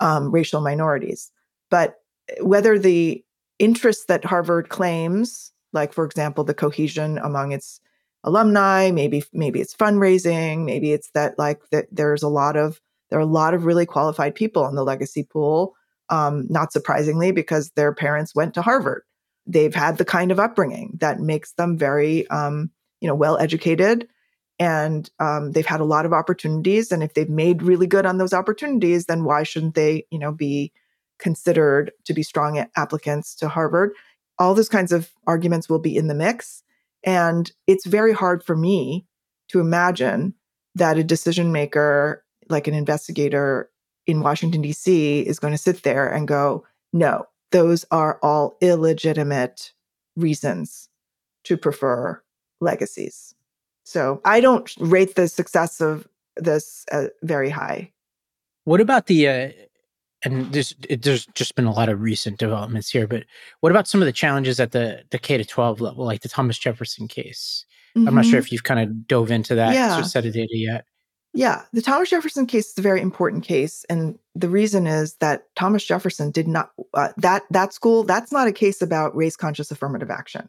um, 0.00 0.30
racial 0.30 0.60
minorities. 0.60 1.30
But 1.70 1.96
whether 2.40 2.78
the 2.78 3.24
interests 3.58 4.04
that 4.06 4.24
Harvard 4.24 4.68
claims, 4.68 5.52
like 5.72 5.92
for 5.92 6.04
example, 6.04 6.44
the 6.44 6.54
cohesion 6.54 7.18
among 7.18 7.52
its 7.52 7.80
alumni, 8.24 8.90
maybe 8.90 9.24
maybe 9.32 9.60
it's 9.60 9.74
fundraising, 9.74 10.64
maybe 10.64 10.92
it's 10.92 11.10
that 11.10 11.38
like 11.38 11.60
that 11.70 11.86
there's 11.90 12.22
a 12.22 12.28
lot 12.28 12.56
of 12.56 12.80
there 13.10 13.18
are 13.18 13.22
a 13.22 13.26
lot 13.26 13.54
of 13.54 13.64
really 13.64 13.86
qualified 13.86 14.34
people 14.34 14.66
in 14.66 14.74
the 14.74 14.84
legacy 14.84 15.22
pool. 15.22 15.74
Um, 16.10 16.46
not 16.48 16.72
surprisingly, 16.72 17.32
because 17.32 17.70
their 17.70 17.92
parents 17.92 18.34
went 18.34 18.54
to 18.54 18.62
Harvard. 18.62 19.02
They've 19.46 19.74
had 19.74 19.98
the 19.98 20.04
kind 20.04 20.30
of 20.30 20.40
upbringing 20.40 20.96
that 21.00 21.20
makes 21.20 21.52
them 21.52 21.76
very 21.76 22.26
um, 22.28 22.70
you 23.00 23.08
know 23.08 23.14
well 23.14 23.38
educated 23.38 24.08
and 24.58 25.08
um, 25.20 25.52
they've 25.52 25.66
had 25.66 25.80
a 25.80 25.84
lot 25.84 26.04
of 26.04 26.12
opportunities 26.12 26.90
and 26.90 27.02
if 27.02 27.14
they've 27.14 27.30
made 27.30 27.62
really 27.62 27.86
good 27.86 28.06
on 28.06 28.18
those 28.18 28.32
opportunities 28.32 29.06
then 29.06 29.24
why 29.24 29.42
shouldn't 29.42 29.74
they 29.74 30.04
you 30.10 30.18
know 30.18 30.32
be 30.32 30.72
considered 31.18 31.92
to 32.04 32.14
be 32.14 32.22
strong 32.22 32.64
applicants 32.76 33.34
to 33.36 33.48
harvard? 33.48 33.92
All 34.38 34.54
those 34.54 34.68
kinds 34.68 34.92
of 34.92 35.10
arguments 35.26 35.68
will 35.68 35.80
be 35.80 35.96
in 35.96 36.08
the 36.08 36.14
mix 36.14 36.62
and 37.04 37.50
it's 37.66 37.86
very 37.86 38.12
hard 38.12 38.42
for 38.44 38.56
me 38.56 39.06
to 39.48 39.60
imagine 39.60 40.34
that 40.74 40.98
a 40.98 41.04
decision 41.04 41.52
maker 41.52 42.24
like 42.48 42.66
an 42.66 42.74
investigator 42.74 43.70
in 44.08 44.20
washington 44.20 44.60
d.c 44.60 45.20
is 45.20 45.38
going 45.38 45.54
to 45.54 45.58
sit 45.58 45.84
there 45.84 46.08
and 46.08 46.26
go 46.26 46.64
no 46.92 47.24
those 47.50 47.84
are 47.90 48.18
all 48.22 48.56
illegitimate 48.60 49.72
reasons 50.16 50.88
to 51.44 51.56
prefer 51.56 52.22
legacies. 52.60 53.34
So 53.84 54.20
I 54.24 54.40
don't 54.40 54.70
rate 54.78 55.14
the 55.14 55.28
success 55.28 55.80
of 55.80 56.06
this 56.36 56.84
uh, 56.92 57.06
very 57.22 57.50
high. 57.50 57.92
What 58.64 58.80
about 58.80 59.06
the 59.06 59.28
uh, 59.28 59.48
and 60.22 60.52
there's 60.52 60.74
it, 60.88 61.02
there's 61.02 61.26
just 61.34 61.54
been 61.54 61.64
a 61.64 61.72
lot 61.72 61.88
of 61.88 62.02
recent 62.02 62.38
developments 62.38 62.90
here, 62.90 63.06
but 63.06 63.24
what 63.60 63.72
about 63.72 63.88
some 63.88 64.02
of 64.02 64.06
the 64.06 64.12
challenges 64.12 64.60
at 64.60 64.72
the 64.72 65.04
the 65.10 65.18
K 65.18 65.38
to 65.38 65.44
12 65.44 65.80
level, 65.80 66.04
like 66.04 66.20
the 66.20 66.28
Thomas 66.28 66.58
Jefferson 66.58 67.08
case? 67.08 67.64
Mm-hmm. 67.96 68.08
I'm 68.08 68.14
not 68.14 68.24
sure 68.24 68.32
mm-hmm. 68.32 68.38
if 68.40 68.52
you've 68.52 68.64
kind 68.64 68.80
of 68.80 69.08
dove 69.08 69.30
into 69.30 69.54
that 69.54 69.72
yeah. 69.72 70.02
set 70.02 70.26
of 70.26 70.34
data 70.34 70.54
yet. 70.54 70.84
Yeah, 71.38 71.62
the 71.72 71.82
Thomas 71.82 72.10
Jefferson 72.10 72.46
case 72.46 72.70
is 72.70 72.78
a 72.78 72.82
very 72.82 73.00
important 73.00 73.44
case, 73.44 73.84
and 73.88 74.18
the 74.34 74.48
reason 74.48 74.88
is 74.88 75.14
that 75.20 75.44
Thomas 75.54 75.84
Jefferson 75.84 76.32
did 76.32 76.48
not 76.48 76.72
uh, 76.94 77.10
that 77.16 77.44
that 77.50 77.72
school. 77.72 78.02
That's 78.02 78.32
not 78.32 78.48
a 78.48 78.52
case 78.52 78.82
about 78.82 79.14
race 79.14 79.36
conscious 79.36 79.70
affirmative 79.70 80.10
action. 80.10 80.48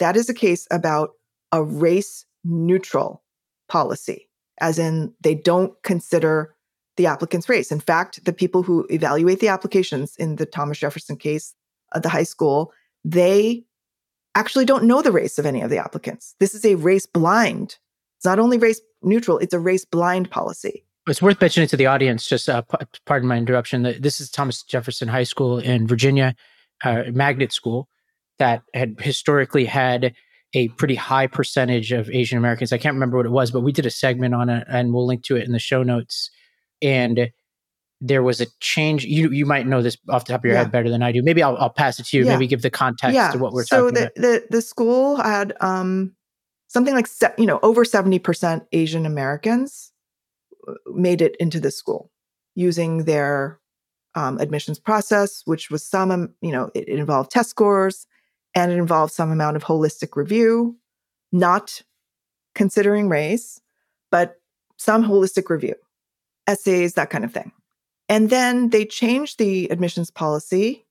That 0.00 0.18
is 0.18 0.28
a 0.28 0.34
case 0.34 0.68
about 0.70 1.12
a 1.50 1.64
race 1.64 2.26
neutral 2.44 3.22
policy, 3.70 4.28
as 4.60 4.78
in 4.78 5.14
they 5.22 5.34
don't 5.34 5.72
consider 5.82 6.54
the 6.98 7.06
applicant's 7.06 7.48
race. 7.48 7.72
In 7.72 7.80
fact, 7.80 8.22
the 8.26 8.32
people 8.34 8.62
who 8.62 8.86
evaluate 8.90 9.40
the 9.40 9.48
applications 9.48 10.14
in 10.16 10.36
the 10.36 10.44
Thomas 10.44 10.76
Jefferson 10.76 11.16
case 11.16 11.54
at 11.94 12.02
the 12.02 12.10
high 12.10 12.24
school, 12.24 12.70
they 13.02 13.64
actually 14.34 14.66
don't 14.66 14.84
know 14.84 15.00
the 15.00 15.10
race 15.10 15.38
of 15.38 15.46
any 15.46 15.62
of 15.62 15.70
the 15.70 15.78
applicants. 15.78 16.34
This 16.38 16.54
is 16.54 16.66
a 16.66 16.74
race 16.74 17.06
blind. 17.06 17.78
It's 18.18 18.26
not 18.26 18.38
only 18.38 18.58
race 18.58 18.82
neutral, 19.02 19.38
it's 19.38 19.54
a 19.54 19.58
race 19.58 19.84
blind 19.84 20.30
policy. 20.30 20.84
It's 21.06 21.22
worth 21.22 21.40
mentioning 21.40 21.68
to 21.70 21.76
the 21.76 21.86
audience, 21.86 22.28
just 22.28 22.48
uh, 22.48 22.62
p- 22.62 22.84
pardon 23.06 23.28
my 23.28 23.36
interruption, 23.36 23.82
that 23.82 24.02
this 24.02 24.20
is 24.20 24.30
Thomas 24.30 24.62
Jefferson 24.62 25.08
High 25.08 25.22
School 25.22 25.58
in 25.58 25.86
Virginia, 25.86 26.34
uh, 26.84 27.04
magnet 27.12 27.52
school 27.52 27.88
that 28.38 28.62
had 28.74 28.96
historically 29.00 29.64
had 29.64 30.14
a 30.54 30.68
pretty 30.68 30.94
high 30.94 31.26
percentage 31.26 31.92
of 31.92 32.10
Asian 32.10 32.38
Americans. 32.38 32.72
I 32.72 32.78
can't 32.78 32.94
remember 32.94 33.16
what 33.16 33.26
it 33.26 33.32
was, 33.32 33.50
but 33.50 33.60
we 33.60 33.72
did 33.72 33.86
a 33.86 33.90
segment 33.90 34.34
on 34.34 34.48
it 34.48 34.66
and 34.68 34.92
we'll 34.92 35.06
link 35.06 35.24
to 35.24 35.36
it 35.36 35.44
in 35.44 35.52
the 35.52 35.58
show 35.58 35.82
notes. 35.82 36.30
And 36.80 37.30
there 38.00 38.22
was 38.22 38.40
a 38.40 38.46
change. 38.60 39.04
You 39.04 39.30
you 39.30 39.44
might 39.44 39.66
know 39.66 39.82
this 39.82 39.96
off 40.08 40.24
the 40.24 40.32
top 40.32 40.40
of 40.40 40.44
your 40.44 40.54
yeah. 40.54 40.62
head 40.62 40.72
better 40.72 40.88
than 40.88 41.02
I 41.02 41.10
do. 41.10 41.22
Maybe 41.22 41.42
I'll, 41.42 41.56
I'll 41.56 41.70
pass 41.70 41.98
it 41.98 42.06
to 42.06 42.16
you. 42.16 42.24
Yeah. 42.24 42.34
Maybe 42.34 42.46
give 42.46 42.62
the 42.62 42.70
context 42.70 43.14
yeah. 43.14 43.32
to 43.32 43.38
what 43.38 43.52
we're 43.52 43.64
so 43.64 43.90
talking 43.90 43.94
the, 43.94 44.00
about. 44.02 44.16
So 44.16 44.22
the 44.22 44.46
the 44.50 44.62
school 44.62 45.16
had 45.16 45.54
um 45.60 46.14
something 46.68 46.94
like 46.94 47.08
you 47.36 47.46
know 47.46 47.58
over 47.62 47.84
70% 47.84 48.66
asian 48.72 49.06
americans 49.06 49.92
uh, 50.66 50.74
made 50.94 51.20
it 51.20 51.36
into 51.40 51.60
this 51.60 51.76
school 51.76 52.10
using 52.54 53.04
their 53.04 53.60
um, 54.14 54.38
admissions 54.38 54.78
process 54.78 55.42
which 55.44 55.70
was 55.70 55.84
some 55.84 56.34
you 56.40 56.52
know 56.52 56.70
it, 56.74 56.88
it 56.88 56.98
involved 56.98 57.30
test 57.30 57.50
scores 57.50 58.06
and 58.54 58.72
it 58.72 58.78
involved 58.78 59.12
some 59.12 59.30
amount 59.30 59.56
of 59.56 59.64
holistic 59.64 60.16
review 60.16 60.76
not 61.32 61.82
considering 62.54 63.08
race 63.08 63.60
but 64.10 64.40
some 64.78 65.04
holistic 65.04 65.50
review 65.50 65.74
essays 66.48 66.94
that 66.94 67.10
kind 67.10 67.24
of 67.24 67.32
thing. 67.32 67.52
And 68.08 68.30
then 68.30 68.70
they 68.70 68.86
changed 68.86 69.38
the 69.38 69.70
admissions 69.70 70.10
policy 70.10 70.86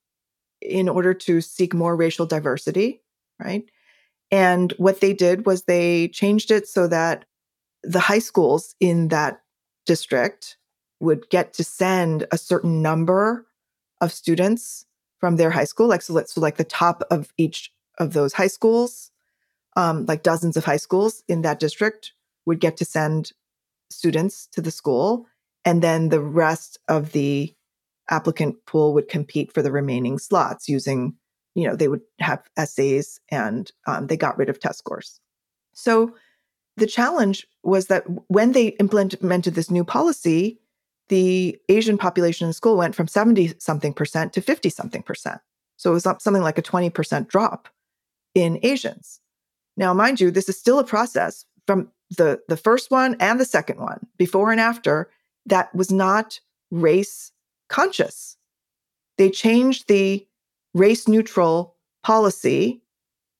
in 0.61 0.87
order 0.87 1.13
to 1.13 1.41
seek 1.41 1.73
more 1.73 1.95
racial 1.95 2.25
diversity 2.25 3.01
right 3.39 3.63
And 4.31 4.73
what 4.77 4.99
they 4.99 5.13
did 5.13 5.45
was 5.45 5.63
they 5.63 6.09
changed 6.09 6.51
it 6.51 6.67
so 6.67 6.87
that 6.87 7.25
the 7.83 7.99
high 7.99 8.19
schools 8.19 8.75
in 8.79 9.07
that 9.09 9.41
district 9.85 10.57
would 10.99 11.29
get 11.29 11.53
to 11.53 11.63
send 11.63 12.25
a 12.31 12.37
certain 12.37 12.81
number 12.81 13.45
of 14.01 14.11
students 14.11 14.85
from 15.19 15.37
their 15.37 15.49
high 15.49 15.63
school, 15.63 15.87
like 15.87 16.01
so, 16.01 16.21
so 16.25 16.41
like 16.41 16.57
the 16.57 16.63
top 16.63 17.03
of 17.09 17.31
each 17.37 17.71
of 17.97 18.13
those 18.13 18.33
high 18.33 18.47
schools, 18.47 19.11
um, 19.75 20.05
like 20.05 20.23
dozens 20.23 20.57
of 20.57 20.65
high 20.65 20.77
schools 20.77 21.23
in 21.27 21.41
that 21.41 21.59
district 21.59 22.13
would 22.45 22.59
get 22.59 22.77
to 22.77 22.85
send 22.85 23.31
students 23.89 24.47
to 24.51 24.61
the 24.61 24.71
school, 24.71 25.25
and 25.65 25.81
then 25.81 26.09
the 26.09 26.21
rest 26.21 26.77
of 26.87 27.11
the 27.11 27.53
applicant 28.09 28.55
pool 28.65 28.93
would 28.93 29.09
compete 29.09 29.53
for 29.53 29.61
the 29.61 29.71
remaining 29.71 30.17
slots 30.17 30.69
using, 30.69 31.15
you 31.57 31.67
know, 31.67 31.75
they 31.75 31.87
would 31.87 32.01
have 32.19 32.43
essays 32.55 33.19
and 33.29 33.71
um, 33.87 34.05
they 34.05 34.15
got 34.15 34.37
rid 34.37 34.47
of 34.47 34.59
test 34.59 34.77
scores. 34.77 35.19
So 35.73 36.15
the 36.77 36.85
challenge 36.85 37.47
was 37.63 37.87
that 37.87 38.03
when 38.27 38.51
they 38.51 38.67
implemented 38.79 39.55
this 39.55 39.71
new 39.71 39.83
policy, 39.83 40.59
the 41.09 41.59
Asian 41.67 41.97
population 41.97 42.45
in 42.45 42.53
school 42.53 42.77
went 42.77 42.93
from 42.93 43.07
70 43.07 43.55
something 43.57 43.91
percent 43.91 44.33
to 44.33 44.41
50 44.41 44.69
something 44.69 45.01
percent. 45.01 45.41
So 45.77 45.89
it 45.89 45.93
was 45.95 46.03
something 46.03 46.43
like 46.43 46.59
a 46.59 46.61
20% 46.61 47.27
drop 47.27 47.69
in 48.35 48.59
Asians. 48.61 49.19
Now, 49.77 49.95
mind 49.95 50.21
you, 50.21 50.29
this 50.29 50.49
is 50.49 50.59
still 50.59 50.77
a 50.77 50.83
process 50.83 51.43
from 51.65 51.91
the, 52.17 52.39
the 52.47 52.57
first 52.57 52.91
one 52.91 53.15
and 53.19 53.39
the 53.39 53.45
second 53.45 53.79
one, 53.79 54.05
before 54.17 54.51
and 54.51 54.61
after, 54.61 55.09
that 55.47 55.73
was 55.73 55.91
not 55.91 56.39
race 56.69 57.31
conscious. 57.67 58.37
They 59.17 59.31
changed 59.31 59.87
the 59.87 60.26
race 60.77 61.07
neutral 61.07 61.75
policy. 62.03 62.81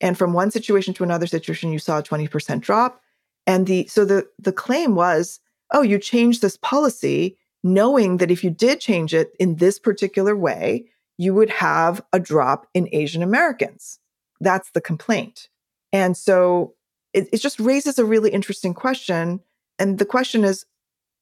And 0.01 0.17
from 0.17 0.33
one 0.33 0.51
situation 0.51 0.93
to 0.95 1.03
another 1.03 1.27
situation, 1.27 1.71
you 1.71 1.79
saw 1.79 1.99
a 1.99 2.03
20% 2.03 2.61
drop. 2.61 3.01
And 3.45 3.65
the 3.65 3.87
so 3.87 4.03
the 4.03 4.27
the 4.37 4.51
claim 4.51 4.93
was, 4.95 5.39
oh, 5.71 5.81
you 5.81 5.99
changed 5.99 6.41
this 6.41 6.57
policy 6.57 7.37
knowing 7.63 8.17
that 8.17 8.31
if 8.31 8.43
you 8.43 8.49
did 8.49 8.79
change 8.79 9.13
it 9.13 9.31
in 9.39 9.55
this 9.55 9.79
particular 9.79 10.35
way, 10.35 10.85
you 11.17 11.33
would 11.33 11.49
have 11.49 12.01
a 12.13 12.19
drop 12.19 12.67
in 12.73 12.89
Asian 12.91 13.23
Americans. 13.23 13.99
That's 14.39 14.69
the 14.71 14.81
complaint. 14.81 15.49
And 15.91 16.15
so 16.15 16.75
it, 17.13 17.27
it 17.33 17.37
just 17.37 17.59
raises 17.59 17.97
a 17.97 18.05
really 18.05 18.29
interesting 18.29 18.73
question. 18.73 19.41
And 19.79 19.97
the 19.97 20.05
question 20.05 20.43
is 20.43 20.65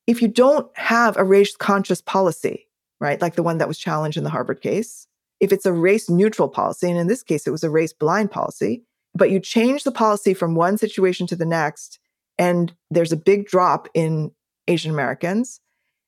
if 0.07 0.21
you 0.21 0.27
don't 0.27 0.69
have 0.77 1.17
a 1.17 1.23
race 1.23 1.55
conscious 1.55 2.01
policy, 2.01 2.67
right, 2.99 3.21
like 3.21 3.35
the 3.35 3.43
one 3.43 3.57
that 3.59 3.67
was 3.67 3.77
challenged 3.77 4.17
in 4.17 4.23
the 4.23 4.29
Harvard 4.29 4.61
case, 4.61 5.07
if 5.39 5.51
it's 5.51 5.65
a 5.65 5.73
race 5.73 6.09
neutral 6.09 6.49
policy, 6.49 6.89
and 6.89 6.99
in 6.99 7.07
this 7.07 7.23
case, 7.23 7.45
it 7.47 7.51
was 7.51 7.63
a 7.63 7.69
race 7.69 7.93
blind 7.93 8.31
policy, 8.31 8.83
but 9.13 9.31
you 9.31 9.39
change 9.39 9.83
the 9.83 9.91
policy 9.91 10.33
from 10.33 10.55
one 10.55 10.77
situation 10.77 11.27
to 11.27 11.35
the 11.35 11.45
next, 11.45 11.99
and 12.37 12.73
there's 12.89 13.11
a 13.11 13.17
big 13.17 13.45
drop 13.47 13.87
in 13.93 14.31
Asian 14.67 14.91
Americans, 14.91 15.61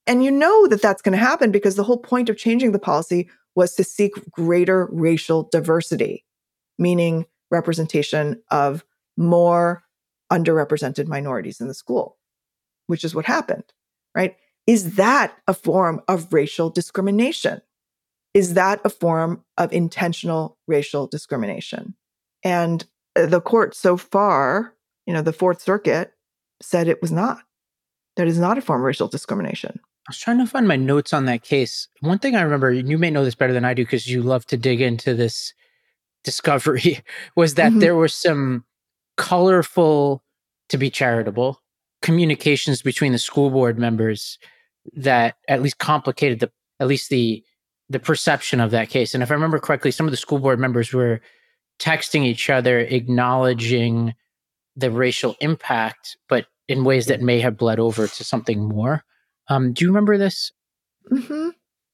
and 0.05 0.23
you 0.23 0.31
know 0.31 0.67
that 0.67 0.81
that's 0.81 1.01
going 1.01 1.17
to 1.17 1.23
happen 1.23 1.51
because 1.51 1.75
the 1.75 1.83
whole 1.83 1.99
point 1.99 2.29
of 2.29 2.37
changing 2.37 2.71
the 2.71 2.79
policy 2.79 3.29
was 3.55 3.75
to 3.75 3.83
seek 3.83 4.13
greater 4.31 4.87
racial 4.91 5.49
diversity, 5.51 6.25
meaning 6.77 7.25
representation 7.51 8.41
of 8.51 8.85
more 9.17 9.83
underrepresented 10.31 11.07
minorities 11.07 11.59
in 11.59 11.67
the 11.67 11.73
school, 11.73 12.17
which 12.87 13.03
is 13.03 13.15
what 13.15 13.25
happened, 13.25 13.63
right? 14.13 14.35
Is 14.67 14.95
that 14.95 15.35
a 15.47 15.53
form 15.53 16.01
of 16.07 16.31
racial 16.33 16.69
discrimination? 16.69 17.61
Is 18.37 18.53
that 18.53 18.79
a 18.85 18.89
form 18.89 19.43
of 19.57 19.73
intentional 19.73 20.59
racial 20.67 21.07
discrimination? 21.07 21.95
And 22.43 22.85
the 23.15 23.41
court 23.41 23.75
so 23.75 23.97
far, 23.97 24.75
you 25.07 25.13
know, 25.15 25.23
the 25.23 25.33
Fourth 25.33 25.59
Circuit 25.59 26.11
said 26.61 26.87
it 26.87 27.01
was 27.01 27.11
not. 27.11 27.39
That 28.15 28.27
is 28.27 28.37
not 28.37 28.59
a 28.59 28.61
form 28.61 28.81
of 28.81 28.85
racial 28.85 29.07
discrimination. 29.07 29.79
I 29.81 30.09
was 30.09 30.19
trying 30.19 30.37
to 30.37 30.45
find 30.45 30.67
my 30.67 30.75
notes 30.75 31.13
on 31.13 31.25
that 31.25 31.41
case. 31.41 31.87
One 32.01 32.19
thing 32.19 32.35
I 32.35 32.41
remember, 32.41 32.71
you 32.71 32.99
may 32.99 33.09
know 33.09 33.25
this 33.25 33.33
better 33.33 33.53
than 33.53 33.65
I 33.65 33.73
do 33.73 33.83
because 33.83 34.07
you 34.07 34.21
love 34.21 34.45
to 34.45 34.57
dig 34.57 34.81
into 34.81 35.15
this 35.15 35.55
discovery, 36.23 37.03
was 37.35 37.55
that 37.55 37.71
mm-hmm. 37.71 37.79
there 37.79 37.95
were 37.95 38.07
some 38.07 38.65
colorful, 39.17 40.23
to 40.69 40.77
be 40.77 40.91
charitable, 40.91 41.59
communications 42.03 42.83
between 42.83 43.13
the 43.13 43.17
school 43.17 43.49
board 43.49 43.79
members 43.79 44.37
that 44.93 45.37
at 45.47 45.63
least 45.63 45.79
complicated 45.79 46.39
the 46.39 46.51
at 46.79 46.85
least 46.85 47.09
the 47.09 47.43
the 47.89 47.99
perception 47.99 48.59
of 48.59 48.71
that 48.71 48.89
case. 48.89 49.13
And 49.13 49.23
if 49.23 49.31
I 49.31 49.33
remember 49.33 49.59
correctly, 49.59 49.91
some 49.91 50.07
of 50.07 50.11
the 50.11 50.17
school 50.17 50.39
board 50.39 50.59
members 50.59 50.93
were 50.93 51.21
texting 51.79 52.25
each 52.25 52.49
other, 52.49 52.79
acknowledging 52.79 54.13
the 54.75 54.91
racial 54.91 55.35
impact, 55.39 56.17
but 56.27 56.45
in 56.67 56.83
ways 56.83 57.07
that 57.07 57.21
may 57.21 57.39
have 57.39 57.57
bled 57.57 57.79
over 57.79 58.07
to 58.07 58.23
something 58.23 58.67
more. 58.67 59.03
Um, 59.47 59.73
do 59.73 59.85
you 59.85 59.89
remember 59.89 60.17
this? 60.17 60.51
Mm-hmm. 61.11 61.49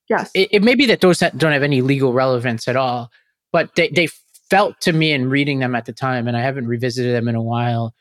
Yes. 0.10 0.32
It, 0.34 0.50
it, 0.52 0.64
may 0.64 0.76
be 0.76 0.88
that 0.88 1.02
those 1.02 1.20
don't 1.20 1.52
have 1.52 1.64
any 1.64 1.82
legal 1.82 2.14
relevance 2.14 2.68
at 2.68 2.76
all, 2.76 3.10
but 3.52 3.76
they, 3.76 3.89
they 3.89 4.08
felt 4.50 4.82
to 4.82 4.91
me 4.91 5.12
in 5.12 5.30
reading 5.30 5.60
them 5.60 5.76
at 5.76 5.86
the 5.86 5.94
time, 5.94 6.28
and 6.28 6.36
I 6.36 6.41
haven't 6.41 6.68
revisited 6.68 7.16
them 7.16 7.28
in 7.28 7.36
a 7.36 7.41
while, 7.41 7.94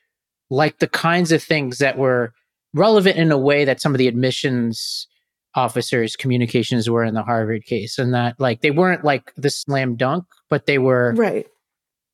like 0.51 0.78
the 0.78 0.88
kinds 0.88 1.30
of 1.30 1.43
things 1.43 1.78
that 1.78 1.99
were 1.99 2.32
relevant 2.74 3.16
in 3.16 3.30
a 3.30 3.38
way 3.38 3.64
that 3.64 3.80
some 3.80 3.95
of 3.95 3.99
the 3.99 4.09
admissions 4.09 5.07
officers' 5.55 6.16
communications 6.16 6.88
were 6.88 7.05
in 7.05 7.14
the 7.14 7.22
Harvard 7.22 7.64
case, 7.64 7.98
and 7.98 8.14
that 8.14 8.38
like 8.38 8.61
they 8.61 8.70
weren't 8.70 9.05
like 9.05 9.32
the 9.36 9.50
slam 9.50 9.96
dunk, 9.96 10.24
but 10.48 10.66
they 10.66 10.78
were 10.78 11.12
right. 11.14 11.46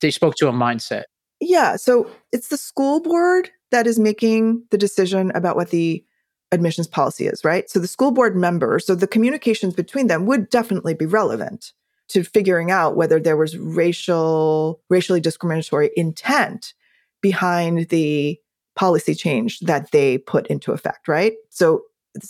They 0.01 0.11
spoke 0.11 0.35
to 0.37 0.49
a 0.49 0.53
mindset. 0.53 1.05
Yeah. 1.41 1.77
So 1.77 2.11
it's 2.33 2.49
the 2.49 2.57
school 2.57 3.01
board 3.01 3.51
that 3.71 3.87
is 3.87 3.99
making 3.99 4.65
the 4.71 4.79
decision 4.79 5.31
about 5.35 5.57
what 5.57 5.71
the 5.71 6.05
admissions 6.51 6.87
policy 6.87 7.27
is, 7.27 7.45
right? 7.45 7.69
So 7.69 7.79
the 7.79 7.87
school 7.87 8.11
board 8.11 8.35
members, 8.35 8.87
so 8.87 8.95
the 8.95 9.07
communications 9.07 9.75
between 9.75 10.07
them 10.07 10.27
would 10.27 10.49
definitely 10.51 10.95
be 10.95 11.07
relevant 11.07 11.73
to 12.09 12.25
figuring 12.25 12.71
out 12.71 12.97
whether 12.97 13.21
there 13.21 13.37
was 13.37 13.57
racial, 13.59 14.81
racially 14.89 15.21
discriminatory 15.21 15.91
intent 15.97 16.73
behind 17.21 17.91
the 17.91 18.41
policy 18.77 19.15
change 19.15 19.61
that 19.61 19.91
they 19.91 20.19
put 20.19 20.47
into 20.47 20.73
effect, 20.73 21.07
right? 21.07 21.35
So 21.51 21.83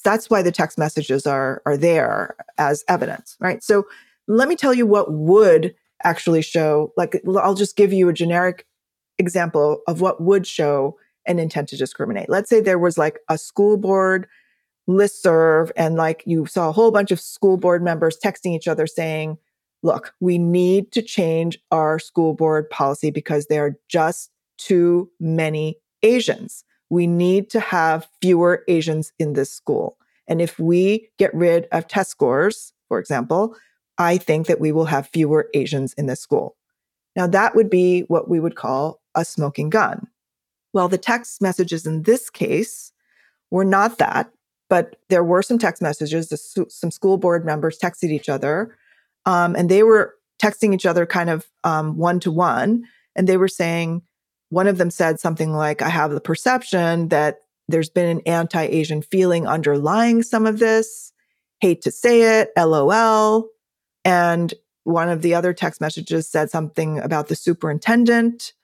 that's 0.04 0.30
why 0.30 0.42
the 0.42 0.52
text 0.52 0.78
messages 0.78 1.26
are 1.26 1.62
are 1.66 1.76
there 1.76 2.36
as 2.58 2.84
evidence, 2.88 3.36
right? 3.40 3.62
So 3.62 3.86
let 4.26 4.48
me 4.48 4.56
tell 4.56 4.74
you 4.74 4.86
what 4.86 5.12
would 5.12 5.74
actually 6.04 6.42
show 6.42 6.92
like 6.96 7.20
I'll 7.40 7.54
just 7.54 7.76
give 7.76 7.92
you 7.92 8.08
a 8.08 8.12
generic 8.12 8.66
example 9.18 9.82
of 9.86 10.00
what 10.00 10.20
would 10.20 10.46
show 10.46 10.96
an 11.26 11.38
intent 11.38 11.68
to 11.68 11.76
discriminate. 11.76 12.28
Let's 12.28 12.48
say 12.48 12.60
there 12.60 12.78
was 12.78 12.96
like 12.96 13.18
a 13.28 13.36
school 13.36 13.76
board 13.76 14.26
list 14.86 15.22
serve 15.22 15.70
and 15.76 15.96
like 15.96 16.22
you 16.26 16.46
saw 16.46 16.70
a 16.70 16.72
whole 16.72 16.90
bunch 16.90 17.10
of 17.10 17.20
school 17.20 17.58
board 17.58 17.82
members 17.82 18.18
texting 18.18 18.54
each 18.54 18.66
other 18.66 18.86
saying, 18.86 19.36
look, 19.82 20.14
we 20.20 20.38
need 20.38 20.90
to 20.92 21.02
change 21.02 21.58
our 21.70 21.98
school 21.98 22.34
board 22.34 22.68
policy 22.70 23.10
because 23.10 23.46
there 23.46 23.66
are 23.66 23.78
just 23.88 24.30
too 24.56 25.10
many 25.20 25.76
Asians. 26.02 26.64
We 26.90 27.06
need 27.06 27.50
to 27.50 27.60
have 27.60 28.08
fewer 28.20 28.64
Asians 28.68 29.12
in 29.18 29.34
this 29.34 29.52
school. 29.52 29.96
And 30.26 30.40
if 30.40 30.58
we 30.58 31.08
get 31.18 31.34
rid 31.34 31.66
of 31.72 31.88
test 31.88 32.10
scores, 32.10 32.72
for 32.88 32.98
example, 32.98 33.56
I 33.98 34.16
think 34.16 34.46
that 34.46 34.60
we 34.60 34.72
will 34.72 34.86
have 34.86 35.08
fewer 35.08 35.48
Asians 35.54 35.92
in 35.94 36.06
this 36.06 36.20
school. 36.20 36.56
Now, 37.16 37.26
that 37.26 37.56
would 37.56 37.68
be 37.68 38.02
what 38.02 38.28
we 38.28 38.38
would 38.38 38.54
call 38.54 39.00
a 39.14 39.24
smoking 39.24 39.70
gun. 39.70 40.06
Well, 40.72 40.88
the 40.88 40.98
text 40.98 41.42
messages 41.42 41.86
in 41.86 42.02
this 42.02 42.30
case 42.30 42.92
were 43.50 43.64
not 43.64 43.98
that, 43.98 44.30
but 44.68 44.96
there 45.08 45.24
were 45.24 45.42
some 45.42 45.58
text 45.58 45.82
messages. 45.82 46.32
Some 46.68 46.90
school 46.90 47.16
board 47.16 47.44
members 47.44 47.78
texted 47.78 48.10
each 48.10 48.28
other, 48.28 48.76
um, 49.24 49.56
and 49.56 49.68
they 49.68 49.82
were 49.82 50.14
texting 50.40 50.74
each 50.74 50.86
other 50.86 51.06
kind 51.06 51.30
of 51.30 51.46
one 51.64 52.20
to 52.20 52.30
one. 52.30 52.84
And 53.16 53.26
they 53.26 53.36
were 53.36 53.48
saying, 53.48 54.02
one 54.50 54.66
of 54.66 54.78
them 54.78 54.90
said 54.90 55.20
something 55.20 55.52
like, 55.52 55.82
I 55.82 55.88
have 55.88 56.10
the 56.10 56.20
perception 56.20 57.08
that 57.08 57.40
there's 57.68 57.90
been 57.90 58.08
an 58.08 58.22
anti 58.26 58.62
Asian 58.62 59.02
feeling 59.02 59.46
underlying 59.46 60.22
some 60.22 60.46
of 60.46 60.58
this. 60.58 61.12
Hate 61.60 61.82
to 61.82 61.90
say 61.90 62.40
it, 62.40 62.50
LOL. 62.56 63.48
And 64.04 64.54
one 64.84 65.10
of 65.10 65.22
the 65.22 65.34
other 65.34 65.52
text 65.52 65.80
messages 65.80 66.28
said 66.28 66.50
something 66.50 66.98
about 66.98 67.28
the 67.28 67.36
superintendent 67.36 68.54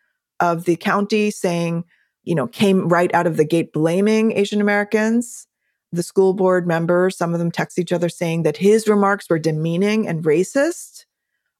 of 0.41 0.64
the 0.64 0.76
county 0.76 1.30
saying, 1.30 1.85
you 2.22 2.35
know, 2.35 2.47
came 2.47 2.89
right 2.89 3.14
out 3.14 3.26
of 3.26 3.37
the 3.37 3.45
gate 3.45 3.72
blaming 3.72 4.32
Asian 4.32 4.61
Americans. 4.61 5.47
The 5.93 6.03
school 6.03 6.32
board 6.32 6.66
members, 6.66 7.16
some 7.16 7.35
of 7.35 7.39
them 7.39 7.51
text 7.51 7.78
each 7.78 7.93
other 7.93 8.09
saying 8.09 8.43
that 8.45 8.57
his 8.57 8.89
remarks 8.89 9.28
were 9.28 9.39
demeaning 9.39 10.09
and 10.09 10.24
racist. 10.24 11.05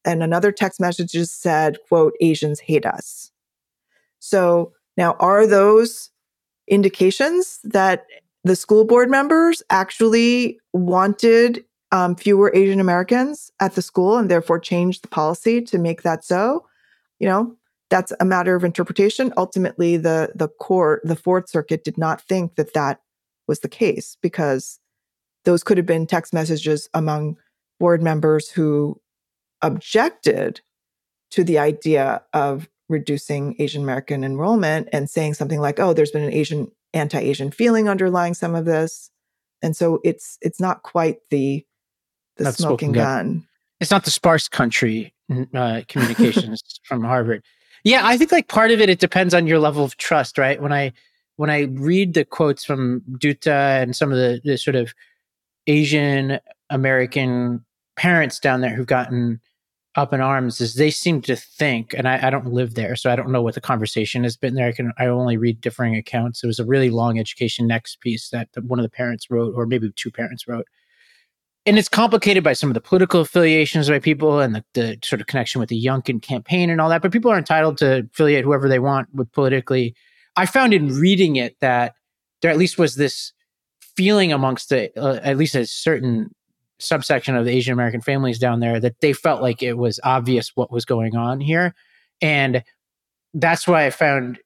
And 0.05 0.23
another 0.23 0.51
text 0.51 0.81
message 0.81 1.13
just 1.13 1.43
said, 1.43 1.77
quote, 1.89 2.15
Asians 2.21 2.61
hate 2.61 2.87
us. 2.87 3.31
So 4.25 4.73
now 4.97 5.17
are 5.21 5.47
those 5.47 6.11
indications 6.67 7.61
that 7.63 8.07
the 8.43 8.57
school 8.57 8.87
board 8.87 9.11
members 9.11 9.63
actually 9.69 10.59
wanted 10.73 11.63
um, 11.93 12.17
fewer 12.17 12.51
Asian 12.55 12.81
Americans 12.81 13.51
at 13.61 13.75
the 13.75 13.83
school 13.83 14.17
and 14.17 14.31
therefore 14.31 14.59
changed 14.59 15.05
the 15.05 15.09
policy 15.09 15.61
to 15.61 15.79
make 15.79 16.03
that 16.03 16.25
so? 16.25 16.65
You 17.21 17.29
know, 17.29 17.57
that's 17.91 18.15
a 18.19 18.25
matter 18.25 18.55
of 18.55 18.65
interpretation. 18.65 19.31
Ultimately, 19.37 19.99
the 19.99 20.33
the 20.35 20.49
court, 20.49 21.03
the 21.05 21.17
Fourth 21.17 21.51
Circuit, 21.51 21.85
did 21.85 21.99
not 21.99 22.23
think 22.23 22.55
that 22.55 22.73
that 22.73 23.01
was 23.47 23.61
the 23.61 23.69
case 23.69 24.17
because 24.23 24.81
those 25.45 25.63
could 25.63 25.77
have 25.77 25.87
been 25.87 26.07
text 26.07 26.33
messages 26.33 26.89
among 26.95 27.37
board 27.79 28.03
members 28.03 28.49
who 28.49 28.99
objected 29.61 30.63
to 31.31 31.45
the 31.45 31.59
idea 31.59 32.23
of 32.33 32.69
reducing 32.89 33.57
Asian 33.59 33.83
American 33.83 34.25
enrollment 34.25 34.89
and 34.93 35.09
saying 35.09 35.35
something 35.35 35.61
like, 35.61 35.81
"Oh, 35.81 35.93
there's 35.93 36.11
been 36.11 36.25
an 36.25 36.33
Asian 36.33 36.71
anti-Asian 36.93 37.51
feeling 37.51 37.89
underlying 37.89 38.35
some 38.35 38.55
of 38.55 38.65
this," 38.65 39.11
and 39.63 39.77
so 39.77 40.01
it's 40.05 40.39
it's 40.43 40.61
not 40.61 40.83
quite 40.83 41.19
the 41.31 41.65
the 42.37 42.45
not 42.45 42.55
smoking 42.55 42.93
gun. 42.93 43.05
gun. 43.05 43.47
It's 43.81 43.91
not 43.91 44.05
the 44.05 44.11
sparse 44.11 44.49
country 44.49 45.15
uh, 45.55 45.83
communications 45.89 46.63
from 46.85 47.03
Harvard. 47.03 47.43
Yeah, 47.85 48.01
I 48.05 48.17
think 48.17 48.33
like 48.33 48.49
part 48.49 48.71
of 48.71 48.81
it 48.81 48.89
it 48.89 48.99
depends 48.99 49.35
on 49.35 49.47
your 49.47 49.59
level 49.59 49.85
of 49.85 49.97
trust, 49.97 50.39
right? 50.39 50.61
When 50.61 50.73
I 50.73 50.93
when 51.37 51.51
I 51.51 51.63
read 51.63 52.15
the 52.15 52.25
quotes 52.25 52.65
from 52.65 53.03
Dutta 53.19 53.83
and 53.83 53.95
some 53.97 54.13
of 54.13 54.19
the, 54.19 54.41
the 54.45 54.57
sort 54.57 54.77
of 54.77 54.95
Asian 55.67 56.39
American 56.71 57.65
parents 57.97 58.39
down 58.39 58.61
there 58.61 58.75
who've 58.75 58.87
gotten 58.87 59.41
up 59.97 60.13
in 60.13 60.21
arms 60.21 60.61
is 60.61 60.75
they 60.75 60.91
seem 60.91 61.21
to 61.23 61.37
think, 61.37 61.95
and 61.95 62.09
I, 62.09 62.27
I, 62.27 62.31
don't 62.31 62.53
live 62.53 62.75
there, 62.75 62.97
so 62.97 63.11
I 63.11 63.17
don't 63.17 63.31
know 63.31 63.43
what 63.43 63.55
the 63.55 63.61
conversation 63.61 64.25
has 64.25 64.37
been 64.37 64.55
there. 64.55 64.69
I 64.69 64.73
can 64.73 64.93
I 64.99 65.07
only 65.07 65.37
read 65.37 65.61
differing 65.61 65.95
accounts. 65.95 66.43
It 66.43 66.49
was 66.49 66.59
a 66.59 66.65
really 66.65 66.91
long 66.91 67.19
education 67.19 67.67
next 67.67 68.01
piece 68.01 68.31
that 68.31 68.49
one 68.63 68.81
of 68.81 68.83
the 68.83 68.91
parents 68.91 69.31
wrote, 69.31 69.55
or 69.57 69.67
maybe 69.67 69.93
two 69.95 70.11
parents 70.11 70.49
wrote. 70.49 70.67
And 71.67 71.79
it's 71.79 71.89
complicated 71.89 72.45
by 72.45 72.53
some 72.53 72.69
of 72.69 72.75
the 72.75 72.81
political 72.81 73.21
affiliations 73.21 73.89
by 73.89 73.99
people 73.99 74.41
and 74.41 74.55
the, 74.55 74.65
the 74.75 74.99
sort 75.03 75.21
of 75.21 75.29
connection 75.29 75.61
with 75.61 75.71
the 75.71 75.83
Youngkin 75.83 76.21
campaign 76.21 76.69
and 76.69 76.81
all 76.81 76.91
that. 76.91 77.01
But 77.01 77.13
people 77.13 77.31
are 77.31 77.39
entitled 77.39 77.79
to 77.79 78.07
affiliate 78.13 78.45
whoever 78.45 78.69
they 78.69 78.81
want 78.81 79.09
with 79.15 79.33
politically. 79.33 79.95
I 80.37 80.45
found 80.45 80.75
in 80.75 80.89
reading 80.89 81.37
it 81.37 81.57
that 81.61 81.95
there 82.43 82.51
at 82.51 82.59
least 82.59 82.77
was 82.77 82.97
this 82.97 83.33
feeling 83.97 84.33
amongst 84.33 84.69
the, 84.69 84.91
uh, 85.01 85.21
at 85.23 85.39
least 85.39 85.55
a 85.55 85.67
certain 85.67 86.35
subsection 86.85 87.37
of 87.37 87.45
the 87.45 87.51
Asian 87.51 87.73
American 87.73 88.01
families 88.01 88.39
down 88.39 88.61
there 88.61 88.81
that 88.81 89.01
they 89.01 89.13
felt 89.13 89.43
like 89.43 89.63
it 89.63 89.75
was 89.75 89.99
obvious 90.05 90.53
what 90.55 90.71
was 90.71 90.85
going 90.85 91.17
on 91.17 91.41
here. 91.41 91.75
And 92.21 92.63
that's 93.35 93.67
why 93.67 93.87
I 93.87 93.91
found 93.91 94.39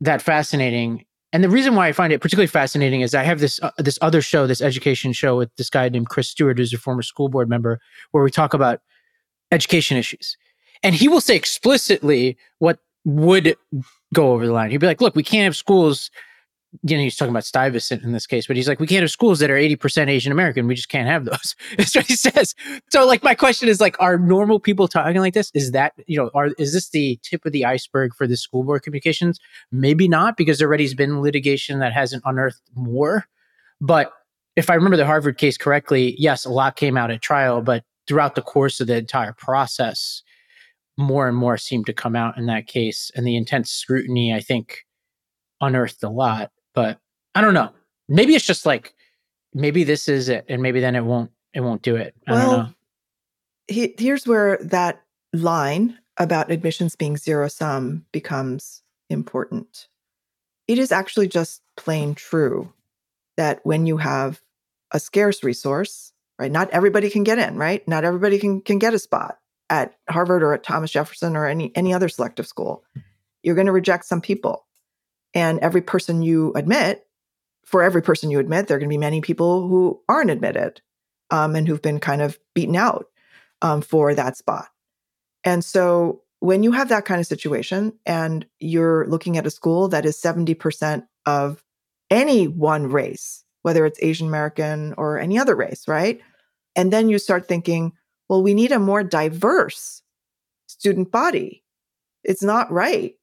that 0.00 0.22
fascinating. 0.22 1.04
And 1.32 1.42
the 1.42 1.48
reason 1.48 1.74
why 1.74 1.88
I 1.88 1.92
find 1.92 2.12
it 2.12 2.20
particularly 2.20 2.46
fascinating 2.46 3.00
is 3.00 3.14
I 3.14 3.22
have 3.22 3.40
this 3.40 3.60
uh, 3.62 3.70
this 3.78 3.98
other 4.00 4.22
show, 4.22 4.46
this 4.46 4.60
education 4.60 5.12
show 5.12 5.36
with 5.36 5.54
this 5.56 5.70
guy 5.70 5.88
named 5.88 6.08
Chris 6.08 6.28
Stewart, 6.28 6.58
who's 6.58 6.72
a 6.72 6.78
former 6.78 7.02
school 7.02 7.28
board 7.28 7.48
member, 7.48 7.80
where 8.12 8.24
we 8.24 8.30
talk 8.30 8.54
about 8.54 8.80
education 9.50 9.96
issues. 9.96 10.36
And 10.82 10.94
he 10.94 11.08
will 11.08 11.20
say 11.20 11.36
explicitly 11.36 12.36
what 12.58 12.78
would 13.04 13.56
go 14.14 14.32
over 14.32 14.46
the 14.46 14.52
line. 14.52 14.70
He'd 14.70 14.78
be 14.78 14.86
like, 14.86 15.00
"Look, 15.00 15.16
we 15.16 15.22
can't 15.22 15.44
have 15.44 15.56
schools 15.56 16.10
you 16.82 16.96
know, 16.96 17.02
he's 17.02 17.16
talking 17.16 17.30
about 17.30 17.44
Stuyvesant 17.44 18.02
in 18.02 18.12
this 18.12 18.26
case, 18.26 18.46
but 18.46 18.56
he's 18.56 18.68
like, 18.68 18.80
we 18.80 18.86
can't 18.86 19.02
have 19.02 19.10
schools 19.10 19.38
that 19.40 19.50
are 19.50 19.56
80% 19.56 20.08
Asian 20.08 20.32
American. 20.32 20.66
We 20.66 20.74
just 20.74 20.88
can't 20.88 21.08
have 21.08 21.24
those. 21.24 21.56
That's 21.76 21.94
what 21.94 22.06
he 22.06 22.16
says. 22.16 22.54
So 22.90 23.06
like, 23.06 23.22
my 23.22 23.34
question 23.34 23.68
is 23.68 23.80
like, 23.80 23.96
are 24.00 24.18
normal 24.18 24.60
people 24.60 24.88
talking 24.88 25.20
like 25.20 25.34
this? 25.34 25.50
Is 25.54 25.72
that, 25.72 25.94
you 26.06 26.18
know, 26.18 26.30
are, 26.34 26.48
is 26.58 26.72
this 26.72 26.90
the 26.90 27.18
tip 27.22 27.44
of 27.44 27.52
the 27.52 27.64
iceberg 27.64 28.14
for 28.14 28.26
the 28.26 28.36
school 28.36 28.64
board 28.64 28.82
communications? 28.82 29.38
Maybe 29.72 30.08
not 30.08 30.36
because 30.36 30.58
there 30.58 30.68
already 30.68 30.84
has 30.84 30.94
been 30.94 31.20
litigation 31.20 31.78
that 31.80 31.92
hasn't 31.92 32.22
unearthed 32.26 32.62
more. 32.74 33.26
But 33.80 34.12
if 34.56 34.70
I 34.70 34.74
remember 34.74 34.96
the 34.96 35.06
Harvard 35.06 35.38
case 35.38 35.56
correctly, 35.56 36.14
yes, 36.18 36.44
a 36.44 36.50
lot 36.50 36.76
came 36.76 36.96
out 36.96 37.10
at 37.10 37.22
trial, 37.22 37.62
but 37.62 37.84
throughout 38.06 38.34
the 38.34 38.42
course 38.42 38.80
of 38.80 38.86
the 38.86 38.96
entire 38.96 39.32
process, 39.32 40.22
more 40.96 41.28
and 41.28 41.36
more 41.36 41.56
seemed 41.56 41.86
to 41.86 41.92
come 41.92 42.16
out 42.16 42.36
in 42.36 42.46
that 42.46 42.66
case. 42.66 43.10
And 43.14 43.26
the 43.26 43.36
intense 43.36 43.70
scrutiny, 43.70 44.34
I 44.34 44.40
think, 44.40 44.84
unearthed 45.60 46.02
a 46.02 46.08
lot 46.08 46.50
but 46.78 47.00
I 47.34 47.40
don't 47.40 47.54
know. 47.54 47.72
Maybe 48.08 48.36
it's 48.36 48.46
just 48.46 48.64
like 48.64 48.94
maybe 49.52 49.82
this 49.82 50.06
is 50.08 50.28
it, 50.28 50.44
and 50.48 50.62
maybe 50.62 50.78
then 50.78 50.94
it 50.94 51.04
won't 51.04 51.32
it 51.52 51.60
won't 51.60 51.82
do 51.82 51.96
it. 51.96 52.14
I 52.28 52.34
well, 52.34 52.74
he, 53.66 53.96
here's 53.98 54.28
where 54.28 54.58
that 54.58 55.02
line 55.32 55.98
about 56.18 56.52
admissions 56.52 56.94
being 56.94 57.16
zero 57.16 57.48
sum 57.48 58.06
becomes 58.12 58.84
important. 59.10 59.88
It 60.68 60.78
is 60.78 60.92
actually 60.92 61.26
just 61.26 61.62
plain 61.76 62.14
true 62.14 62.72
that 63.36 63.58
when 63.64 63.84
you 63.84 63.96
have 63.96 64.40
a 64.92 65.00
scarce 65.00 65.42
resource, 65.42 66.12
right? 66.38 66.52
Not 66.52 66.70
everybody 66.70 67.10
can 67.10 67.24
get 67.24 67.40
in, 67.40 67.56
right? 67.56 67.86
Not 67.88 68.04
everybody 68.04 68.38
can 68.38 68.60
can 68.60 68.78
get 68.78 68.94
a 68.94 69.00
spot 69.00 69.38
at 69.68 69.96
Harvard 70.08 70.44
or 70.44 70.54
at 70.54 70.62
Thomas 70.62 70.92
Jefferson 70.92 71.34
or 71.34 71.44
any 71.48 71.72
any 71.74 71.92
other 71.92 72.08
selective 72.08 72.46
school. 72.46 72.84
You're 73.42 73.56
going 73.56 73.66
to 73.66 73.72
reject 73.72 74.04
some 74.04 74.20
people. 74.20 74.67
And 75.34 75.58
every 75.60 75.82
person 75.82 76.22
you 76.22 76.52
admit, 76.54 77.06
for 77.64 77.82
every 77.82 78.02
person 78.02 78.30
you 78.30 78.38
admit, 78.38 78.66
there 78.66 78.76
are 78.76 78.80
going 78.80 78.88
to 78.88 78.92
be 78.94 78.98
many 78.98 79.20
people 79.20 79.68
who 79.68 80.00
aren't 80.08 80.30
admitted 80.30 80.80
um, 81.30 81.54
and 81.54 81.68
who've 81.68 81.82
been 81.82 82.00
kind 82.00 82.22
of 82.22 82.38
beaten 82.54 82.76
out 82.76 83.06
um, 83.60 83.82
for 83.82 84.14
that 84.14 84.36
spot. 84.36 84.68
And 85.44 85.64
so 85.64 86.22
when 86.40 86.62
you 86.62 86.72
have 86.72 86.88
that 86.88 87.04
kind 87.04 87.20
of 87.20 87.26
situation 87.26 87.92
and 88.06 88.46
you're 88.58 89.06
looking 89.08 89.36
at 89.36 89.46
a 89.46 89.50
school 89.50 89.88
that 89.88 90.06
is 90.06 90.20
70% 90.20 91.06
of 91.26 91.62
any 92.10 92.48
one 92.48 92.86
race, 92.86 93.44
whether 93.62 93.84
it's 93.84 93.98
Asian 94.02 94.28
American 94.28 94.94
or 94.96 95.18
any 95.18 95.38
other 95.38 95.54
race, 95.54 95.86
right? 95.88 96.20
And 96.76 96.92
then 96.92 97.08
you 97.08 97.18
start 97.18 97.48
thinking, 97.48 97.92
well, 98.28 98.42
we 98.42 98.54
need 98.54 98.72
a 98.72 98.78
more 98.78 99.02
diverse 99.02 100.02
student 100.68 101.10
body. 101.10 101.64
It's 102.24 102.42
not 102.42 102.70
right 102.70 103.14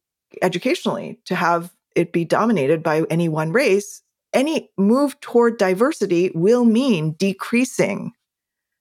educationally 0.41 1.19
to 1.25 1.35
have 1.35 1.71
it 1.95 2.11
be 2.11 2.25
dominated 2.25 2.83
by 2.83 3.03
any 3.09 3.29
one 3.29 3.51
race, 3.51 4.01
any 4.33 4.69
move 4.77 5.19
toward 5.21 5.57
diversity 5.57 6.31
will 6.35 6.65
mean 6.65 7.13
decreasing 7.13 8.11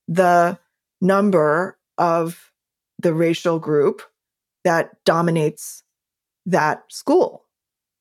the 0.08 0.58
number 1.00 1.78
of 1.96 2.52
the 2.98 3.14
racial 3.14 3.58
group 3.58 4.02
that 4.64 4.90
dominates 5.04 5.82
that 6.46 6.82
school. 6.88 7.44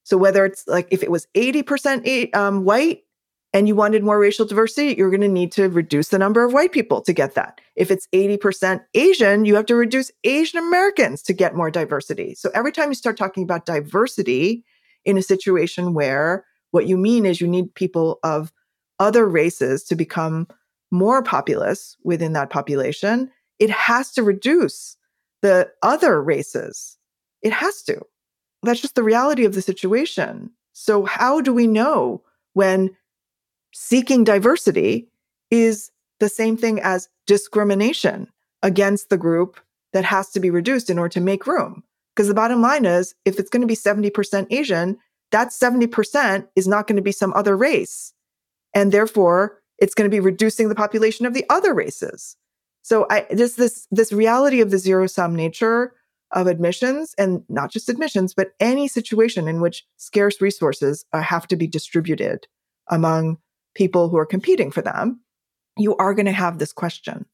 So 0.03 0.17
whether 0.17 0.45
it's 0.45 0.67
like 0.67 0.87
if 0.91 1.03
it 1.03 1.11
was 1.11 1.27
80% 1.35 2.35
um, 2.35 2.65
white 2.65 3.03
and 3.53 3.67
you 3.67 3.75
wanted 3.75 4.03
more 4.03 4.19
racial 4.19 4.45
diversity, 4.45 4.95
you're 4.97 5.09
going 5.09 5.21
to 5.21 5.27
need 5.27 5.51
to 5.53 5.69
reduce 5.69 6.09
the 6.09 6.17
number 6.17 6.43
of 6.43 6.53
white 6.53 6.71
people 6.71 7.01
to 7.01 7.13
get 7.13 7.35
that. 7.35 7.61
If 7.75 7.91
it's 7.91 8.07
80% 8.13 8.81
Asian, 8.95 9.45
you 9.45 9.55
have 9.55 9.67
to 9.67 9.75
reduce 9.75 10.11
Asian 10.23 10.59
Americans 10.59 11.21
to 11.23 11.33
get 11.33 11.55
more 11.55 11.69
diversity. 11.69 12.35
So 12.35 12.49
every 12.53 12.71
time 12.71 12.89
you 12.89 12.95
start 12.95 13.15
talking 13.15 13.43
about 13.43 13.65
diversity, 13.65 14.65
in 15.05 15.17
a 15.17 15.21
situation 15.21 15.93
where 15.93 16.45
what 16.71 16.87
you 16.87 16.97
mean 16.97 17.25
is 17.25 17.39
you 17.39 17.47
need 17.47 17.73
people 17.75 18.19
of 18.23 18.51
other 18.99 19.27
races 19.27 19.83
to 19.83 19.95
become 19.95 20.47
more 20.91 21.23
populous 21.23 21.97
within 22.03 22.33
that 22.33 22.49
population, 22.49 23.29
it 23.59 23.69
has 23.69 24.11
to 24.11 24.23
reduce 24.23 24.95
the 25.41 25.69
other 25.81 26.21
races. 26.21 26.97
It 27.41 27.51
has 27.51 27.81
to. 27.83 28.01
That's 28.63 28.81
just 28.81 28.95
the 28.95 29.03
reality 29.03 29.43
of 29.43 29.55
the 29.55 29.61
situation. 29.61 30.51
So, 30.71 31.03
how 31.03 31.41
do 31.41 31.53
we 31.53 31.67
know 31.67 32.23
when 32.53 32.95
seeking 33.73 34.23
diversity 34.23 35.09
is 35.51 35.91
the 36.19 36.29
same 36.29 36.55
thing 36.55 36.79
as 36.81 37.09
discrimination 37.27 38.27
against 38.61 39.09
the 39.09 39.17
group 39.17 39.59
that 39.91 40.05
has 40.05 40.29
to 40.31 40.39
be 40.39 40.49
reduced 40.49 40.89
in 40.89 40.97
order 40.97 41.13
to 41.13 41.21
make 41.21 41.45
room? 41.45 41.83
Because 42.15 42.27
the 42.27 42.33
bottom 42.33 42.61
line 42.61 42.85
is 42.85 43.15
if 43.25 43.39
it's 43.39 43.49
going 43.49 43.61
to 43.61 43.67
be 43.67 43.75
70% 43.75 44.47
Asian, 44.51 44.97
that 45.31 45.49
70% 45.49 46.47
is 46.55 46.67
not 46.67 46.87
going 46.87 46.95
to 46.95 47.01
be 47.01 47.11
some 47.11 47.33
other 47.33 47.57
race. 47.57 48.13
And 48.73 48.91
therefore, 48.91 49.61
it's 49.79 49.95
going 49.95 50.09
to 50.09 50.15
be 50.15 50.19
reducing 50.19 50.69
the 50.69 50.75
population 50.75 51.25
of 51.25 51.33
the 51.33 51.45
other 51.49 51.73
races. 51.73 52.37
So 52.83 53.07
I 53.09 53.25
this 53.29 53.87
this 53.91 54.11
reality 54.11 54.59
of 54.59 54.69
the 54.69 54.77
zero 54.77 55.07
sum 55.07 55.35
nature 55.35 55.93
of 56.31 56.47
admissions 56.47 57.15
and 57.17 57.43
not 57.47 57.71
just 57.71 57.89
admissions, 57.89 58.33
but 58.33 58.51
any 58.59 58.87
situation 58.87 59.47
in 59.47 59.61
which 59.61 59.85
scarce 59.97 60.41
resources 60.41 61.05
uh, 61.13 61.21
have 61.21 61.47
to 61.47 61.55
be 61.55 61.67
distributed 61.67 62.47
among 62.89 63.37
people 63.75 64.09
who 64.09 64.17
are 64.17 64.25
competing 64.25 64.71
for 64.71 64.81
them, 64.81 65.21
you 65.77 65.95
are 65.97 66.13
going 66.13 66.25
to 66.25 66.31
have 66.31 66.57
this 66.59 66.73
question. 66.73 67.25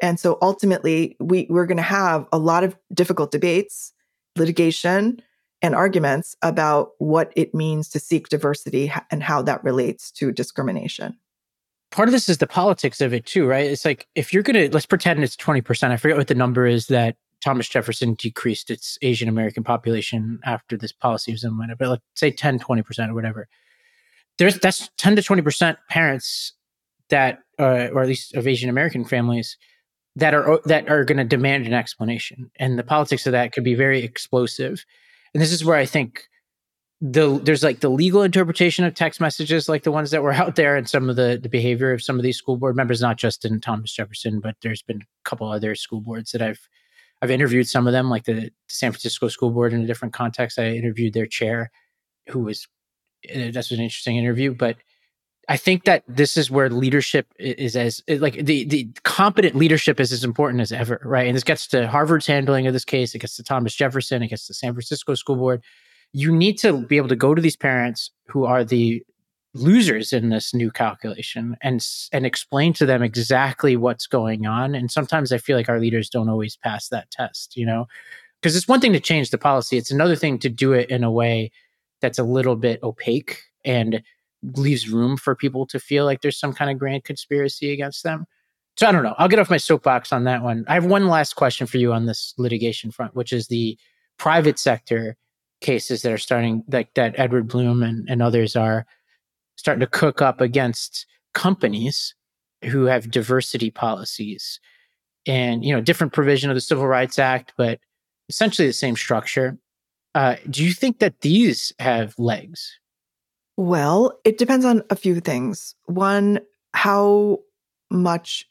And 0.00 0.20
so 0.20 0.38
ultimately, 0.42 1.16
we, 1.18 1.46
we're 1.48 1.66
going 1.66 1.76
to 1.76 1.82
have 1.82 2.26
a 2.32 2.38
lot 2.38 2.62
of 2.62 2.76
difficult 2.92 3.30
debates 3.30 3.92
litigation 4.38 5.22
and 5.60 5.74
arguments 5.74 6.36
about 6.42 6.90
what 6.98 7.32
it 7.34 7.54
means 7.54 7.88
to 7.90 7.98
seek 7.98 8.28
diversity 8.28 8.92
and 9.10 9.22
how 9.22 9.42
that 9.42 9.62
relates 9.64 10.10
to 10.12 10.30
discrimination. 10.32 11.18
Part 11.90 12.08
of 12.08 12.12
this 12.12 12.28
is 12.28 12.38
the 12.38 12.46
politics 12.46 13.00
of 13.00 13.12
it 13.12 13.26
too, 13.26 13.46
right? 13.46 13.66
It's 13.66 13.84
like 13.84 14.06
if 14.14 14.32
you're 14.32 14.42
going 14.42 14.56
to 14.56 14.72
let's 14.72 14.86
pretend 14.86 15.22
it's 15.24 15.36
20%. 15.36 15.90
I 15.90 15.96
forget 15.96 16.16
what 16.16 16.28
the 16.28 16.34
number 16.34 16.66
is 16.66 16.86
that 16.88 17.16
Thomas 17.40 17.68
Jefferson 17.68 18.14
decreased 18.14 18.70
its 18.70 18.98
Asian 19.02 19.28
American 19.28 19.64
population 19.64 20.40
after 20.44 20.76
this 20.76 20.92
policy 20.92 21.32
was 21.32 21.44
implemented, 21.44 21.78
but 21.78 21.88
let's 21.88 22.02
say 22.14 22.30
10, 22.30 22.58
20% 22.58 23.08
or 23.08 23.14
whatever. 23.14 23.48
There's 24.38 24.58
that's 24.58 24.90
10 24.98 25.16
to 25.16 25.22
20% 25.22 25.76
parents 25.88 26.52
that, 27.10 27.40
uh, 27.58 27.88
or 27.92 28.02
at 28.02 28.08
least 28.08 28.34
of 28.34 28.46
Asian 28.46 28.70
American 28.70 29.04
families 29.04 29.56
that 30.18 30.34
are 30.34 30.60
that 30.64 30.88
are 30.88 31.04
going 31.04 31.18
to 31.18 31.24
demand 31.24 31.66
an 31.66 31.72
explanation, 31.72 32.50
and 32.56 32.78
the 32.78 32.84
politics 32.84 33.26
of 33.26 33.32
that 33.32 33.52
could 33.52 33.64
be 33.64 33.74
very 33.74 34.02
explosive. 34.02 34.84
And 35.32 35.42
this 35.42 35.52
is 35.52 35.64
where 35.64 35.76
I 35.76 35.86
think 35.86 36.28
the 37.00 37.38
there's 37.44 37.62
like 37.62 37.78
the 37.80 37.88
legal 37.88 38.22
interpretation 38.22 38.84
of 38.84 38.94
text 38.94 39.20
messages 39.20 39.68
like 39.68 39.84
the 39.84 39.92
ones 39.92 40.10
that 40.10 40.22
were 40.22 40.32
out 40.42 40.56
there 40.56 40.76
and 40.76 40.88
some 40.88 41.08
of 41.08 41.16
the 41.16 41.38
the 41.40 41.48
behavior 41.48 41.92
of 41.92 42.02
some 42.02 42.16
of 42.16 42.22
these 42.22 42.36
school 42.36 42.56
board 42.56 42.74
members 42.74 43.00
not 43.00 43.16
just 43.16 43.44
in 43.44 43.60
thomas 43.60 43.92
jefferson 43.92 44.40
but 44.40 44.56
there's 44.62 44.82
been 44.82 45.02
a 45.02 45.28
couple 45.28 45.48
other 45.48 45.76
school 45.76 46.00
boards 46.00 46.32
that 46.32 46.42
i've 46.42 46.68
i've 47.22 47.30
interviewed 47.30 47.68
some 47.68 47.86
of 47.86 47.92
them 47.92 48.10
like 48.10 48.24
the 48.24 48.50
san 48.66 48.90
francisco 48.90 49.28
school 49.28 49.50
board 49.50 49.72
in 49.72 49.82
a 49.82 49.86
different 49.86 50.12
context 50.12 50.58
i 50.58 50.70
interviewed 50.70 51.14
their 51.14 51.26
chair 51.26 51.70
who 52.28 52.40
was 52.40 52.66
eh, 53.28 53.52
that's 53.52 53.70
an 53.70 53.80
interesting 53.80 54.16
interview 54.16 54.52
but 54.52 54.76
i 55.48 55.56
think 55.56 55.84
that 55.84 56.04
this 56.06 56.36
is 56.36 56.50
where 56.50 56.70
leadership 56.70 57.26
is 57.38 57.76
as 57.76 58.02
like 58.08 58.34
the 58.44 58.64
the 58.64 58.88
competent 59.02 59.54
leadership 59.54 59.98
is 60.00 60.12
as 60.12 60.24
important 60.24 60.60
as 60.60 60.72
ever 60.72 61.00
right? 61.04 61.26
And 61.26 61.36
this 61.36 61.44
gets 61.44 61.66
to 61.68 61.88
harvard's 61.88 62.26
handling 62.26 62.66
of 62.66 62.72
this 62.72 62.84
case. 62.84 63.14
It 63.14 63.18
gets 63.20 63.36
to 63.36 63.42
thomas 63.42 63.74
jefferson. 63.74 64.22
It 64.22 64.28
gets 64.28 64.46
to 64.46 64.54
san 64.54 64.72
francisco 64.72 65.14
school 65.14 65.36
board. 65.36 65.62
You 66.12 66.34
need 66.34 66.58
to 66.58 66.86
be 66.86 66.96
able 66.96 67.08
to 67.08 67.16
go 67.16 67.34
to 67.34 67.42
these 67.42 67.56
parents 67.56 68.10
who 68.28 68.44
are 68.44 68.64
the 68.64 69.02
losers 69.54 70.12
in 70.12 70.28
this 70.28 70.54
new 70.54 70.70
calculation 70.70 71.56
and 71.62 71.84
and 72.12 72.26
explain 72.26 72.72
to 72.74 72.86
them 72.86 73.02
exactly 73.02 73.76
what's 73.76 74.06
going 74.06 74.46
on. 74.46 74.74
And 74.74 74.90
sometimes 74.90 75.32
i 75.32 75.38
feel 75.38 75.56
like 75.56 75.68
our 75.68 75.80
leaders 75.80 76.08
don't 76.08 76.28
always 76.28 76.56
pass 76.56 76.88
that 76.88 77.10
test 77.10 77.56
you 77.56 77.66
know? 77.66 77.86
Because 78.40 78.54
it's 78.54 78.68
one 78.68 78.80
thing 78.80 78.92
to 78.92 79.00
change 79.00 79.30
the 79.30 79.38
policy. 79.38 79.76
It's 79.76 79.90
another 79.90 80.14
thing 80.14 80.38
to 80.40 80.48
do 80.48 80.72
it 80.72 80.90
in 80.90 81.02
a 81.02 81.10
way 81.10 81.50
that's 82.00 82.18
a 82.18 82.22
little 82.22 82.54
bit 82.54 82.80
opaque 82.82 83.42
and 83.64 84.02
leaves 84.54 84.88
room 84.88 85.16
for 85.16 85.34
people 85.34 85.66
to 85.66 85.80
feel 85.80 86.04
like 86.04 86.20
there's 86.20 86.38
some 86.38 86.52
kind 86.52 86.70
of 86.70 86.78
grand 86.78 87.04
conspiracy 87.04 87.72
against 87.72 88.02
them 88.02 88.24
so 88.76 88.86
i 88.86 88.92
don't 88.92 89.02
know 89.02 89.14
i'll 89.18 89.28
get 89.28 89.38
off 89.38 89.50
my 89.50 89.56
soapbox 89.56 90.12
on 90.12 90.24
that 90.24 90.42
one 90.42 90.64
i 90.68 90.74
have 90.74 90.86
one 90.86 91.08
last 91.08 91.34
question 91.34 91.66
for 91.66 91.78
you 91.78 91.92
on 91.92 92.06
this 92.06 92.34
litigation 92.38 92.90
front 92.90 93.14
which 93.16 93.32
is 93.32 93.48
the 93.48 93.76
private 94.18 94.58
sector 94.58 95.16
cases 95.60 96.02
that 96.02 96.12
are 96.12 96.18
starting 96.18 96.62
like 96.68 96.92
that 96.94 97.18
Edward 97.18 97.48
Blum 97.48 97.82
and, 97.82 98.08
and 98.08 98.22
others 98.22 98.54
are 98.56 98.86
starting 99.56 99.80
to 99.80 99.86
cook 99.86 100.22
up 100.22 100.40
against 100.40 101.06
companies 101.34 102.14
who 102.64 102.84
have 102.84 103.10
diversity 103.10 103.70
policies 103.70 104.60
and 105.26 105.64
you 105.64 105.74
know 105.74 105.80
different 105.80 106.12
provision 106.12 106.50
of 106.50 106.56
the 106.56 106.60
Civil 106.60 106.86
Rights 106.86 107.18
Act, 107.18 107.52
but 107.56 107.78
essentially 108.28 108.68
the 108.68 108.72
same 108.72 108.96
structure. 108.96 109.58
Uh, 110.14 110.36
do 110.48 110.64
you 110.64 110.72
think 110.72 110.98
that 110.98 111.20
these 111.20 111.72
have 111.78 112.14
legs? 112.18 112.78
Well, 113.58 114.20
it 114.24 114.38
depends 114.38 114.64
on 114.64 114.84
a 114.88 114.94
few 114.94 115.18
things. 115.18 115.74
One, 115.86 116.38
how 116.74 117.40
much 117.90 118.46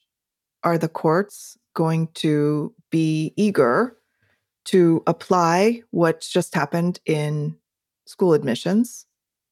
are 0.66 0.78
the 0.78 0.90
courts 0.90 1.58
going 1.76 2.10
to 2.16 2.76
be 2.92 3.34
eager 3.38 3.96
to 4.66 5.02
apply 5.08 5.84
what's 5.92 6.30
just 6.30 6.54
happened 6.54 7.00
in 7.06 7.56
school 8.06 8.34
admissions 8.34 9.06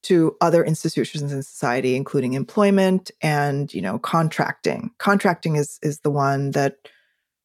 to 0.04 0.36
other 0.42 0.62
institutions 0.64 1.32
in 1.32 1.42
society 1.42 1.96
including 1.96 2.34
employment 2.34 3.12
and 3.22 3.74
you 3.74 3.82
know 3.82 3.98
contracting 4.00 4.92
contracting 4.98 5.56
is 5.56 5.80
is 5.82 6.00
the 6.02 6.12
one 6.12 6.52
that 6.52 6.78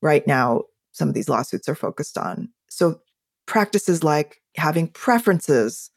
right 0.02 0.26
now 0.26 0.62
some 0.92 1.08
of 1.08 1.14
these 1.14 1.28
lawsuits 1.28 1.68
are 1.68 1.74
focused 1.74 2.18
on 2.18 2.48
so 2.68 3.00
practices 3.46 4.04
like 4.04 4.40
having 4.56 4.88
preferences 4.88 5.90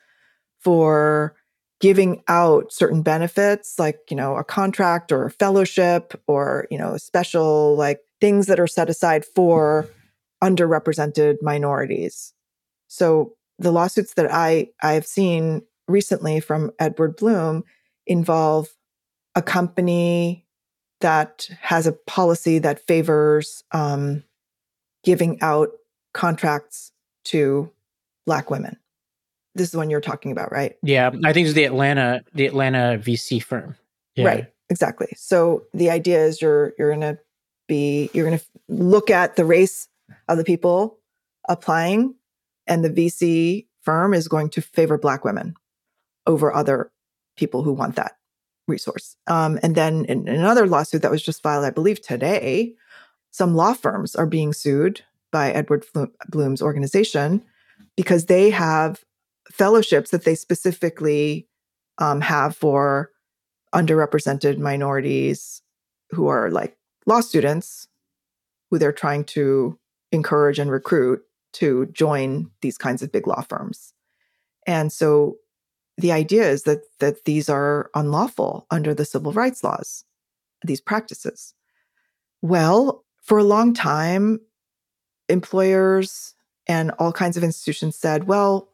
for 0.60 1.36
giving 1.84 2.24
out 2.30 2.72
certain 2.72 3.02
benefits 3.02 3.78
like 3.78 4.00
you 4.10 4.16
know 4.16 4.38
a 4.38 4.44
contract 4.44 5.12
or 5.12 5.26
a 5.26 5.30
fellowship 5.30 6.18
or 6.28 6.66
you 6.72 6.78
know 6.78 6.96
special 6.96 7.76
like 7.76 8.00
things 8.22 8.48
that 8.48 8.58
are 8.58 8.68
set 8.68 8.90
aside 8.90 9.26
for 9.36 9.90
underrepresented 10.42 11.36
minorities. 11.42 12.34
So 12.88 13.34
the 13.60 13.74
lawsuits 13.74 14.14
that 14.14 14.32
I 14.32 14.70
I've 14.82 15.06
seen 15.06 15.64
recently 15.90 16.40
from 16.40 16.72
Edward 16.80 17.18
Blum 17.18 17.66
involve 18.08 18.70
a 19.36 19.42
company 19.42 20.46
that 21.02 21.50
has 21.60 21.86
a 21.86 21.92
policy 21.92 22.60
that 22.60 22.88
favors 22.88 23.62
um, 23.74 24.24
giving 25.04 25.38
out 25.42 25.72
contracts 26.14 26.94
to 27.26 27.74
black 28.26 28.50
women. 28.50 28.78
This 29.56 29.68
is 29.68 29.72
the 29.72 29.78
one 29.78 29.90
you're 29.90 30.02
talking 30.02 30.32
about, 30.32 30.52
right? 30.52 30.76
Yeah, 30.82 31.12
I 31.24 31.34
think 31.34 31.46
it's 31.46 31.56
the 31.56 31.66
Atlanta 31.66 32.24
the 32.34 32.46
Atlanta 32.46 33.00
VC 33.00 33.42
firm. 33.42 33.76
Yeah. 34.16 34.26
Right, 34.26 34.54
exactly. 34.70 35.10
So 35.16 35.64
the 35.74 35.90
idea 35.90 36.26
is 36.26 36.42
you're 36.42 36.74
you're 36.78 36.90
going 36.90 37.02
to 37.02 37.20
be 37.68 38.10
you're 38.14 38.26
going 38.26 38.40
to 38.40 38.46
look 38.68 39.10
at 39.10 39.36
the 39.36 39.46
race 39.46 39.88
of 40.28 40.38
the 40.38 40.44
people 40.44 41.00
applying, 41.48 42.16
and 42.68 42.84
the 42.84 42.90
VC 42.90 43.68
firm 43.82 44.14
is 44.14 44.28
going 44.28 44.50
to 44.52 44.62
favor 44.62 44.98
Black 44.98 45.24
women 45.24 45.56
over 46.26 46.54
other 46.54 46.92
people 47.36 47.64
who 47.64 47.74
want 47.74 47.96
that 47.96 48.14
resource. 48.68 49.16
Um, 49.28 49.60
and 49.62 49.76
then 49.76 50.06
in, 50.06 50.28
in 50.28 50.36
another 50.36 50.68
lawsuit 50.68 51.02
that 51.02 51.12
was 51.12 51.22
just 51.22 51.42
filed, 51.42 51.66
I 51.66 51.70
believe 51.70 52.02
today, 52.02 52.74
some 53.32 53.56
law 53.56 53.74
firms 53.74 54.16
are 54.16 54.26
being 54.26 54.54
sued 54.54 55.02
by 55.32 55.52
Edward 55.52 55.86
Blum's 56.30 56.62
organization 56.62 57.44
because 57.98 58.28
they 58.28 58.50
have 58.52 59.04
fellowships 59.54 60.10
that 60.10 60.26
they 60.26 60.34
specifically 60.34 61.48
um, 62.00 62.22
have 62.22 62.56
for 62.56 63.12
underrepresented 63.74 64.58
minorities 64.58 65.62
who 66.10 66.28
are 66.28 66.50
like 66.50 66.76
law 67.06 67.22
students 67.22 67.88
who 68.70 68.80
they're 68.80 68.92
trying 68.92 69.24
to 69.24 69.78
encourage 70.12 70.58
and 70.58 70.72
recruit 70.72 71.22
to 71.54 71.86
join 71.88 72.50
these 72.62 72.80
kinds 72.80 73.04
of 73.04 73.12
big 73.12 73.28
law 73.28 73.42
firms. 73.42 73.94
And 74.66 74.92
so 74.92 75.38
the 75.98 76.12
idea 76.12 76.50
is 76.50 76.64
that 76.64 76.82
that 77.00 77.26
these 77.26 77.48
are 77.48 77.92
unlawful 77.94 78.66
under 78.72 78.96
the 78.96 79.06
civil 79.06 79.32
rights 79.34 79.64
laws, 79.64 80.04
these 80.66 80.82
practices. 80.82 81.54
Well, 82.42 83.06
for 83.22 83.38
a 83.38 83.44
long 83.44 83.76
time, 83.76 84.40
employers 85.30 86.34
and 86.66 86.90
all 86.98 87.14
kinds 87.14 87.38
of 87.38 87.44
institutions 87.44 87.96
said, 87.96 88.24
well, 88.24 88.73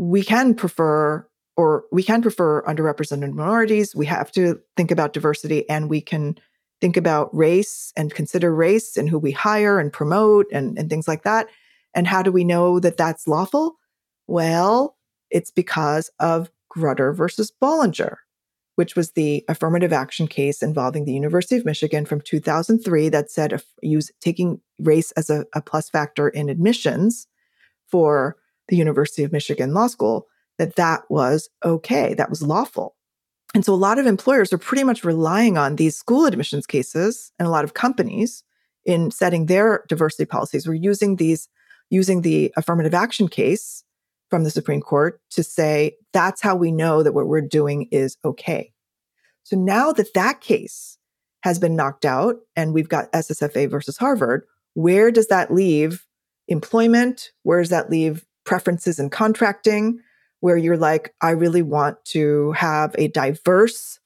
we 0.00 0.22
can 0.22 0.54
prefer 0.54 1.26
or 1.58 1.84
we 1.92 2.02
can 2.02 2.22
prefer 2.22 2.62
underrepresented 2.62 3.34
minorities. 3.34 3.94
We 3.94 4.06
have 4.06 4.32
to 4.32 4.58
think 4.74 4.90
about 4.90 5.12
diversity 5.12 5.68
and 5.68 5.90
we 5.90 6.00
can 6.00 6.38
think 6.80 6.96
about 6.96 7.34
race 7.36 7.92
and 7.98 8.14
consider 8.14 8.54
race 8.54 8.96
and 8.96 9.10
who 9.10 9.18
we 9.18 9.30
hire 9.30 9.78
and 9.78 9.92
promote 9.92 10.46
and, 10.50 10.78
and 10.78 10.88
things 10.88 11.06
like 11.06 11.24
that. 11.24 11.48
And 11.92 12.06
how 12.06 12.22
do 12.22 12.32
we 12.32 12.44
know 12.44 12.80
that 12.80 12.96
that's 12.96 13.28
lawful? 13.28 13.74
Well, 14.26 14.96
it's 15.28 15.50
because 15.50 16.10
of 16.18 16.50
Grutter 16.74 17.14
versus 17.14 17.52
Bollinger, 17.62 18.16
which 18.76 18.96
was 18.96 19.10
the 19.10 19.44
affirmative 19.48 19.92
action 19.92 20.26
case 20.28 20.62
involving 20.62 21.04
the 21.04 21.12
University 21.12 21.56
of 21.56 21.66
Michigan 21.66 22.06
from 22.06 22.22
2003 22.22 23.10
that 23.10 23.30
said 23.30 23.62
use 23.82 24.10
taking 24.22 24.62
race 24.78 25.12
as 25.12 25.28
a, 25.28 25.44
a 25.54 25.60
plus 25.60 25.90
factor 25.90 26.30
in 26.30 26.48
admissions 26.48 27.26
for 27.86 28.38
the 28.70 28.76
University 28.76 29.22
of 29.22 29.32
Michigan 29.32 29.74
Law 29.74 29.88
School 29.88 30.26
that 30.58 30.76
that 30.76 31.02
was 31.10 31.50
okay, 31.64 32.14
that 32.14 32.30
was 32.30 32.42
lawful. 32.42 32.96
And 33.54 33.64
so 33.64 33.74
a 33.74 33.76
lot 33.76 33.98
of 33.98 34.06
employers 34.06 34.52
are 34.52 34.58
pretty 34.58 34.84
much 34.84 35.04
relying 35.04 35.58
on 35.58 35.76
these 35.76 35.96
school 35.96 36.24
admissions 36.24 36.66
cases 36.66 37.32
and 37.38 37.46
a 37.46 37.50
lot 37.50 37.64
of 37.64 37.74
companies 37.74 38.44
in 38.84 39.10
setting 39.10 39.46
their 39.46 39.84
diversity 39.88 40.24
policies. 40.24 40.66
We're 40.66 40.74
using 40.74 41.16
these, 41.16 41.48
using 41.90 42.22
the 42.22 42.52
affirmative 42.56 42.94
action 42.94 43.28
case 43.28 43.84
from 44.30 44.44
the 44.44 44.50
Supreme 44.50 44.80
Court 44.80 45.20
to 45.30 45.42
say 45.42 45.96
that's 46.12 46.40
how 46.40 46.54
we 46.54 46.70
know 46.70 47.02
that 47.02 47.12
what 47.12 47.26
we're 47.26 47.40
doing 47.40 47.88
is 47.90 48.16
okay. 48.24 48.72
So 49.42 49.56
now 49.56 49.92
that 49.92 50.14
that 50.14 50.40
case 50.40 50.98
has 51.42 51.58
been 51.58 51.74
knocked 51.74 52.04
out 52.04 52.36
and 52.54 52.72
we've 52.72 52.88
got 52.88 53.10
SFFA 53.12 53.68
versus 53.68 53.96
Harvard, 53.96 54.44
where 54.74 55.10
does 55.10 55.26
that 55.28 55.52
leave 55.52 56.06
employment? 56.46 57.32
Where 57.42 57.60
does 57.60 57.70
that 57.70 57.90
leave 57.90 58.24
preferences 58.50 58.98
in 58.98 59.08
contracting? 59.08 60.00
where 60.40 60.56
you're 60.56 60.76
like, 60.76 61.14
I 61.20 61.30
really 61.30 61.62
want 61.62 62.02
to 62.06 62.52
have 62.52 62.94
a 62.98 63.08
diverse 63.08 64.00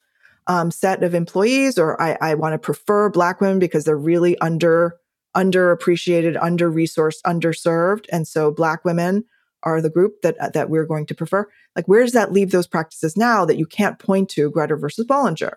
um, 0.47 0.69
set 0.69 1.03
of 1.03 1.15
employees, 1.15 1.79
or 1.79 1.99
I, 2.01 2.17
I 2.21 2.35
want 2.35 2.53
to 2.53 2.59
prefer 2.59 3.09
Black 3.09 3.41
women 3.41 3.57
because 3.57 3.85
they're 3.85 3.97
really 3.97 4.37
under 4.39 4.97
underappreciated, 5.35 6.37
under 6.41 6.71
resourced, 6.71 7.21
underserved, 7.25 8.05
and 8.11 8.27
so 8.27 8.51
Black 8.51 8.85
women 8.85 9.25
are 9.63 9.81
the 9.81 9.89
group 9.89 10.21
that 10.21 10.37
uh, 10.39 10.49
that 10.49 10.69
we're 10.69 10.85
going 10.85 11.05
to 11.07 11.15
prefer. 11.15 11.47
Like, 11.75 11.87
where 11.87 12.03
does 12.03 12.13
that 12.13 12.31
leave 12.31 12.51
those 12.51 12.67
practices 12.67 13.17
now 13.17 13.45
that 13.45 13.57
you 13.57 13.65
can't 13.65 13.97
point 13.97 14.29
to 14.31 14.51
Grutter 14.51 14.79
versus 14.79 15.05
Bollinger? 15.07 15.55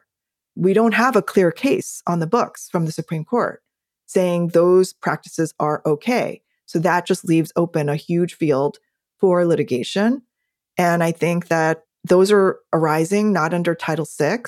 We 0.57 0.72
don't 0.72 0.95
have 0.95 1.14
a 1.14 1.22
clear 1.22 1.53
case 1.53 2.03
on 2.07 2.18
the 2.18 2.26
books 2.26 2.68
from 2.70 2.86
the 2.86 2.93
Supreme 2.93 3.24
Court 3.24 3.62
saying 4.07 4.49
those 4.49 4.95
practices 4.95 5.53
are 5.61 5.82
okay. 5.84 6.41
So 6.69 6.79
that 6.79 7.07
just 7.07 7.25
leaves 7.25 7.53
open 7.57 7.89
a 7.89 7.97
huge 7.97 8.35
field 8.35 8.79
for 9.19 9.45
litigation 9.45 10.23
and 10.79 11.03
I 11.03 11.11
think 11.11 11.49
that 11.49 11.85
those 12.05 12.31
are 12.31 12.61
arising 12.73 13.33
not 13.33 13.53
under 13.53 13.75
Title 13.75 14.07
VI, 14.09 14.45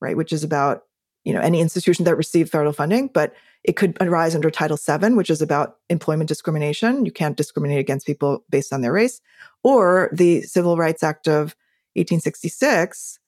right, 0.00 0.16
which 0.16 0.32
is 0.32 0.42
about 0.42 0.84
you 1.24 1.34
know 1.34 1.40
any 1.40 1.60
institution 1.60 2.06
that 2.06 2.16
received 2.16 2.50
federal 2.50 2.72
funding, 2.72 3.08
but 3.08 3.34
It 3.64 3.76
could 3.76 3.98
arise 4.00 4.34
under 4.34 4.50
Title 4.50 4.78
VII, 4.78 5.14
which 5.14 5.28
is 5.28 5.42
about 5.42 5.76
employment 5.90 6.28
discrimination. 6.28 7.04
You 7.04 7.12
can't 7.12 7.36
discriminate 7.36 7.80
against 7.80 8.06
people 8.06 8.44
based 8.48 8.72
on 8.72 8.80
their 8.80 8.92
race, 8.92 9.20
or 9.62 10.08
the 10.12 10.42
Civil 10.42 10.76
Rights 10.76 11.02
Act 11.02 11.26
of 11.26 11.54
1866. 11.94 13.18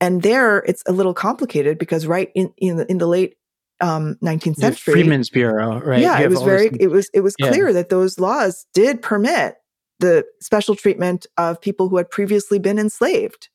And 0.00 0.22
there 0.22 0.58
it's 0.66 0.82
a 0.86 0.92
little 0.92 1.14
complicated 1.14 1.78
because 1.78 2.06
right 2.06 2.32
in, 2.34 2.52
in, 2.56 2.76
the, 2.78 2.90
in 2.90 2.98
the 2.98 3.06
late 3.06 3.36
um, 3.84 4.16
19th 4.22 4.56
century, 4.56 4.94
Freedmen's 4.94 5.30
Bureau, 5.30 5.80
right? 5.80 6.00
Yeah, 6.00 6.18
it 6.20 6.30
was 6.30 6.42
very, 6.42 6.70
it 6.80 6.88
was, 6.88 7.10
it 7.12 7.20
was 7.20 7.34
yeah. 7.38 7.50
clear 7.50 7.72
that 7.72 7.90
those 7.90 8.18
laws 8.18 8.66
did 8.72 9.02
permit 9.02 9.56
the 10.00 10.24
special 10.40 10.74
treatment 10.74 11.26
of 11.36 11.60
people 11.60 11.88
who 11.88 11.96
had 11.98 12.10
previously 12.10 12.58
been 12.58 12.78
enslaved 12.78 13.48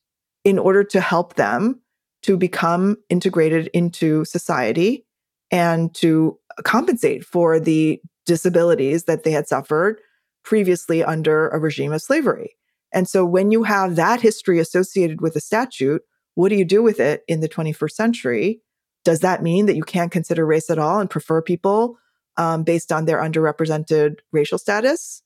in 0.46 0.60
order 0.60 0.84
to 0.84 1.02
help 1.02 1.36
them 1.36 1.82
to 2.22 2.38
become 2.38 2.98
integrated 3.10 3.70
into 3.74 4.24
society 4.26 5.06
and 5.52 5.94
to 5.96 6.38
compensate 6.64 7.26
for 7.26 7.60
the 7.60 8.00
disabilities 8.26 9.06
that 9.06 9.24
they 9.24 9.32
had 9.32 9.48
suffered 9.48 10.00
previously 10.44 11.04
under 11.04 11.50
a 11.50 11.60
regime 11.60 11.92
of 11.92 12.02
slavery. 12.02 12.56
And 12.94 13.08
so 13.08 13.26
when 13.26 13.52
you 13.52 13.64
have 13.64 13.96
that 13.96 14.22
history 14.22 14.60
associated 14.60 15.22
with 15.22 15.36
a 15.36 15.42
statute, 15.42 16.02
what 16.36 16.50
do 16.50 16.56
you 16.56 16.66
do 16.66 16.82
with 16.82 17.00
it 17.00 17.24
in 17.28 17.40
the 17.40 17.50
21st 17.50 17.92
century? 17.92 18.62
Does 19.10 19.22
that 19.22 19.42
mean 19.42 19.66
that 19.66 19.76
you 19.76 19.82
can't 19.82 20.12
consider 20.12 20.46
race 20.46 20.70
at 20.70 20.78
all 20.78 21.00
and 21.00 21.10
prefer 21.10 21.42
people 21.42 21.98
um, 22.38 22.62
based 22.62 22.92
on 22.92 23.06
their 23.06 23.18
underrepresented 23.18 24.18
racial 24.32 24.60
status? 24.60 25.24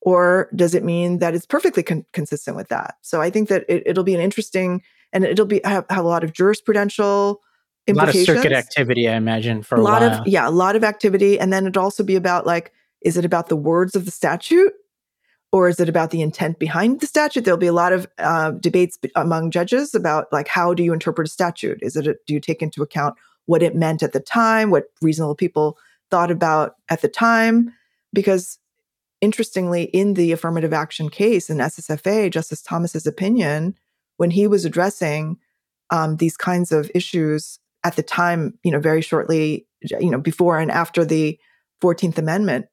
Or 0.00 0.48
does 0.52 0.74
it 0.74 0.82
mean 0.82 1.20
that 1.20 1.32
it's 1.32 1.46
perfectly 1.46 1.84
con- 1.84 2.04
consistent 2.12 2.56
with 2.56 2.70
that? 2.70 2.96
So 3.02 3.20
I 3.20 3.30
think 3.30 3.50
that 3.50 3.64
it, 3.68 3.96
will 3.96 4.02
be 4.02 4.16
an 4.16 4.20
interesting 4.20 4.82
and 5.12 5.22
it'll 5.22 5.46
be 5.46 5.60
have, 5.62 5.86
have 5.90 6.04
a 6.04 6.08
lot 6.08 6.24
of 6.24 6.32
jurisprudential 6.32 7.36
implications. 7.86 8.28
A 8.28 8.32
lot 8.32 8.38
of 8.38 8.42
circuit 8.42 8.52
activity, 8.52 9.08
I 9.08 9.14
imagine, 9.14 9.62
for 9.62 9.76
a, 9.76 9.80
a 9.80 9.82
lot 9.82 10.02
while. 10.02 10.22
of 10.22 10.26
yeah, 10.26 10.48
a 10.48 10.50
lot 10.50 10.74
of 10.74 10.82
activity, 10.82 11.38
and 11.38 11.52
then 11.52 11.62
it'd 11.62 11.76
also 11.76 12.02
be 12.02 12.16
about 12.16 12.46
like, 12.46 12.72
is 13.02 13.16
it 13.16 13.24
about 13.24 13.48
the 13.48 13.54
words 13.54 13.94
of 13.94 14.06
the 14.06 14.10
statute, 14.10 14.72
or 15.54 15.68
is 15.68 15.78
it 15.78 15.88
about 15.88 16.10
the 16.10 16.20
intent 16.20 16.58
behind 16.58 16.98
the 16.98 17.06
statute? 17.06 17.44
There'll 17.44 17.56
be 17.56 17.68
a 17.68 17.72
lot 17.72 17.92
of 17.92 18.08
uh, 18.18 18.50
debates 18.50 18.98
among 19.14 19.52
judges 19.52 19.94
about 19.94 20.26
like 20.32 20.48
how 20.48 20.74
do 20.74 20.82
you 20.82 20.92
interpret 20.92 21.28
a 21.28 21.30
statute? 21.30 21.78
Is 21.80 21.94
it 21.94 22.08
a, 22.08 22.16
do 22.26 22.34
you 22.34 22.40
take 22.40 22.60
into 22.60 22.82
account 22.82 23.14
what 23.46 23.62
it 23.62 23.76
meant 23.76 24.02
at 24.02 24.12
the 24.12 24.18
time, 24.18 24.72
what 24.72 24.86
reasonable 25.00 25.36
people 25.36 25.78
thought 26.10 26.32
about 26.32 26.74
at 26.88 27.02
the 27.02 27.08
time? 27.08 27.72
Because 28.12 28.58
interestingly, 29.20 29.84
in 29.84 30.14
the 30.14 30.32
affirmative 30.32 30.72
action 30.72 31.08
case 31.08 31.48
in 31.48 31.58
SFFA, 31.58 32.32
Justice 32.32 32.60
Thomas's 32.60 33.06
opinion 33.06 33.76
when 34.16 34.32
he 34.32 34.48
was 34.48 34.64
addressing 34.64 35.38
um, 35.90 36.16
these 36.16 36.36
kinds 36.36 36.72
of 36.72 36.90
issues 36.96 37.60
at 37.84 37.94
the 37.94 38.02
time, 38.02 38.58
you 38.64 38.72
know, 38.72 38.80
very 38.80 39.02
shortly, 39.02 39.68
you 40.00 40.10
know, 40.10 40.18
before 40.18 40.58
and 40.58 40.72
after 40.72 41.04
the 41.04 41.38
14th 41.80 42.18
Amendment 42.18 42.66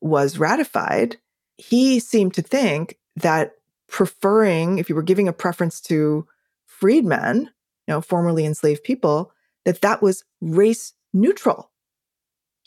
was 0.00 0.38
ratified, 0.38 1.16
he 1.56 1.98
seemed 1.98 2.34
to 2.34 2.42
think 2.42 2.98
that 3.16 3.52
preferring, 3.88 4.78
if 4.78 4.88
you 4.88 4.94
were 4.94 5.02
giving 5.02 5.28
a 5.28 5.32
preference 5.32 5.80
to 5.80 6.26
freedmen, 6.66 7.50
you 7.86 7.94
know, 7.94 8.00
formerly 8.00 8.44
enslaved 8.44 8.84
people, 8.84 9.32
that 9.64 9.80
that 9.80 10.02
was 10.02 10.24
race 10.40 10.92
neutral. 11.12 11.70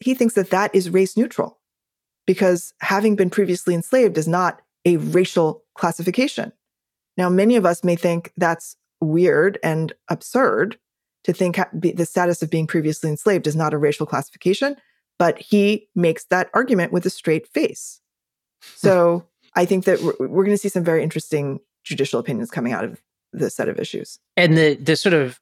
He 0.02 0.14
thinks 0.14 0.34
that 0.36 0.50
that 0.50 0.74
is 0.74 0.90
race 0.90 1.18
neutral 1.18 1.60
because 2.26 2.74
having 2.82 3.16
been 3.16 3.30
previously 3.30 3.76
enslaved 3.76 4.18
is 4.18 4.28
not 4.28 4.62
a 4.86 4.98
racial 4.98 5.64
classification. 5.76 6.52
Now, 7.18 7.30
many 7.30 7.56
of 7.58 7.66
us 7.66 7.84
may 7.84 7.96
think 7.96 8.32
that's 8.38 8.76
weird 9.02 9.60
and 9.62 9.94
absurd 10.10 10.78
to 11.26 11.34
think 11.34 11.60
the 11.74 12.06
status 12.06 12.42
of 12.42 12.50
being 12.50 12.68
previously 12.68 13.10
enslaved 13.10 13.46
is 13.46 13.56
not 13.56 13.74
a 13.74 13.78
racial 13.78 14.06
classification, 14.06 14.78
but 15.18 15.38
he 15.38 15.88
makes 15.96 16.26
that 16.26 16.50
argument 16.54 16.94
with 16.94 17.06
a 17.06 17.10
straight 17.10 17.48
face. 17.48 18.00
So 18.76 19.26
I 19.56 19.66
think 19.66 19.86
that 19.86 20.02
we're, 20.02 20.28
we're 20.28 20.44
going 20.44 20.56
to 20.56 20.58
see 20.58 20.70
some 20.70 20.84
very 20.84 21.04
interesting 21.04 21.60
judicial 21.84 22.20
opinions 22.20 22.52
coming 22.52 22.74
out 22.74 22.84
of 22.84 23.02
this 23.34 23.56
set 23.56 23.70
of 23.70 23.80
issues. 23.80 24.20
And 24.38 24.58
the 24.58 24.76
the 24.76 24.96
sort 24.96 25.14
of 25.14 25.40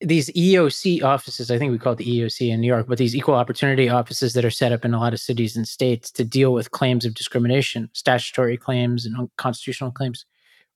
these 0.00 0.30
EOC 0.30 1.02
offices, 1.02 1.50
I 1.50 1.58
think 1.58 1.72
we 1.72 1.78
call 1.78 1.92
it 1.92 1.96
the 1.96 2.20
EOC 2.20 2.50
in 2.50 2.60
New 2.60 2.66
York, 2.66 2.86
but 2.88 2.96
these 2.98 3.14
equal 3.14 3.34
opportunity 3.34 3.88
offices 3.88 4.32
that 4.32 4.44
are 4.44 4.50
set 4.50 4.72
up 4.72 4.84
in 4.84 4.94
a 4.94 4.98
lot 4.98 5.12
of 5.12 5.20
cities 5.20 5.56
and 5.56 5.68
states 5.68 6.10
to 6.12 6.24
deal 6.24 6.52
with 6.54 6.70
claims 6.70 7.04
of 7.04 7.14
discrimination, 7.14 7.90
statutory 7.92 8.56
claims 8.56 9.04
and 9.04 9.14
unconstitutional 9.16 9.90
claims 9.90 10.24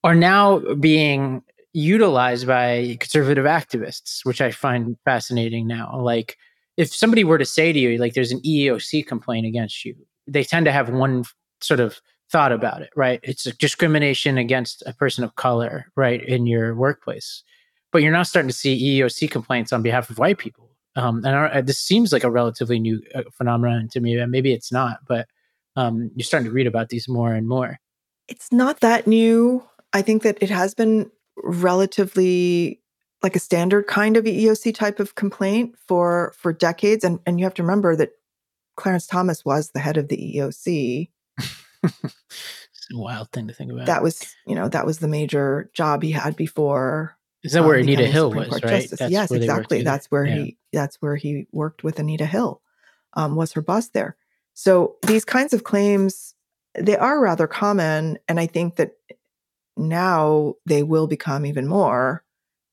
are 0.03 0.15
now 0.15 0.59
being 0.75 1.43
utilized 1.73 2.47
by 2.47 2.97
conservative 3.01 3.47
activists, 3.47 4.25
which 4.25 4.43
I 4.43 4.51
find 4.51 4.97
fascinating 5.05 5.67
now. 5.67 5.99
Like, 5.99 6.37
if 6.77 6.95
somebody 6.95 7.25
were 7.25 7.39
to 7.39 7.47
say 7.47 7.73
to 7.73 7.79
you, 7.79 7.97
like, 7.99 8.13
there's 8.13 8.31
an 8.31 8.41
EEOC 8.43 9.07
complaint 9.07 9.47
against 9.47 9.85
you, 9.85 9.97
they 10.27 10.45
tend 10.45 10.67
to 10.67 10.73
have 10.73 10.91
one 10.91 11.25
sort 11.65 11.81
of 11.81 12.01
thought 12.31 12.53
about 12.53 12.83
it, 12.83 12.91
right? 12.97 13.21
It's 13.23 13.45
discrimination 13.45 14.39
against 14.39 14.83
a 14.87 14.93
person 14.93 15.25
of 15.25 15.37
color, 15.37 15.87
right, 15.97 16.23
in 16.23 16.47
your 16.47 16.75
workplace. 16.75 17.43
But 17.93 18.03
you're 18.03 18.13
now 18.13 18.23
starting 18.23 18.49
to 18.49 18.55
see 18.55 19.01
EEOC 19.01 19.31
complaints 19.31 19.73
on 19.73 19.83
behalf 19.83 20.11
of 20.11 20.19
white 20.19 20.39
people. 20.39 20.71
Um, 20.97 21.25
and 21.25 21.37
I, 21.37 21.61
this 21.61 21.79
seems 21.79 22.13
like 22.13 22.25
a 22.25 22.31
relatively 22.31 22.79
new 22.79 23.03
uh, 23.15 23.23
phenomenon 23.33 23.89
to 23.93 24.01
me. 24.01 24.25
Maybe 24.27 24.53
it's 24.53 24.73
not, 24.73 25.01
but 25.07 25.29
um, 25.77 26.11
you're 26.15 26.25
starting 26.25 26.49
to 26.49 26.55
read 26.55 26.67
about 26.67 26.89
these 26.89 27.09
more 27.09 27.33
and 27.35 27.49
more. 27.49 27.79
It's 28.29 28.53
not 28.53 28.81
that 28.81 29.07
new. 29.07 29.65
I 29.93 30.03
think 30.03 30.23
that 30.23 30.39
it 30.41 30.51
has 30.51 30.75
been 30.75 31.11
relatively 31.37 32.81
like 33.23 33.37
a 33.37 33.41
standard 33.41 33.87
kind 33.87 34.17
of 34.17 34.25
EEOC 34.25 34.75
type 34.75 35.01
of 35.01 35.15
complaint 35.15 35.75
for 35.89 36.33
for 36.37 36.53
decades. 36.53 37.05
And 37.05 37.19
and 37.27 37.39
you 37.39 37.47
have 37.47 37.55
to 37.55 37.63
remember 37.63 37.97
that 37.97 38.11
Clarence 38.77 39.07
Thomas 39.07 39.45
was 39.45 39.71
the 39.71 39.81
head 39.81 39.97
of 39.97 40.09
the 40.09 40.17
EEOC. 40.17 41.09
It's 41.85 42.89
a 42.93 42.99
wild 42.99 43.31
thing 43.33 43.49
to 43.49 43.55
think 43.55 43.73
about. 43.73 43.87
That 43.87 44.03
was, 44.03 44.23
you 44.47 44.55
know, 44.55 44.69
that 44.69 44.85
was 44.85 44.99
the 44.99 45.09
major 45.09 45.71
job 45.73 46.03
he 46.03 46.11
had 46.11 46.37
before. 46.37 47.17
Is 47.43 47.53
that 47.53 47.61
um, 47.61 47.67
where 47.67 47.79
Anita 47.79 48.07
Hill 48.07 48.31
was, 48.31 48.51
right? 48.63 48.87
yes, 49.09 49.31
exactly. 49.31 49.83
That's 49.83 50.11
where 50.11 50.27
yeah. 50.27 50.35
he 50.35 50.59
that's 50.73 51.01
where 51.01 51.17
he 51.17 51.47
worked 51.51 51.83
with 51.83 51.99
Anita 51.99 52.27
Hill. 52.27 52.61
Um, 53.15 53.37
was 53.37 53.53
her 53.53 53.63
boss 53.63 53.89
there. 53.89 54.17
So 54.55 54.97
these 55.07 55.25
kinds 55.25 55.53
of 55.53 55.65
claims 55.65 56.35
they 56.79 56.97
are 56.97 57.21
rather 57.21 57.47
common 57.47 58.19
and 58.29 58.41
I 58.41 58.47
think 58.47 58.77
that 58.77 58.93
now 59.77 60.55
they 60.67 60.83
will 60.83 61.07
become 61.07 61.47
even 61.47 61.67
more, 61.67 62.25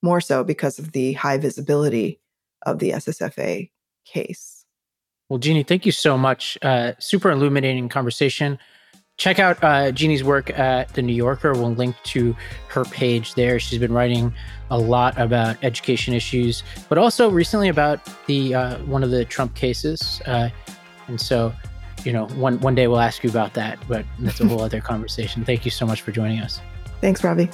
more 0.02 0.22
so 0.22 0.44
because 0.44 0.80
of 0.80 0.92
the 0.92 1.14
high 1.14 1.38
visibility 1.38 2.20
of 2.66 2.80
the 2.80 2.92
SFFA 2.92 3.70
case. 4.06 4.66
Well, 5.30 5.40
Jeannie, 5.40 5.64
thank 5.64 5.86
you 5.86 5.92
so 5.92 6.18
much. 6.18 6.58
Uh, 6.62 6.94
super 7.00 7.32
illuminating 7.32 7.88
conversation. 7.90 8.60
Check 9.22 9.38
out 9.38 9.64
uh, 9.64 9.92
Jeannie's 9.92 10.24
work 10.24 10.50
at 10.58 10.96
The 10.96 11.04
New 11.04 11.14
Yorker. 11.14 11.54
We'll 11.54 11.76
link 11.76 11.96
to 12.06 12.36
her 12.70 12.84
page 12.86 13.36
there. 13.36 13.60
She's 13.60 13.78
been 13.78 13.94
writing 13.94 14.34
a 14.72 14.80
lot 14.80 15.16
about 15.20 15.64
education 15.64 16.16
issues, 16.16 16.64
but 16.90 16.98
also 16.98 17.30
recently 17.30 17.70
about 17.70 18.00
the 18.26 18.56
uh, 18.56 18.78
one 18.80 19.04
of 19.04 19.12
the 19.12 19.24
Trump 19.24 19.54
cases. 19.54 20.24
Uh, 20.26 20.50
and 21.06 21.22
so, 21.22 21.54
you 22.04 22.12
know, 22.12 22.26
one 22.30 22.60
one 22.62 22.74
day 22.74 22.88
we'll 22.88 23.00
ask 23.00 23.24
you 23.24 23.30
about 23.30 23.54
that, 23.54 23.78
but 23.88 24.08
that's 24.18 24.42
a 24.42 24.48
whole 24.48 24.62
other 24.64 24.82
conversation. 24.82 25.46
Thank 25.46 25.66
you 25.66 25.72
so 25.72 25.86
much 25.86 26.02
for 26.02 26.12
joining 26.12 26.40
us. 26.40 26.60
Thanks, 27.00 27.24
Ravi. 27.24 27.48